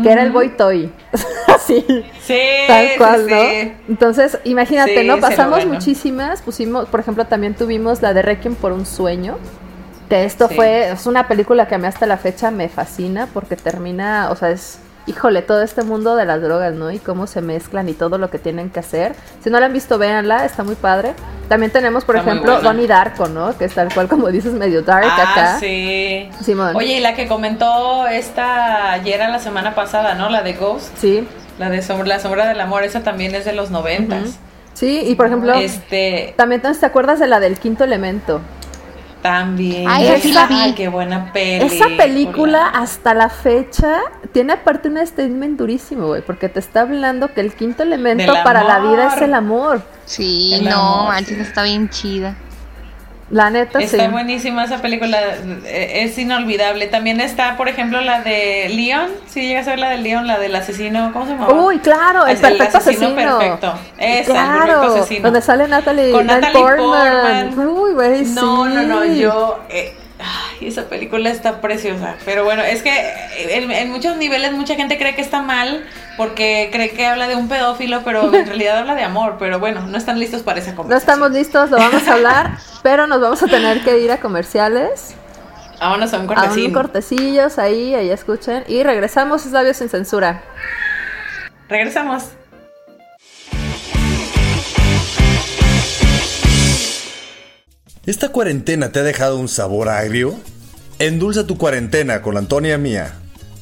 Que 0.01 0.13
era 0.13 0.23
el. 0.23 0.31
Boy 0.31 0.51
Toy. 0.51 0.93
Así. 1.49 1.85
Sí, 2.21 2.39
Tal 2.69 2.89
cual, 2.99 3.25
sí. 3.27 3.31
¿no? 3.33 3.73
Entonces, 3.89 4.39
imagínate, 4.45 5.03
¿no? 5.03 5.19
Pasamos 5.19 5.67
muchísimas, 5.67 6.41
pusimos, 6.43 6.89
por 6.89 7.01
ejemplo, 7.01 7.25
también 7.25 7.55
tuvimos 7.55 8.01
la 8.01 8.15
de 8.15 8.23
Requiem 8.23 8.55
por 8.55 8.71
un 8.71 8.87
sueño, 8.87 9.39
que 10.09 10.25
esto 10.25 10.49
fue, 10.49 10.91
es 10.93 11.07
una 11.07 11.27
película 11.27 11.67
que 11.67 11.75
a 11.75 11.79
mí 11.79 11.87
hasta 11.89 12.07
la 12.07 12.17
fecha 12.17 12.53
me 12.53 12.69
fascina 12.69 13.27
porque 13.35 13.57
termina, 13.57 14.29
o 14.31 14.37
sea, 14.37 14.51
es, 14.51 14.79
híjole, 15.09 15.43
todo 15.43 15.63
este 15.63 15.83
mundo 15.83 16.15
de 16.17 16.25
las 16.25 16.41
drogas, 16.43 16.75
¿no? 16.75 16.91
Y 16.91 16.99
cómo 16.99 17.27
se 17.27 17.41
mezclan 17.41 17.89
y 17.89 17.95
todo 17.95 18.19
lo 18.19 18.31
que 18.31 18.39
tienen 18.39 18.71
que 18.71 18.81
hacer. 18.81 19.15
Si 19.43 19.51
no 19.51 19.59
la 19.59 19.67
han 19.67 19.73
visto, 19.73 19.99
véanla, 19.99 20.45
está 20.45 20.63
muy 20.65 20.75
padre. 20.75 21.15
También 21.49 21.73
tenemos, 21.73 22.05
por 22.05 22.17
Está 22.17 22.31
ejemplo. 22.31 22.61
Donnie 22.61 22.87
Darko, 22.87 23.27
¿no? 23.29 23.57
Que 23.57 23.65
es 23.65 23.75
tal 23.75 23.93
cual 23.93 24.07
como 24.09 24.29
dices, 24.29 24.53
medio 24.53 24.83
dark 24.83 25.07
Ah, 25.11 25.33
acá. 25.33 25.59
sí. 25.59 26.29
Simón. 26.45 26.77
Oye, 26.77 26.99
y 26.99 27.01
la 27.01 27.15
que 27.15 27.27
comentó 27.27 28.07
esta 28.07 28.93
ayer 28.93 29.19
la 29.21 29.39
semana 29.39 29.75
pasada, 29.75 30.15
¿no? 30.15 30.29
La 30.29 30.43
de 30.43 30.53
Ghost, 30.53 30.97
Sí. 30.99 31.27
la 31.59 31.71
de 31.71 31.81
sombra, 31.83 32.07
la 32.07 32.21
sombra 32.21 32.47
del 32.47 32.61
amor, 32.61 32.83
esa 32.85 33.03
también 33.03 33.35
es 33.35 33.45
de 33.45 33.53
los 33.55 33.71
noventas. 33.71 34.23
Ujú. 34.23 34.33
Sí, 34.75 35.03
y 35.07 35.15
por 35.17 35.27
ejemplo, 35.27 35.55
Este, 35.55 36.35
también 36.37 36.61
te 36.63 36.87
acuerdas 36.87 37.19
de 37.19 37.27
la 37.27 37.41
del 37.41 37.59
quinto 37.59 37.83
elemento. 37.83 38.41
También. 39.23 39.85
Ay, 39.89 40.07
esa 40.07 40.21
sí 40.21 40.33
la 40.33 40.47
vi. 40.47 40.55
Ay, 40.55 40.75
qué 40.75 40.89
buena 40.89 41.33
película. 41.33 41.67
Esa 41.75 41.97
película 41.97 42.67
hasta 42.69 43.15
la 43.15 43.29
fecha 43.29 44.01
tiene 44.33 44.55
aparte 44.55 44.89
un 44.89 45.05
statement 45.07 45.59
durísimo, 45.59 46.07
güey, 46.09 46.23
porque 46.23 46.49
te 46.49 46.59
está 46.61 46.83
hablando 46.83 47.33
que 47.33 47.41
el 47.41 47.55
quinto 47.55 47.83
elemento 47.83 48.33
Del 48.33 48.43
para 48.43 48.65
la 48.65 48.79
vida 48.81 49.15
es 49.15 49.23
el 49.23 49.35
amor. 49.35 49.83
Sí, 50.05 50.55
El 50.55 50.65
no, 50.65 51.11
amor, 51.11 51.25
sí. 51.25 51.35
está 51.41 51.63
bien 51.63 51.89
chida. 51.91 52.37
La 53.31 53.51
neta, 53.51 53.79
Está 53.79 54.07
sí. 54.07 54.11
buenísima 54.11 54.65
esa 54.65 54.81
película, 54.81 55.19
eh, 55.67 56.05
es 56.05 56.17
inolvidable. 56.17 56.87
También 56.87 57.21
está, 57.21 57.59
por 57.59 57.69
ejemplo, 57.69 58.01
la 58.01 58.23
de 58.23 58.71
Leon. 58.71 59.11
Si 59.27 59.43
llegas 59.47 59.67
a 59.67 59.71
ver 59.73 59.81
la 59.81 59.91
de 59.91 59.99
Leon, 59.99 60.27
la 60.27 60.39
del 60.39 60.55
asesino, 60.57 61.11
¿cómo 61.13 61.27
se 61.27 61.33
llama? 61.33 61.49
Uy, 61.53 61.79
claro, 61.81 62.27
el, 62.27 62.39
perfecto 62.39 62.79
asesino. 62.79 63.15
perfecto. 63.15 63.75
Esa, 63.99 64.33
claro, 64.33 64.57
el 64.63 64.69
perfecto 64.71 64.95
asesino. 65.03 65.23
donde 65.25 65.43
sale 65.43 65.69
Natalie, 65.69 66.11
Con 66.11 66.27
Natalie 66.27 66.59
Portman. 66.59 67.49
Portman. 67.55 67.69
Uy, 67.69 67.93
güey, 67.93 68.25
No, 68.25 68.67
sí. 68.67 68.73
no, 68.75 68.83
no, 68.85 69.05
yo... 69.05 69.61
eh, 69.69 69.95
ay, 70.61 70.69
esa 70.69 70.89
película 70.89 71.31
está 71.31 71.61
preciosa. 71.61 72.17
Pero 72.25 72.45
bueno, 72.45 72.63
es 72.63 72.83
que 72.83 72.93
en, 73.39 73.71
en 73.71 73.91
muchos 73.91 74.17
niveles 74.17 74.53
mucha 74.53 74.75
gente 74.75 74.99
cree 74.99 75.15
que 75.15 75.23
está 75.23 75.43
mal 75.43 75.85
porque 76.17 76.69
cree 76.73 76.91
que 76.91 77.07
habla 77.07 77.29
de 77.29 77.37
un 77.37 77.49
pedófilo, 77.49 78.03
pero 78.05 78.33
en 78.35 78.47
realidad 78.47 78.79
habla 78.79 78.95
de 78.95 79.05
amor. 79.05 79.37
Pero 79.39 79.59
bueno, 79.59 79.87
no 79.87 79.97
están 79.99 80.19
listos 80.19 80.43
para 80.43 80.61
esa 80.61 80.75
No 80.75 80.77
conversación. 80.77 80.99
estamos 81.17 81.31
listos, 81.33 81.71
lo 81.71 81.79
vamos 81.79 82.07
a 82.09 82.13
hablar, 82.15 82.59
pero 82.83 83.07
nos 83.07 83.21
vamos 83.21 83.43
a 83.43 83.47
tener 83.49 83.83
que 83.83 83.99
ir 83.99 84.11
a 84.13 84.19
comerciales. 84.21 85.15
Vámonos 85.81 86.13
a 86.13 86.19
un 86.19 86.23
A 86.37 86.53
un 86.55 86.67
cortecín. 86.67 86.73
cortecillos 86.73 87.59
ahí, 87.59 87.95
ahí 87.95 88.11
escuchen. 88.11 88.65
Y 88.67 88.83
regresamos, 88.83 89.47
es 89.47 89.53
labios 89.53 89.77
sin 89.77 89.89
censura. 89.89 90.43
Regresamos. 91.69 92.31
¿Esta 98.09 98.31
cuarentena 98.31 98.91
te 98.91 99.01
ha 99.01 99.03
dejado 99.03 99.37
un 99.37 99.49
sabor 99.49 99.91
agrio? 99.91 100.41
Endulza 100.99 101.47
tu 101.47 101.59
cuarentena 101.59 102.23
con 102.23 102.39
Antonia 102.39 102.79
Mía, 102.79 103.13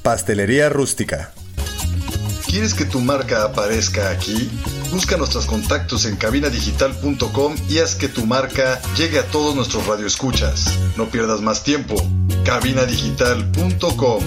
Pastelería 0.05 0.69
Rústica. 0.69 1.33
¿Quieres 2.47 2.73
que 2.73 2.85
tu 2.85 3.01
marca 3.01 3.43
aparezca 3.43 4.09
aquí? 4.09 4.49
Busca 4.93 5.17
nuestros 5.17 5.47
contactos 5.47 6.05
en 6.05 6.15
cabinadigital.com 6.15 7.57
y 7.69 7.79
haz 7.79 7.97
que 7.97 8.07
tu 8.07 8.25
marca 8.25 8.81
llegue 8.97 9.19
a 9.19 9.25
todos 9.25 9.57
nuestros 9.57 9.85
radioescuchas. 9.85 10.79
No 10.97 11.07
pierdas 11.07 11.41
más 11.41 11.65
tiempo. 11.65 11.97
cabinadigital.com 12.45 14.23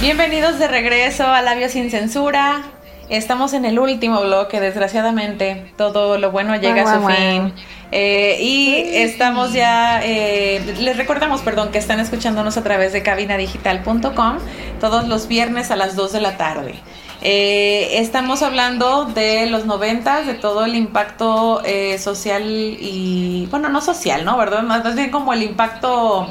Bienvenidos 0.00 0.58
de 0.58 0.68
regreso 0.68 1.24
a 1.24 1.42
Labios 1.42 1.72
sin 1.72 1.90
Censura. 1.90 2.75
Estamos 3.08 3.52
en 3.52 3.64
el 3.64 3.78
último 3.78 4.20
bloque, 4.20 4.60
desgraciadamente. 4.60 5.72
Todo 5.76 6.18
lo 6.18 6.32
bueno 6.32 6.56
llega 6.56 6.82
a 6.82 7.00
su 7.00 7.06
fin. 7.06 7.52
Eh, 7.92 8.38
y 8.40 8.74
estamos 8.96 9.52
ya, 9.52 10.04
eh, 10.04 10.74
les 10.80 10.96
recordamos, 10.96 11.40
perdón, 11.42 11.70
que 11.70 11.78
están 11.78 12.00
escuchándonos 12.00 12.56
a 12.56 12.64
través 12.64 12.92
de 12.92 13.02
cabinadigital.com 13.02 14.38
todos 14.80 15.06
los 15.06 15.28
viernes 15.28 15.70
a 15.70 15.76
las 15.76 15.94
2 15.94 16.12
de 16.12 16.20
la 16.20 16.36
tarde. 16.36 16.74
Eh, 17.22 17.98
estamos 18.00 18.42
hablando 18.42 19.04
de 19.04 19.46
los 19.46 19.66
noventas, 19.66 20.26
de 20.26 20.34
todo 20.34 20.64
el 20.64 20.74
impacto 20.74 21.62
social 21.98 22.42
y, 22.44 23.46
bueno, 23.50 23.68
no 23.68 23.80
social, 23.80 24.24
¿no? 24.24 24.36
¿Verdad? 24.36 24.62
Más 24.62 24.96
bien 24.96 25.10
como 25.10 25.32
el 25.32 25.44
impacto 25.44 26.28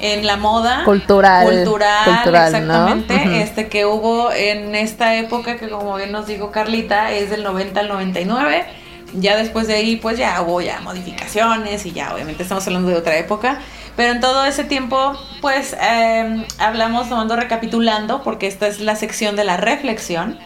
en 0.00 0.26
la 0.26 0.36
moda 0.36 0.84
cultural 0.84 1.46
cultural, 1.46 2.54
exactamente 2.54 3.42
este 3.42 3.68
que 3.68 3.84
hubo 3.86 4.32
en 4.32 4.74
esta 4.74 5.16
época 5.16 5.56
que 5.56 5.68
como 5.68 5.96
bien 5.96 6.12
nos 6.12 6.26
dijo 6.26 6.50
Carlita 6.50 7.12
es 7.12 7.30
del 7.30 7.42
90 7.42 7.80
al 7.80 7.88
99 7.88 8.66
ya 9.14 9.36
después 9.36 9.66
de 9.66 9.74
ahí, 9.74 9.96
pues 9.96 10.18
ya 10.18 10.40
hubo 10.42 10.60
ya 10.60 10.80
modificaciones 10.80 11.86
y 11.86 11.92
ya 11.92 12.12
obviamente 12.12 12.42
estamos 12.42 12.66
hablando 12.66 12.90
de 12.90 12.96
otra 12.96 13.16
época. 13.16 13.60
Pero 13.96 14.12
en 14.12 14.20
todo 14.20 14.44
ese 14.44 14.64
tiempo, 14.64 15.18
pues 15.40 15.74
eh, 15.80 16.46
hablamos, 16.58 17.08
tomando 17.08 17.34
recapitulando, 17.34 18.22
porque 18.22 18.46
esta 18.46 18.66
es 18.66 18.80
la 18.80 18.96
sección 18.96 19.34
de 19.34 19.44
la 19.44 19.56
reflexión, 19.56 20.38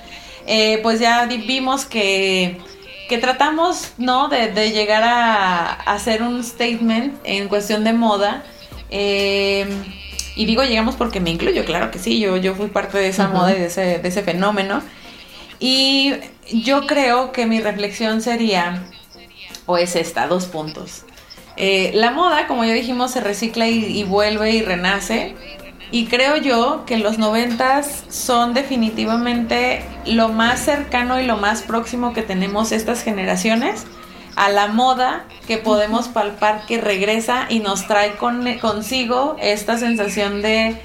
eh, 0.47 0.79
pues 0.83 1.01
ya 1.01 1.27
vimos 1.27 1.85
que, 1.85 2.61
que 3.09 3.19
tratamos, 3.19 3.93
¿no? 3.99 4.29
De, 4.29 4.71
llegar 4.71 5.03
a, 5.03 5.73
hacer 5.73 6.23
un 6.23 6.43
statement 6.43 7.15
en 7.25 7.49
cuestión 7.49 7.85
de 7.85 7.93
moda. 7.93 8.45
Eh, 8.95 9.67
y 10.37 10.45
digo 10.45 10.63
llegamos 10.63 10.97
porque 10.97 11.19
me 11.19 11.31
incluyo, 11.31 11.65
claro 11.65 11.91
que 11.91 11.99
sí, 11.99 12.21
yo, 12.21 12.37
yo 12.37 12.55
fui 12.55 12.69
parte 12.69 12.99
de 12.99 13.09
esa 13.09 13.29
moda 13.29 13.53
y 13.53 13.59
de 13.59 13.67
ese, 13.67 13.99
de 13.99 14.09
ese 14.09 14.23
fenómeno. 14.23 14.83
Y 15.59 16.15
yo 16.53 16.87
creo 16.87 17.33
que 17.33 17.47
mi 17.47 17.61
reflexión 17.61 18.21
sería, 18.21 18.85
o 19.65 19.79
es 19.79 19.97
esta, 19.97 20.27
dos 20.27 20.47
puntos. 20.47 21.05
Eh, 21.57 21.93
la 21.95 22.11
moda, 22.11 22.47
como 22.47 22.65
ya 22.65 22.73
dijimos, 22.73 23.13
se 23.13 23.21
recicla 23.21 23.69
y, 23.69 24.03
vuelve 24.05 24.51
y 24.51 24.63
renace. 24.63 25.35
Y 25.91 26.07
creo 26.07 26.37
yo 26.37 26.85
que 26.87 26.99
los 26.99 27.19
noventas 27.19 28.05
son 28.09 28.55
definitivamente 28.55 29.85
lo 30.07 30.29
más 30.31 30.61
cercano 30.61 31.21
y 31.21 31.27
lo 31.27 31.37
más 31.37 31.63
próximo 31.63 32.13
que 32.13 32.23
tenemos 32.23 32.73
estas 32.73 33.03
generaciones 33.03 33.87
a 34.37 34.49
la 34.49 34.69
moda 34.69 35.25
que 35.47 35.59
podemos 35.59 36.09
palpar 36.09 36.67
que 36.67 36.81
regresa 36.81 37.47
y 37.49 37.61
nos 37.61 37.87
trae 37.87 38.15
consigo 38.61 39.37
esta 39.41 39.79
sensación 39.79 40.43
de 40.43 40.81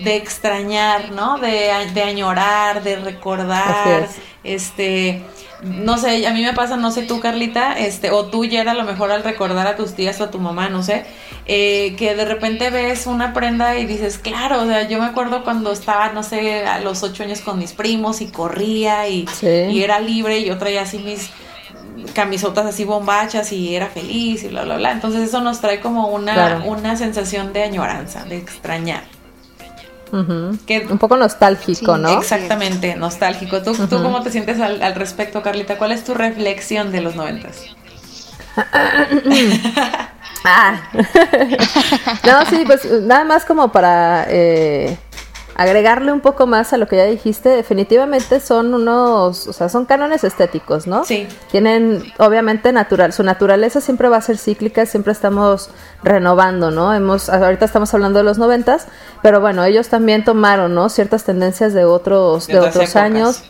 de 0.00 0.16
extrañar, 0.16 1.12
¿no? 1.12 1.38
De, 1.38 1.70
de 1.92 2.02
añorar, 2.02 2.82
de 2.82 2.96
recordar, 2.96 4.08
este, 4.42 5.22
no 5.62 5.98
sé, 5.98 6.26
a 6.26 6.32
mí 6.32 6.42
me 6.42 6.54
pasa, 6.54 6.76
no 6.76 6.90
sé 6.90 7.02
tú 7.02 7.20
Carlita, 7.20 7.78
este, 7.78 8.10
o 8.10 8.26
tú 8.26 8.44
ya 8.44 8.62
a 8.62 8.74
lo 8.74 8.84
mejor 8.84 9.12
al 9.12 9.22
recordar 9.22 9.66
a 9.66 9.76
tus 9.76 9.94
tías 9.94 10.20
o 10.20 10.24
a 10.24 10.30
tu 10.30 10.38
mamá, 10.38 10.68
no 10.68 10.82
sé, 10.82 11.04
eh, 11.46 11.94
que 11.96 12.14
de 12.14 12.24
repente 12.24 12.70
ves 12.70 13.06
una 13.06 13.32
prenda 13.32 13.78
y 13.78 13.86
dices, 13.86 14.18
claro, 14.18 14.62
o 14.62 14.66
sea, 14.66 14.88
yo 14.88 14.98
me 14.98 15.06
acuerdo 15.06 15.44
cuando 15.44 15.72
estaba, 15.72 16.08
no 16.10 16.22
sé, 16.22 16.64
a 16.66 16.80
los 16.80 17.02
ocho 17.02 17.22
años 17.22 17.40
con 17.40 17.58
mis 17.58 17.72
primos 17.72 18.20
y 18.20 18.26
corría 18.26 19.08
y, 19.08 19.26
y 19.42 19.82
era 19.82 20.00
libre 20.00 20.38
y 20.38 20.46
yo 20.46 20.58
traía 20.58 20.82
así 20.82 20.98
mis 20.98 21.30
camisotas 22.12 22.66
así 22.66 22.84
bombachas 22.84 23.52
y 23.52 23.74
era 23.74 23.86
feliz 23.86 24.44
y 24.44 24.48
bla, 24.48 24.64
bla, 24.64 24.76
bla. 24.76 24.92
Entonces 24.92 25.28
eso 25.28 25.40
nos 25.40 25.60
trae 25.60 25.80
como 25.80 26.08
una, 26.08 26.62
una 26.64 26.96
sensación 26.96 27.52
de 27.52 27.64
añoranza, 27.64 28.24
de 28.24 28.36
extrañar 28.36 29.02
un 30.12 30.98
poco 30.98 31.16
nostálgico, 31.16 31.96
¿no? 31.96 32.18
Exactamente, 32.18 32.94
nostálgico. 32.96 33.62
¿Tú, 33.62 33.74
¿Tú 33.74 34.02
cómo 34.02 34.22
te 34.22 34.30
sientes 34.30 34.60
al, 34.60 34.94
respecto, 34.94 35.42
Carlita? 35.42 35.78
¿Cuál 35.78 35.92
es 35.92 36.04
tu 36.04 36.12
reflexión 36.14 36.92
de 36.92 37.00
los 37.00 37.16
noventas? 37.16 37.64
ah. 40.44 40.74
no, 42.26 42.46
sí, 42.50 42.64
pues 42.66 42.84
nada 43.02 43.24
más 43.24 43.46
como 43.46 43.72
para 43.72 44.26
eh, 44.28 44.98
agregarle 45.54 46.12
un 46.12 46.20
poco 46.20 46.46
más 46.46 46.72
a 46.72 46.76
lo 46.76 46.88
que 46.88 46.96
ya 46.96 47.04
dijiste, 47.04 47.50
definitivamente 47.50 48.40
son 48.40 48.74
unos, 48.74 49.46
o 49.46 49.52
sea, 49.52 49.68
son 49.68 49.84
cánones 49.84 50.24
estéticos, 50.24 50.86
¿no? 50.86 51.04
Sí. 51.04 51.26
Tienen, 51.50 52.02
obviamente, 52.18 52.72
natural, 52.72 53.12
su 53.12 53.22
naturaleza 53.22 53.80
siempre 53.80 54.08
va 54.08 54.16
a 54.16 54.22
ser 54.22 54.38
cíclica, 54.38 54.86
siempre 54.86 55.12
estamos 55.12 55.70
renovando, 56.02 56.70
¿no? 56.70 56.94
Hemos, 56.94 57.28
ahorita 57.28 57.64
estamos 57.64 57.92
hablando 57.92 58.18
de 58.18 58.24
los 58.24 58.38
noventas, 58.38 58.86
pero 59.22 59.40
bueno, 59.40 59.64
ellos 59.64 59.88
también 59.88 60.24
tomaron, 60.24 60.74
¿no? 60.74 60.88
Ciertas 60.88 61.24
tendencias 61.24 61.74
de 61.74 61.84
otros, 61.84 62.46
de, 62.46 62.60
otros 62.60 62.96
años, 62.96 63.42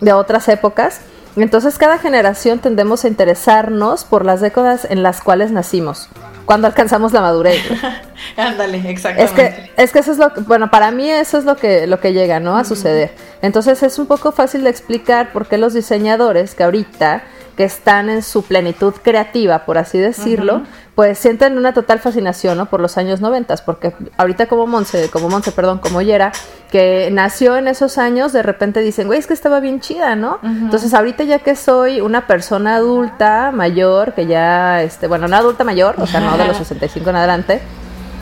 de 0.00 0.12
otras 0.12 0.48
épocas. 0.48 1.00
Entonces 1.36 1.76
cada 1.76 1.98
generación 1.98 2.60
tendemos 2.60 3.04
a 3.04 3.08
interesarnos 3.08 4.04
por 4.04 4.24
las 4.24 4.40
décadas 4.40 4.86
en 4.88 5.02
las 5.02 5.20
cuales 5.20 5.50
nacimos 5.50 6.08
cuando 6.46 6.66
alcanzamos 6.66 7.12
la 7.12 7.20
madurez. 7.20 7.60
Ándale, 8.36 8.78
exactamente. 8.88 9.24
Es 9.24 9.32
que, 9.32 9.82
es 9.82 9.92
que 9.92 9.98
eso 9.98 10.12
es 10.12 10.18
lo 10.18 10.32
que, 10.32 10.40
bueno, 10.40 10.70
para 10.70 10.90
mí 10.90 11.10
eso 11.10 11.36
es 11.36 11.44
lo 11.44 11.56
que, 11.56 11.86
lo 11.86 12.00
que 12.00 12.12
llega, 12.12 12.40
¿no? 12.40 12.56
A 12.56 12.64
suceder. 12.64 13.10
Entonces 13.42 13.82
es 13.82 13.98
un 13.98 14.06
poco 14.06 14.32
fácil 14.32 14.64
de 14.64 14.70
explicar 14.70 15.32
por 15.32 15.46
qué 15.46 15.58
los 15.58 15.74
diseñadores 15.74 16.54
que 16.54 16.64
ahorita 16.64 17.24
que 17.56 17.64
están 17.64 18.10
en 18.10 18.22
su 18.22 18.42
plenitud 18.42 18.92
creativa, 19.02 19.64
por 19.64 19.78
así 19.78 19.98
decirlo, 19.98 20.62
pues 20.94 21.18
sienten 21.18 21.56
una 21.56 21.72
total 21.72 22.00
fascinación, 22.00 22.58
¿no? 22.58 22.66
Por 22.66 22.80
los 22.80 22.98
años 22.98 23.22
noventas, 23.22 23.62
porque 23.62 23.94
ahorita 24.18 24.46
como 24.46 24.66
Monse, 24.66 25.10
como 25.10 25.30
Monse, 25.30 25.52
perdón, 25.52 25.78
como 25.78 26.02
Yera, 26.02 26.32
que 26.70 27.08
nació 27.10 27.56
en 27.56 27.66
esos 27.68 27.96
años, 27.96 28.34
de 28.34 28.42
repente 28.42 28.80
dicen, 28.80 29.06
güey, 29.06 29.18
es 29.18 29.26
que 29.26 29.32
estaba 29.32 29.60
bien 29.60 29.80
chida, 29.80 30.16
¿no? 30.16 30.38
Entonces 30.42 30.92
ahorita 30.92 31.24
ya 31.24 31.38
que 31.38 31.56
soy 31.56 32.02
una 32.02 32.26
persona 32.26 32.76
adulta, 32.76 33.52
mayor, 33.52 34.12
que 34.12 34.26
ya, 34.26 34.82
este, 34.82 35.06
bueno, 35.06 35.26
no 35.26 35.36
adulta 35.36 35.64
mayor, 35.64 35.94
o 35.98 36.06
sea, 36.06 36.20
no 36.20 36.36
de 36.36 36.46
los 36.46 36.58
65 36.58 37.08
en 37.08 37.16
adelante, 37.16 37.60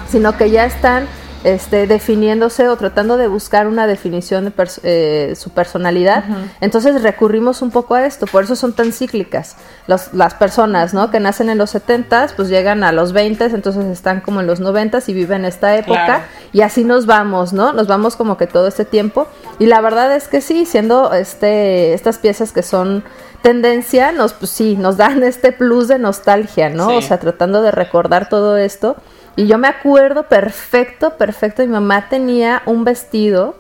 sino 0.09 0.37
que 0.37 0.51
ya 0.51 0.65
están 0.65 1.09
este, 1.45 1.87
definiéndose 1.87 2.69
o 2.69 2.77
tratando 2.77 3.17
de 3.17 3.29
buscar 3.29 3.67
una 3.67 3.87
definición 3.87 4.45
de 4.45 4.53
eh, 4.83 5.35
su 5.37 5.51
personalidad. 5.51 6.25
Entonces 6.61 7.03
recurrimos 7.03 7.63
un 7.63 7.71
poco 7.71 7.95
a 7.95 8.07
esto, 8.07 8.27
por 8.27 8.45
eso 8.45 8.57
son 8.57 8.73
tan 8.73 8.93
cíclicas. 8.93 9.57
las 9.87 10.35
personas 10.35 10.95
¿no? 10.95 11.11
que 11.11 11.21
nacen 11.21 11.51
en 11.51 11.59
los 11.59 11.71
70 11.71 12.31
pues 12.37 12.49
llegan 12.49 12.83
a 12.85 12.93
los 12.93 13.13
20 13.13 13.45
entonces 13.45 13.85
están 13.87 14.21
como 14.21 14.41
en 14.41 14.47
los 14.47 14.61
90 14.61 15.01
y 15.07 15.13
viven 15.13 15.45
esta 15.45 15.77
época 15.77 16.25
y 16.53 16.63
así 16.63 16.85
nos 16.85 17.07
vamos, 17.07 17.53
¿no? 17.53 17.73
Nos 17.73 17.87
vamos 17.87 18.17
como 18.17 18.37
que 18.37 18.47
todo 18.47 18.69
este 18.69 18.85
tiempo. 18.85 19.27
Y 19.59 19.67
la 19.67 19.81
verdad 19.81 20.15
es 20.15 20.29
que 20.29 20.41
sí, 20.41 20.67
siendo 20.67 21.13
este, 21.13 21.95
estas 21.95 22.19
piezas 22.19 22.53
que 22.53 22.63
son 22.63 23.05
tendencia, 23.43 24.13
nos, 24.13 24.33
pues 24.33 24.51
sí, 24.51 24.77
nos 24.77 24.97
dan 24.97 25.23
este 25.25 25.53
plus 25.53 25.89
de 25.89 25.99
nostalgia, 25.99 26.71
¿no? 26.71 26.97
O 26.97 27.03
sea, 27.03 27.19
tratando 27.19 27.61
de 27.63 27.71
recordar 27.71 28.29
todo 28.29 28.57
esto. 28.57 28.97
Y 29.37 29.47
yo 29.47 29.59
me 29.59 29.69
acuerdo 29.69 30.25
perfecto, 30.25 31.17
perfecto, 31.17 31.63
mi 31.63 31.69
mamá 31.69 32.09
tenía 32.09 32.63
un 32.67 32.85
vestido 32.85 33.57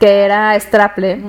que 0.00 0.24
era 0.24 0.58
straple, 0.58 1.22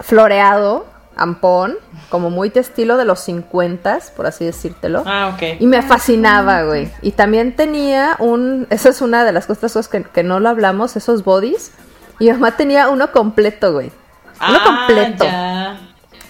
floreado, 0.00 0.86
ampón, 1.16 1.76
como 2.08 2.30
muy 2.30 2.50
de 2.50 2.60
estilo 2.60 2.96
de 2.96 3.04
los 3.04 3.20
50, 3.20 3.98
por 4.16 4.26
así 4.26 4.44
decírtelo. 4.44 5.02
Ah, 5.06 5.32
ok. 5.34 5.60
Y 5.60 5.66
me 5.66 5.82
fascinaba, 5.82 6.62
güey. 6.62 6.90
Y 7.02 7.12
también 7.12 7.56
tenía 7.56 8.16
un, 8.18 8.66
esa 8.70 8.90
es 8.90 9.00
una 9.00 9.24
de 9.24 9.32
las 9.32 9.46
cosas 9.46 9.88
que, 9.88 10.02
que 10.02 10.22
no 10.22 10.40
lo 10.40 10.48
hablamos, 10.48 10.96
esos 10.96 11.24
bodies. 11.24 11.72
Y 12.18 12.26
mi 12.26 12.32
mamá 12.32 12.56
tenía 12.56 12.88
uno 12.88 13.10
completo, 13.12 13.72
güey. 13.72 13.90
Uno 14.48 14.58
ah, 14.60 14.64
completo. 14.64 15.24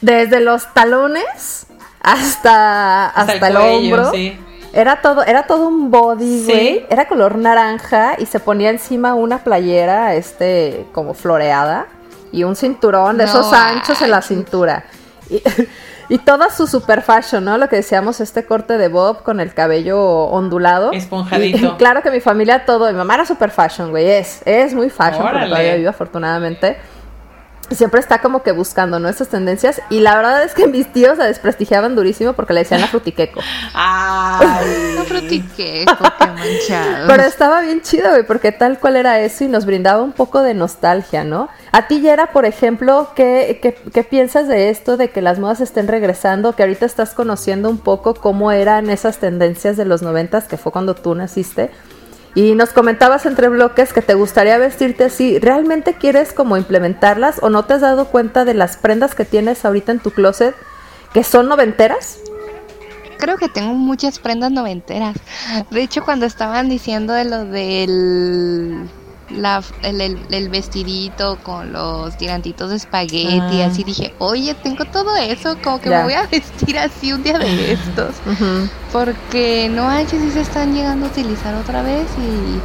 Desde 0.01 0.41
los 0.41 0.73
talones 0.75 1.67
hasta, 2.01 3.09
hasta, 3.09 3.49
el, 3.49 3.57
hombro. 3.57 4.11
Sí. 4.11 4.39
Era 4.73 5.03
todo, 5.03 5.23
era 5.25 5.45
todo 5.45 5.69
un 5.69 5.91
body, 5.91 6.45
güey. 6.45 6.87
Era 6.89 7.07
color 7.07 7.37
naranja 7.37 8.15
y 8.19 8.27
se 8.27 8.41
ponía 8.41 8.71
encima 8.71 9.15
una 9.15 9.45
playera, 9.45 10.15
este, 10.15 10.87
como 10.93 11.15
floreada 11.15 11.87
y 12.33 12.45
un 12.45 12.57
cinturón 12.57 13.19
de 13.19 13.25
esos 13.25 13.53
anchos 13.53 14.01
en 14.01 14.11
la 14.11 14.23
cintura. 14.23 14.85
Y, 15.29 15.43
y 16.09 16.19
toda 16.19 16.51
su 16.51 16.67
super 16.67 17.03
fashion, 17.03 17.45
¿no? 17.45 17.59
Lo 17.59 17.69
que 17.69 17.77
decíamos, 17.77 18.21
este 18.21 18.45
corte 18.45 18.79
de 18.79 18.89
bob 18.89 19.23
con 19.23 19.41
el 19.41 19.53
cabello 19.53 20.01
ondulado. 20.01 20.93
Esponjadito. 20.93 21.77
claro 21.79 22.03
que 22.03 22.11
mi 22.11 22.21
familia 22.21 22.65
todo, 22.65 22.87
mi 22.91 22.97
mamá 22.97 23.15
era 23.15 23.27
super 23.27 23.51
fashion, 23.51 23.91
güey, 23.91 24.09
es, 24.09 24.41
es 24.47 24.75
muy 24.75 24.89
fashion, 24.91 25.27
pero 25.33 25.47
todavía 25.47 25.77
vive 25.77 25.89
afortunadamente 25.89 26.79
siempre 27.75 28.01
está 28.01 28.21
como 28.21 28.43
que 28.43 28.53
buscando, 28.53 28.99
¿no? 28.99 29.09
Esas 29.09 29.29
tendencias. 29.29 29.81
Y 29.91 30.01
la 30.01 30.17
verdad 30.17 30.43
es 30.43 30.55
que 30.55 30.67
mis 30.69 30.93
tíos 30.93 31.19
la 31.19 31.27
desprestigiaban 31.27 31.95
durísimo 31.95 32.33
porque 32.33 32.53
le 32.53 32.61
decían 32.61 32.81
la 32.81 32.89
frutiqueco. 32.89 33.41
Ay, 33.75 34.95
la 34.97 35.05
frutiqueco, 35.05 36.05
qué 36.19 36.27
manchado. 36.27 37.07
Pero 37.07 37.23
estaba 37.23 37.61
bien 37.61 37.83
chido, 37.83 38.11
güey, 38.11 38.25
porque 38.25 38.53
tal 38.53 38.79
cual 38.79 38.97
era 38.97 39.21
eso 39.21 39.45
y 39.45 39.49
nos 39.49 39.67
brindaba 39.67 40.03
un 40.03 40.13
poco 40.13 40.43
de 40.43 40.55
nostalgia, 40.55 41.25
¿no? 41.25 41.49
A 41.73 41.87
ti, 41.89 42.01
Yera, 42.01 42.33
por 42.33 42.45
ejemplo, 42.45 43.11
¿qué, 43.15 43.59
qué, 43.63 43.75
qué 43.93 44.05
piensas 44.05 44.49
de 44.49 44.71
esto, 44.71 44.97
de 44.97 45.11
que 45.11 45.23
las 45.23 45.39
modas 45.39 45.61
estén 45.61 45.89
regresando? 45.89 46.55
Que 46.55 46.63
ahorita 46.63 46.87
estás 46.87 47.15
conociendo 47.15 47.71
un 47.71 47.79
poco 47.79 48.15
cómo 48.15 48.53
eran 48.53 48.91
esas 48.91 49.19
tendencias 49.19 49.77
de 49.77 49.85
los 49.85 50.03
noventas, 50.03 50.45
que 50.45 50.57
fue 50.57 50.73
cuando 50.73 50.95
tú 50.95 51.15
naciste. 51.15 51.71
Y 52.35 52.55
nos 52.55 52.71
comentabas 52.71 53.27
entre 53.27 53.49
bloques 53.49 53.93
que 53.93 54.01
te 54.01 54.15
gustaría 54.15 54.57
vestirte 54.59 55.05
así. 55.05 55.39
¿Realmente 55.39 55.95
quieres 55.95 56.33
como 56.33 56.57
implementarlas 56.57 57.43
o 57.43 57.51
no 57.51 57.65
te 57.65 57.75
has 57.75 57.83
dado 57.83 58.07
cuenta 58.07 58.45
de 58.45 58.55
las 58.55 58.77
prendas 58.77 59.15
que 59.15 59.25
tienes 59.25 59.65
ahorita 59.65 59.93
en 59.93 60.01
tu 60.01 60.11
closet 60.13 60.55
que 61.13 61.25
son 61.25 61.49
noventeras? 61.49 62.19
creo 63.23 63.39
que 63.39 63.49
tengo 63.49 63.75
muchas 63.75 64.19
prendas 64.19 64.51
noventeras. 64.51 65.17
De 65.71 65.81
hecho, 65.81 66.05
cuando 66.05 66.27
estaban 66.27 66.69
diciendo 66.69 67.13
de 67.13 67.25
lo 67.25 67.45
del 67.45 68.89
la, 69.33 69.63
el, 69.83 70.49
vestidito 70.49 71.39
con 71.43 71.73
los 71.73 72.17
tirantitos 72.17 72.71
de 72.71 72.77
espagueti, 72.77 73.61
ah. 73.63 73.67
así 73.71 73.85
dije, 73.85 74.15
oye, 74.19 74.55
tengo 74.55 74.85
todo 74.85 75.17
eso, 75.17 75.57
como 75.63 75.81
que 75.81 75.91
me 75.91 76.03
voy 76.03 76.15
a 76.15 76.27
vestir 76.27 76.79
así 76.79 77.13
un 77.13 77.23
día 77.23 77.39
de 77.39 77.73
estos. 77.75 78.15
Porque 78.93 79.71
no 79.71 79.85
manches 79.85 80.21
si 80.21 80.31
se 80.31 80.41
están 80.41 80.75
llegando 80.75 81.07
a 81.07 81.09
utilizar 81.09 81.55
otra 81.55 81.83
vez 81.83 82.07
y 82.19 82.61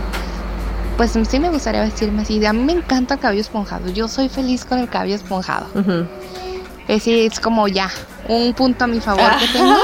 pues 0.97 1.11
sí 1.29 1.39
me 1.39 1.49
gustaría 1.49 1.81
vestirme 1.81 2.23
así. 2.23 2.43
A 2.45 2.53
mí 2.53 2.63
me 2.63 2.73
encanta 2.73 3.15
el 3.15 3.19
cabello 3.19 3.41
esponjado, 3.41 3.89
yo 3.89 4.07
soy 4.07 4.29
feliz 4.29 4.65
con 4.65 4.79
el 4.79 4.89
cabello 4.89 5.15
esponjado. 5.15 5.67
Es, 6.87 7.05
es 7.05 7.39
como 7.39 7.67
ya, 7.67 7.89
un 8.27 8.53
punto 8.53 8.85
a 8.85 8.87
mi 8.87 8.99
favor 8.99 9.29
que 9.39 9.47
tengo. 9.47 9.75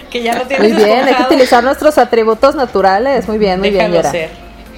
que 0.10 0.22
ya 0.22 0.36
lo 0.36 0.46
tienes 0.46 0.72
Muy 0.72 0.84
bien, 0.84 1.06
hay 1.06 1.14
que 1.14 1.22
utilizar 1.22 1.62
nuestros 1.62 1.98
atributos 1.98 2.54
naturales. 2.54 3.28
Muy 3.28 3.38
bien, 3.38 3.60
muy 3.60 3.70
bien, 3.70 3.92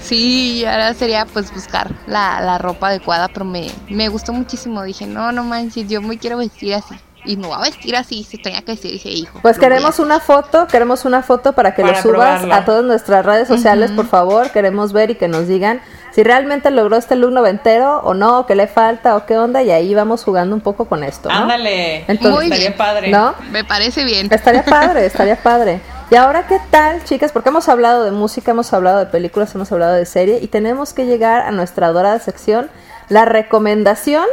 Sí, 0.03 0.65
ahora 0.65 0.95
sería 0.95 1.27
pues 1.27 1.53
buscar 1.53 1.91
la, 2.07 2.41
la 2.41 2.59
ropa 2.59 2.89
adecuada, 2.89 3.29
pero 3.29 3.45
me, 3.45 3.71
me 3.89 4.09
gustó 4.09 4.33
muchísimo. 4.33 4.83
Dije, 4.83 5.07
no, 5.07 5.33
no 5.33 5.45
manches, 5.45 5.89
yo 5.89 6.03
me 6.03 6.19
quiero 6.19 6.39
vestir 6.39 6.75
así 6.75 6.95
y 7.25 7.37
no 7.37 7.51
va 7.51 7.59
a 7.59 7.61
vestir 7.63 7.95
así, 7.97 8.25
se 8.25 8.39
tenía 8.39 8.63
que 8.63 8.73
decir 8.73 8.95
ese 8.95 9.11
hijo. 9.11 9.39
Pues 9.43 9.59
queremos 9.59 9.99
una 9.99 10.21
foto, 10.21 10.67
queremos 10.67 11.05
una 11.05 11.23
foto 11.23 11.53
para 11.53 11.75
que 11.75 11.83
lo 11.85 11.95
subas 12.01 12.45
a 12.51 12.65
todas 12.65 12.85
nuestras 12.85 13.25
redes 13.25 13.49
sociales, 13.49 13.91
por 13.93 14.07
favor, 14.07 14.51
queremos 14.51 14.93
ver 14.93 15.11
y 15.11 15.15
que 15.15 15.29
nos 15.29 15.47
digan 15.47 15.81
si 16.11 16.23
realmente 16.23 16.71
logró 16.71 16.97
este 16.97 17.17
look 17.17 17.33
noventero 17.33 18.01
o 18.01 18.13
no, 18.13 18.41
o 18.41 18.47
qué 18.47 18.55
le 18.55 18.67
falta 18.67 19.17
o 19.17 19.25
qué 19.25 19.39
onda, 19.39 19.63
y 19.63 19.71
ahí 19.71 19.95
vamos 19.95 20.25
jugando 20.25 20.55
un 20.55 20.61
poco 20.61 20.85
con 20.85 21.05
esto. 21.05 21.31
Ándale, 21.31 22.05
Entonces, 22.07 22.51
estaría 22.53 22.77
padre. 22.77 23.11
¿no? 23.11 23.35
Me 23.51 23.65
parece 23.65 24.05
bien. 24.05 24.29
Estaría 24.31 24.63
padre, 24.65 25.07
estaría 25.07 25.37
padre. 25.43 25.81
Y 26.13 26.15
ahora, 26.15 26.47
¿qué 26.47 26.61
tal, 26.71 27.03
chicas? 27.05 27.33
Porque 27.33 27.49
hemos 27.49 27.71
hablado 27.71 28.05
de 28.05 28.11
música, 28.11 28.51
hemos 28.51 28.71
hablado 28.75 28.99
de 28.99 29.07
películas, 29.07 29.55
hemos 29.55 29.73
hablado 29.73 29.95
de 29.95 30.05
serie, 30.05 30.41
y 30.43 30.49
tenemos 30.49 30.93
que 30.93 31.07
llegar 31.07 31.41
a 31.41 31.53
nuestra 31.53 31.91
dorada 31.91 32.19
sección, 32.19 32.71
la 33.09 33.25
recomendación 33.25 34.27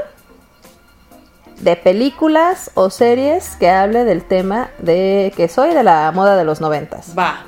de 1.62 1.78
películas 1.78 2.72
o 2.74 2.90
series 2.90 3.56
que 3.56 3.70
hable 3.70 4.04
del 4.04 4.26
tema 4.26 4.72
de 4.80 5.32
que 5.38 5.48
soy 5.48 5.74
de 5.74 5.84
la 5.84 6.12
moda 6.12 6.36
de 6.36 6.44
los 6.44 6.60
noventas. 6.60 7.18
Va. 7.18 7.46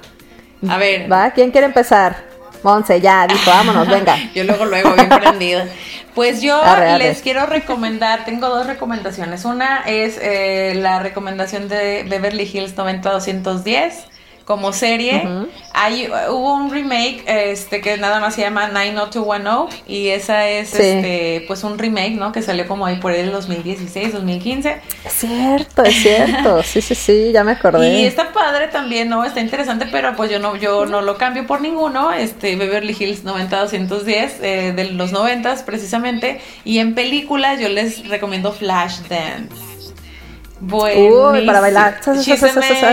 A 0.69 0.77
ver. 0.77 1.11
Va, 1.11 1.31
¿quién 1.31 1.51
quiere 1.51 1.67
empezar? 1.67 2.15
Monse, 2.63 3.01
ya, 3.01 3.27
dijo, 3.27 3.51
vámonos, 3.51 3.85
venga. 3.89 4.15
yo 4.33 4.45
luego, 4.45 4.63
luego, 4.63 4.93
bien 4.93 5.09
prendida. 5.09 5.67
Pues 6.15 6.41
yo 6.41 6.61
les 6.97 7.21
quiero 7.21 7.47
recomendar, 7.47 8.23
tengo 8.23 8.47
dos 8.47 8.65
recomendaciones. 8.65 9.43
Una 9.43 9.81
es 9.81 10.17
eh, 10.21 10.71
la 10.77 10.99
recomendación 10.99 11.67
de 11.67 12.05
Beverly 12.07 12.49
Hills 12.49 12.77
90210 12.77 14.11
como 14.51 14.73
serie. 14.73 15.23
Hay, 15.73 16.09
hubo 16.29 16.55
un 16.55 16.71
remake 16.71 17.23
este 17.25 17.79
que 17.79 17.95
nada 17.95 18.19
más 18.19 18.35
se 18.35 18.41
llama 18.41 18.67
90210 18.67 19.83
y 19.87 20.09
esa 20.09 20.49
es 20.49 20.73
este 20.73 21.45
pues 21.47 21.63
un 21.63 21.79
remake, 21.79 22.15
¿no? 22.15 22.33
Que 22.33 22.41
salió 22.41 22.67
como 22.67 22.85
ahí 22.85 22.97
por 22.97 23.13
el 23.13 23.31
2016, 23.31 24.11
2015. 24.11 24.81
Es 25.05 25.13
cierto, 25.13 25.83
es 25.83 25.95
cierto. 25.95 26.61
sí, 26.63 26.81
sí, 26.81 26.95
sí, 26.95 27.31
ya 27.31 27.45
me 27.45 27.53
acordé. 27.53 27.93
Y 27.93 28.03
está 28.03 28.33
padre 28.33 28.67
también, 28.67 29.07
¿no? 29.07 29.23
Está 29.23 29.39
interesante, 29.39 29.87
pero 29.89 30.17
pues 30.17 30.29
yo 30.29 30.39
no 30.39 30.57
yo 30.57 30.85
no 30.85 30.99
lo 31.01 31.17
cambio 31.17 31.47
por 31.47 31.61
ninguno. 31.61 32.11
Este 32.11 32.57
Beverly 32.57 32.97
Hills 32.99 33.23
90210 33.23 34.39
eh, 34.41 34.73
de 34.75 34.83
los 34.91 35.13
90 35.13 35.63
precisamente 35.65 36.41
y 36.65 36.79
en 36.79 36.93
películas 36.93 37.57
yo 37.57 37.69
les 37.69 38.05
recomiendo 38.09 38.51
Flashdance. 38.51 39.71
Bueno, 40.59 41.45
para 41.45 41.61
bailar 41.61 42.01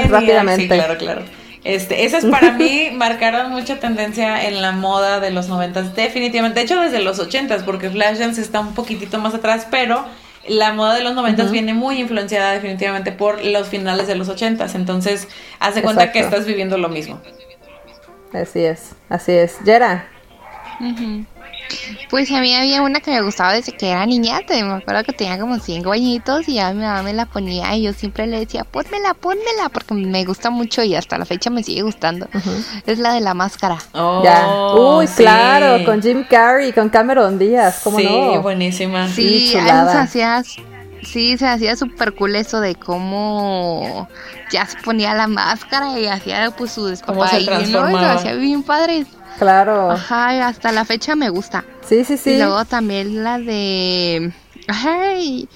rápidamente. 0.09 0.62
Sí, 0.62 0.68
claro, 0.68 0.96
claro. 0.96 1.38
Este, 1.68 2.06
esas 2.06 2.24
para 2.24 2.52
mí 2.52 2.88
marcaron 2.94 3.50
mucha 3.50 3.78
tendencia 3.78 4.48
en 4.48 4.62
la 4.62 4.72
moda 4.72 5.20
de 5.20 5.30
los 5.30 5.48
noventas, 5.48 5.94
definitivamente. 5.94 6.60
De 6.60 6.64
hecho, 6.64 6.80
desde 6.80 6.98
los 7.02 7.18
ochentas, 7.18 7.62
porque 7.62 7.90
Flashdance 7.90 8.40
está 8.40 8.60
un 8.60 8.72
poquitito 8.72 9.18
más 9.18 9.34
atrás, 9.34 9.66
pero 9.70 10.02
la 10.48 10.72
moda 10.72 10.94
de 10.94 11.04
los 11.04 11.14
noventas 11.14 11.50
viene 11.50 11.74
muy 11.74 12.00
influenciada 12.00 12.52
definitivamente 12.52 13.12
por 13.12 13.44
los 13.44 13.68
finales 13.68 14.06
de 14.06 14.14
los 14.14 14.30
ochentas. 14.30 14.74
Entonces, 14.74 15.28
hace 15.60 15.82
cuenta 15.82 16.10
que 16.10 16.20
estás 16.20 16.46
viviendo 16.46 16.78
lo 16.78 16.88
mismo. 16.88 17.20
Así 18.32 18.60
es, 18.60 18.94
así 19.10 19.32
es. 19.32 19.62
Yera. 19.62 20.08
Pues 22.09 22.30
a 22.30 22.40
mí 22.40 22.54
había 22.54 22.80
una 22.80 23.00
que 23.00 23.11
me 23.11 23.20
gustaba 23.20 23.52
desde 23.52 23.72
que 23.72 23.90
era 23.90 24.06
niña, 24.06 24.40
me 24.48 24.72
acuerdo 24.72 25.04
que 25.04 25.12
tenía 25.12 25.38
como 25.38 25.59
5 25.59 25.92
añitos 25.92 26.48
y 26.48 26.54
ya 26.54 26.72
mi 26.72 26.82
mamá 26.82 27.02
me 27.02 27.12
la 27.12 27.26
ponía 27.26 27.76
y 27.76 27.82
yo 27.82 27.92
siempre 27.92 28.26
le 28.26 28.40
decía, 28.40 28.64
pónmela, 28.64 29.12
pónmela, 29.12 29.68
porque 29.70 29.92
me 29.92 30.24
gusta 30.24 30.48
mucho 30.48 30.82
y 30.82 30.94
hasta 30.94 31.18
la 31.18 31.26
fecha 31.26 31.50
me 31.50 31.62
sigue 31.62 31.82
gustando. 31.82 32.26
Es 32.86 32.98
la 32.98 33.12
de 33.12 33.20
la 33.20 33.34
máscara. 33.34 33.76
Oh, 33.92 34.22
ya. 34.24 34.46
Uy, 34.74 35.06
claro, 35.09 35.84
con 35.84 36.00
Jim 36.00 36.24
Carrey, 36.28 36.72
con 36.72 36.88
Cameron 36.88 37.38
Díaz, 37.38 37.80
¿cómo 37.84 38.00
no? 38.00 38.32
Sí, 38.32 38.38
buenísima. 38.38 39.09
Sí, 39.09 39.48
se 39.48 39.61
hacía, 39.61 40.42
sí, 41.02 41.36
se 41.36 41.46
hacía 41.46 41.76
súper 41.76 42.14
cool 42.14 42.36
eso 42.36 42.61
de 42.61 42.74
cómo 42.76 44.09
ya 44.50 44.64
se 44.64 44.78
ponía 44.78 45.12
la 45.12 45.26
máscara 45.26 45.98
y 45.98 46.06
hacía 46.06 46.50
pues 46.56 46.72
su 46.72 46.86
despapalle, 46.86 47.66
¿no? 47.66 47.90
Y 47.90 47.92
lo 47.92 48.06
hacía 48.06 48.32
bien 48.34 48.62
padre. 48.62 49.04
Claro. 49.39 49.91
Ajá, 49.93 50.49
hasta 50.49 50.72
la 50.72 50.84
fecha 50.84 51.14
me 51.14 51.28
gusta. 51.28 51.64
Sí, 51.86 52.05
sí, 52.05 52.16
sí. 52.16 52.30
Y 52.32 52.39
luego 52.39 52.64
también 52.64 53.22
la 53.22 53.39
de. 53.39 54.32
Ay, 54.66 55.49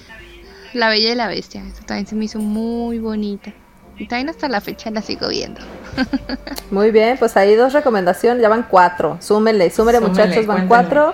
La 0.73 0.89
Bella 0.89 1.11
y 1.11 1.15
la 1.15 1.27
Bestia. 1.27 1.63
Esa 1.65 1.83
también 1.85 2.07
se 2.07 2.15
me 2.15 2.25
hizo 2.25 2.39
muy 2.39 2.99
bonita. 2.99 3.53
Y 3.97 4.07
también 4.07 4.29
hasta 4.29 4.47
la 4.47 4.59
fecha 4.59 4.89
la 4.89 5.01
sigo 5.01 5.27
viendo. 5.27 5.61
Muy 6.71 6.89
bien, 6.89 7.17
pues 7.19 7.37
ahí 7.37 7.53
dos 7.53 7.73
recomendaciones, 7.73 8.41
ya 8.41 8.49
van 8.49 8.63
cuatro. 8.63 9.17
Súmenle, 9.21 9.69
súmenle, 9.69 9.99
muchachos, 9.99 10.47
van 10.47 10.67
cuatro. 10.67 11.13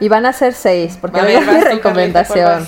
Y 0.00 0.08
van 0.08 0.24
a 0.24 0.32
ser 0.32 0.54
seis, 0.54 0.96
porque 0.98 1.20
hay 1.20 1.44
mi 1.44 1.60
recomendación. 1.60 2.66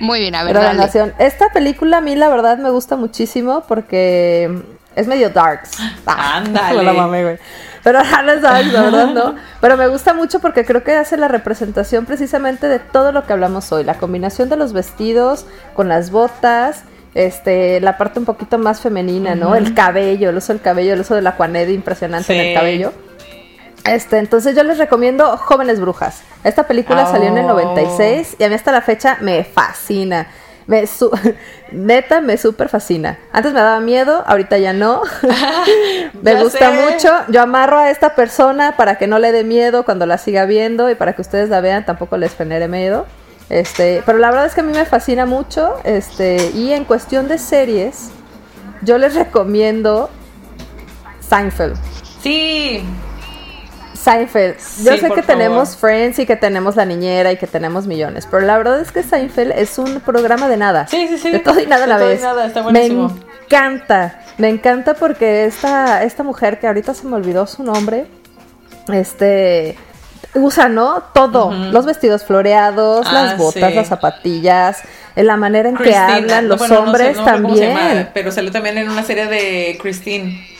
Muy 0.00 0.20
bien, 0.20 0.34
a 0.34 0.44
ver. 0.44 0.54
Recomendación. 0.54 1.14
Esta 1.18 1.48
película 1.48 1.98
a 1.98 2.00
mí 2.02 2.14
la 2.14 2.28
verdad 2.28 2.58
me 2.58 2.68
gusta 2.68 2.96
muchísimo 2.96 3.64
porque 3.66 4.50
es 4.94 5.06
medio 5.06 5.30
darks. 5.30 5.78
Ah, 6.06 6.36
Ándale. 6.44 7.38
Pero 7.84 7.98
no 8.02 8.40
sabes, 8.40 8.72
la 8.72 8.82
verdad 8.82 9.08
no. 9.08 9.34
Pero 9.60 9.76
me 9.76 9.86
gusta 9.88 10.14
mucho 10.14 10.40
porque 10.40 10.64
creo 10.64 10.82
que 10.82 10.96
hace 10.96 11.18
la 11.18 11.28
representación 11.28 12.06
precisamente 12.06 12.66
de 12.66 12.78
todo 12.78 13.12
lo 13.12 13.26
que 13.26 13.34
hablamos 13.34 13.70
hoy. 13.72 13.84
La 13.84 13.94
combinación 13.94 14.48
de 14.48 14.56
los 14.56 14.72
vestidos 14.72 15.46
con 15.74 15.88
las 15.88 16.10
botas, 16.10 16.84
este, 17.14 17.80
la 17.80 17.98
parte 17.98 18.18
un 18.18 18.24
poquito 18.24 18.56
más 18.58 18.80
femenina, 18.80 19.34
¿no? 19.34 19.54
El 19.54 19.74
cabello, 19.74 20.30
el 20.30 20.36
uso 20.38 20.54
del 20.54 20.62
cabello, 20.62 20.94
el 20.94 21.00
uso 21.00 21.14
de 21.14 21.22
la 21.22 21.36
cuaneda 21.36 21.70
impresionante 21.70 22.34
en 22.34 22.48
el 22.48 22.54
cabello. 22.54 22.92
Este, 23.84 24.16
entonces 24.16 24.56
yo 24.56 24.64
les 24.64 24.78
recomiendo 24.78 25.36
Jóvenes 25.36 25.78
Brujas. 25.78 26.22
Esta 26.42 26.66
película 26.66 27.04
salió 27.04 27.28
en 27.28 27.36
el 27.36 27.46
96 27.46 28.36
y 28.38 28.44
a 28.44 28.48
mí 28.48 28.54
hasta 28.54 28.72
la 28.72 28.80
fecha 28.80 29.18
me 29.20 29.44
fascina. 29.44 30.26
Me 30.66 30.84
neta, 31.72 32.20
me 32.20 32.36
súper 32.36 32.68
fascina. 32.68 33.18
Antes 33.32 33.52
me 33.52 33.60
daba 33.60 33.80
miedo, 33.80 34.24
ahorita 34.26 34.58
ya 34.58 34.72
no. 34.72 35.02
me 36.22 36.42
gusta 36.42 36.70
mucho. 36.70 37.10
Yo 37.28 37.42
amarro 37.42 37.78
a 37.78 37.90
esta 37.90 38.14
persona 38.14 38.76
para 38.76 38.96
que 38.96 39.06
no 39.06 39.18
le 39.18 39.32
dé 39.32 39.44
miedo 39.44 39.84
cuando 39.84 40.06
la 40.06 40.18
siga 40.18 40.46
viendo 40.46 40.90
y 40.90 40.94
para 40.94 41.14
que 41.14 41.22
ustedes 41.22 41.48
la 41.48 41.60
vean 41.60 41.84
tampoco 41.84 42.16
les 42.16 42.34
genere 42.34 42.68
miedo. 42.68 43.06
Este, 43.50 44.02
pero 44.06 44.18
la 44.18 44.30
verdad 44.30 44.46
es 44.46 44.54
que 44.54 44.62
a 44.62 44.64
mí 44.64 44.72
me 44.72 44.86
fascina 44.86 45.26
mucho. 45.26 45.74
Este, 45.84 46.50
y 46.54 46.72
en 46.72 46.84
cuestión 46.84 47.28
de 47.28 47.38
series, 47.38 48.10
yo 48.82 48.98
les 48.98 49.14
recomiendo 49.14 50.08
Seinfeld. 51.20 51.76
Sí, 52.22 52.82
Seinfeld. 54.04 54.56
Yo 54.82 54.96
sé 54.98 55.10
que 55.10 55.22
tenemos 55.22 55.76
Friends 55.76 56.18
y 56.18 56.26
que 56.26 56.36
tenemos 56.36 56.76
La 56.76 56.84
Niñera 56.84 57.32
y 57.32 57.36
que 57.36 57.46
tenemos 57.46 57.86
millones, 57.86 58.28
pero 58.30 58.44
la 58.44 58.58
verdad 58.58 58.80
es 58.80 58.92
que 58.92 59.02
Seinfeld 59.02 59.52
es 59.52 59.78
un 59.78 60.00
programa 60.00 60.48
de 60.48 60.58
nada. 60.58 60.86
Sí, 60.86 61.08
sí, 61.08 61.18
sí. 61.18 61.30
De 61.30 61.38
todo 61.38 61.58
y 61.58 61.66
nada 61.66 61.84
a 61.84 61.86
la 61.86 61.96
vez. 61.96 62.22
me 62.70 62.84
encanta, 62.84 64.20
me 64.36 64.48
encanta 64.50 64.92
porque 64.94 65.46
esta, 65.46 66.02
esta 66.04 66.22
mujer 66.22 66.60
que 66.60 66.66
ahorita 66.66 66.92
se 66.92 67.06
me 67.06 67.16
olvidó 67.16 67.46
su 67.46 67.62
nombre, 67.62 68.06
este 68.92 69.76
usa, 70.34 70.68
¿no? 70.68 71.02
Todo. 71.14 71.52
Los 71.52 71.86
vestidos 71.86 72.24
floreados, 72.24 73.10
las 73.10 73.32
ah, 73.32 73.36
botas, 73.36 73.74
las 73.74 73.88
zapatillas, 73.88 74.82
la 75.16 75.36
manera 75.36 75.70
en 75.70 75.76
que 75.76 75.96
hablan 75.96 76.48
los 76.48 76.70
hombres 76.70 77.16
también. 77.24 78.10
pero 78.12 78.30
salió 78.30 78.52
también 78.52 78.76
en 78.76 78.90
una 78.90 79.02
serie 79.02 79.26
de 79.26 79.78
Christine. 79.80 80.53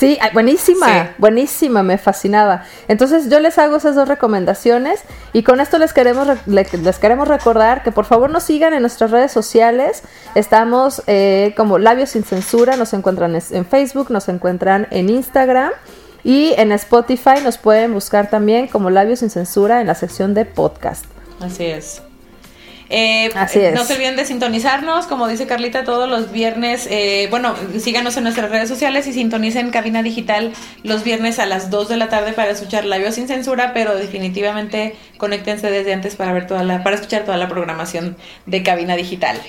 Sí, 0.00 0.18
buenísima, 0.32 1.10
buenísima, 1.18 1.82
me 1.82 1.98
fascinaba. 1.98 2.64
Entonces 2.88 3.28
yo 3.28 3.38
les 3.38 3.58
hago 3.58 3.76
esas 3.76 3.94
dos 3.94 4.08
recomendaciones 4.08 5.02
y 5.34 5.42
con 5.42 5.60
esto 5.60 5.76
les 5.76 5.92
queremos, 5.92 6.26
les 6.46 6.98
queremos 6.98 7.28
recordar 7.28 7.82
que 7.82 7.92
por 7.92 8.06
favor 8.06 8.30
nos 8.30 8.44
sigan 8.44 8.72
en 8.72 8.80
nuestras 8.80 9.10
redes 9.10 9.30
sociales. 9.30 10.02
Estamos 10.34 11.02
eh, 11.06 11.52
como 11.54 11.78
Labios 11.78 12.08
sin 12.10 12.24
Censura, 12.24 12.76
nos 12.76 12.94
encuentran 12.94 13.34
en 13.34 13.66
Facebook, 13.66 14.10
nos 14.10 14.30
encuentran 14.30 14.88
en 14.90 15.10
Instagram 15.10 15.72
y 16.24 16.54
en 16.56 16.72
Spotify 16.72 17.42
nos 17.44 17.58
pueden 17.58 17.92
buscar 17.92 18.30
también 18.30 18.68
como 18.68 18.88
Labios 18.88 19.18
sin 19.18 19.28
Censura 19.28 19.82
en 19.82 19.86
la 19.86 19.94
sección 19.94 20.32
de 20.32 20.46
podcast. 20.46 21.04
Así 21.40 21.66
es. 21.66 22.00
Eh, 22.90 23.30
Así 23.36 23.60
es. 23.60 23.72
No 23.72 23.84
se 23.84 23.94
olviden 23.94 24.16
de 24.16 24.24
sintonizarnos, 24.24 25.06
como 25.06 25.28
dice 25.28 25.46
Carlita, 25.46 25.84
todos 25.84 26.08
los 26.08 26.32
viernes. 26.32 26.88
eh, 26.90 27.28
bueno, 27.30 27.54
síganos 27.78 28.16
en 28.16 28.24
nuestras 28.24 28.50
redes 28.50 28.68
sociales 28.68 29.06
y 29.06 29.12
sintonicen 29.12 29.70
Cabina 29.70 30.02
Digital 30.02 30.52
los 30.82 31.04
viernes 31.04 31.38
a 31.38 31.46
las 31.46 31.70
2 31.70 31.88
de 31.88 31.96
la 31.96 32.08
tarde 32.08 32.32
para 32.32 32.50
escuchar 32.50 32.84
Labio 32.84 33.12
sin 33.12 33.28
censura, 33.28 33.72
pero 33.72 33.94
definitivamente 33.96 34.96
conéctense 35.18 35.70
desde 35.70 35.92
antes 35.94 36.16
para 36.16 36.32
ver 36.32 36.46
toda 36.48 36.64
la, 36.64 36.82
para 36.82 36.96
escuchar 36.96 37.24
toda 37.24 37.36
la 37.36 37.48
programación 37.48 38.16
de 38.46 38.62
Cabina 38.64 38.96
Digital. 38.96 39.40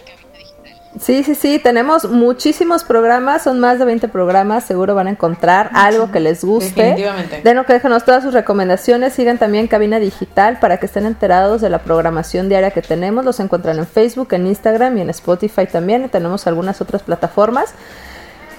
Sí, 1.00 1.24
sí, 1.24 1.36
sí, 1.36 1.58
tenemos 1.58 2.10
muchísimos 2.10 2.84
programas, 2.84 3.44
son 3.44 3.62
más 3.62 3.80
de 3.80 3.86
20 3.86 4.10
programas, 4.10 4.66
seguro 4.66 4.94
van 4.94 5.08
a 5.08 5.12
encontrar 5.12 5.70
algo 5.74 6.12
que 6.12 6.20
les 6.20 6.44
guste. 6.44 6.84
Definitivamente. 6.84 7.42
Denos 7.44 7.66
que 7.66 7.74
déjenos 7.74 8.04
todas 8.04 8.24
sus 8.24 8.34
recomendaciones, 8.34 9.14
sigan 9.14 9.38
también 9.38 9.68
Cabina 9.68 10.00
Digital 10.00 10.60
para 10.60 10.78
que 10.78 10.88
estén 10.88 11.06
enterados 11.06 11.62
de 11.62 11.70
la 11.70 11.80
programación 11.80 12.50
diaria 12.50 12.72
que 12.72 12.82
tenemos, 12.82 13.24
los 13.24 13.40
encuentran 13.40 13.80
en 13.80 13.88
Facebook, 13.88 14.34
en 14.34 14.48
Instagram 14.48 14.98
y 14.98 15.02
en 15.02 15.10
Spotify 15.12 15.66
también, 15.66 16.04
y 16.04 16.08
tenemos 16.10 16.46
algunas 16.46 16.82
otras 16.82 17.04
plataformas. 17.04 17.74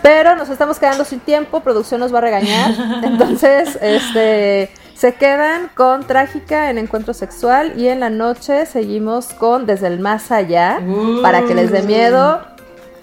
Pero 0.00 0.34
nos 0.34 0.48
estamos 0.48 0.78
quedando 0.78 1.04
sin 1.04 1.20
tiempo, 1.20 1.60
producción 1.60 2.00
nos 2.00 2.14
va 2.14 2.18
a 2.18 2.22
regañar, 2.22 2.72
entonces 3.04 3.78
este 3.82 4.70
se 5.02 5.14
quedan 5.14 5.68
con 5.74 6.06
Trágica 6.06 6.70
en 6.70 6.78
Encuentro 6.78 7.12
Sexual 7.12 7.72
y 7.76 7.88
en 7.88 7.98
la 7.98 8.08
noche 8.08 8.66
seguimos 8.66 9.34
con 9.34 9.66
Desde 9.66 9.88
el 9.88 9.98
Más 9.98 10.30
Allá 10.30 10.80
para 11.22 11.42
que 11.42 11.56
les 11.56 11.72
dé 11.72 11.82
miedo. 11.82 12.40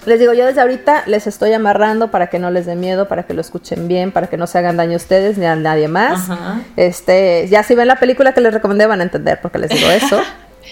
Les 0.06 0.18
digo, 0.18 0.32
yo 0.32 0.45
desde 0.45 0.62
ahorita 0.62 1.04
les 1.08 1.28
estoy 1.28 1.52
amarrando 1.52 2.10
para 2.10 2.28
que 2.28 2.39
no 2.39 2.52
les 2.52 2.66
dé 2.66 2.78
miedo, 2.78 3.10
para 3.10 3.24
que 3.24 3.34
lo 3.34 3.41
escuchen 3.41 3.89
bien, 3.89 4.14
para 4.14 4.28
que 4.28 4.38
no 4.38 4.47
se 4.47 4.60
hagan 4.60 4.78
daño 4.78 4.93
a 4.93 4.95
ustedes 4.95 5.38
ni 5.38 5.45
a 5.45 5.58
nadie 5.58 5.89
más. 5.89 6.30
Ajá. 6.30 6.62
Este, 6.78 7.50
ya 7.50 7.64
si 7.64 7.76
ven 7.76 7.89
la 7.89 7.97
película 7.97 8.34
que 8.34 8.39
les 8.39 8.54
recomendé 8.54 8.86
van 8.86 9.02
a 9.02 9.04
entender 9.04 9.41
porque 9.41 9.58
les 9.58 9.70
digo 9.70 9.89
eso. 9.89 10.22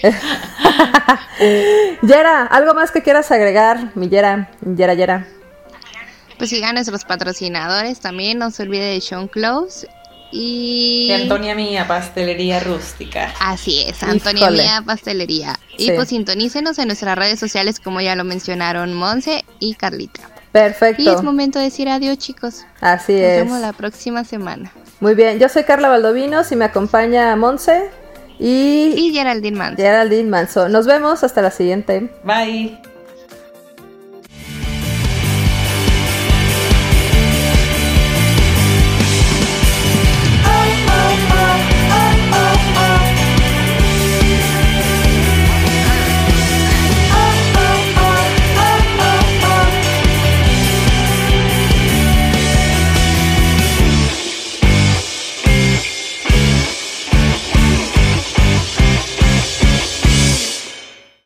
Yera, 2.04 2.44
¿algo 2.44 2.72
más 2.72 2.90
que 2.90 3.02
quieras 3.02 3.30
agregar? 3.30 3.90
Mi 3.96 4.08
Yera, 4.08 4.48
Yera, 4.62 4.94
Yera. 4.94 5.26
Pues 6.38 6.48
sigan 6.48 6.76
nuestros 6.76 7.04
patrocinadores 7.04 8.00
también, 8.00 8.38
no 8.38 8.50
se 8.50 8.62
olvide 8.62 8.94
de 8.94 9.00
Sean 9.02 9.28
Close 9.28 9.86
y... 10.32 11.08
De 11.08 11.14
Antonia 11.22 11.54
Mía, 11.54 11.86
Pastelería 11.88 12.60
Rústica. 12.60 13.32
Así 13.40 13.82
es, 13.82 14.02
Antonia 14.02 14.42
Híjole. 14.42 14.62
Mía 14.62 14.82
Pastelería. 14.84 15.58
Y 15.76 15.86
Sí. 15.86 15.92
pues 15.94 16.08
sintonícenos 16.08 16.78
en 16.78 16.88
nuestras 16.88 17.16
redes 17.16 17.38
sociales 17.38 17.80
como 17.80 18.00
ya 18.00 18.14
lo 18.14 18.24
mencionaron 18.24 18.94
Monse 18.94 19.44
y 19.60 19.74
Carlita. 19.74 20.20
Y 20.48 20.50
Perfecto. 20.52 21.12
es 21.16 21.22
momento 21.22 21.58
de 21.58 21.66
decir 21.66 21.88
adiós 21.88 22.18
chicos. 22.18 22.64
Así 22.80 23.12
Nos 23.12 23.22
es. 23.22 23.44
vemos 23.44 23.60
la 23.60 23.72
próxima 23.72 24.24
semana. 24.24 24.72
Muy 25.00 25.14
bien, 25.14 25.38
yo 25.38 25.48
soy 25.48 25.64
Carla 25.64 25.88
Valdovinos 25.88 26.50
y 26.50 26.56
me 26.56 26.64
acompaña 26.64 27.34
Monse 27.36 27.90
y 28.40 28.94
Y 28.96 29.12
Geraldine 29.12 29.56
Manso. 29.56 29.76
Geraldine 29.82 30.28
Manso. 30.28 30.68
Nos 30.68 30.86
vemos 30.86 31.22
hasta 31.24 31.42
la 31.42 31.50
siguiente. 31.50 32.10
Bye. 32.24 32.78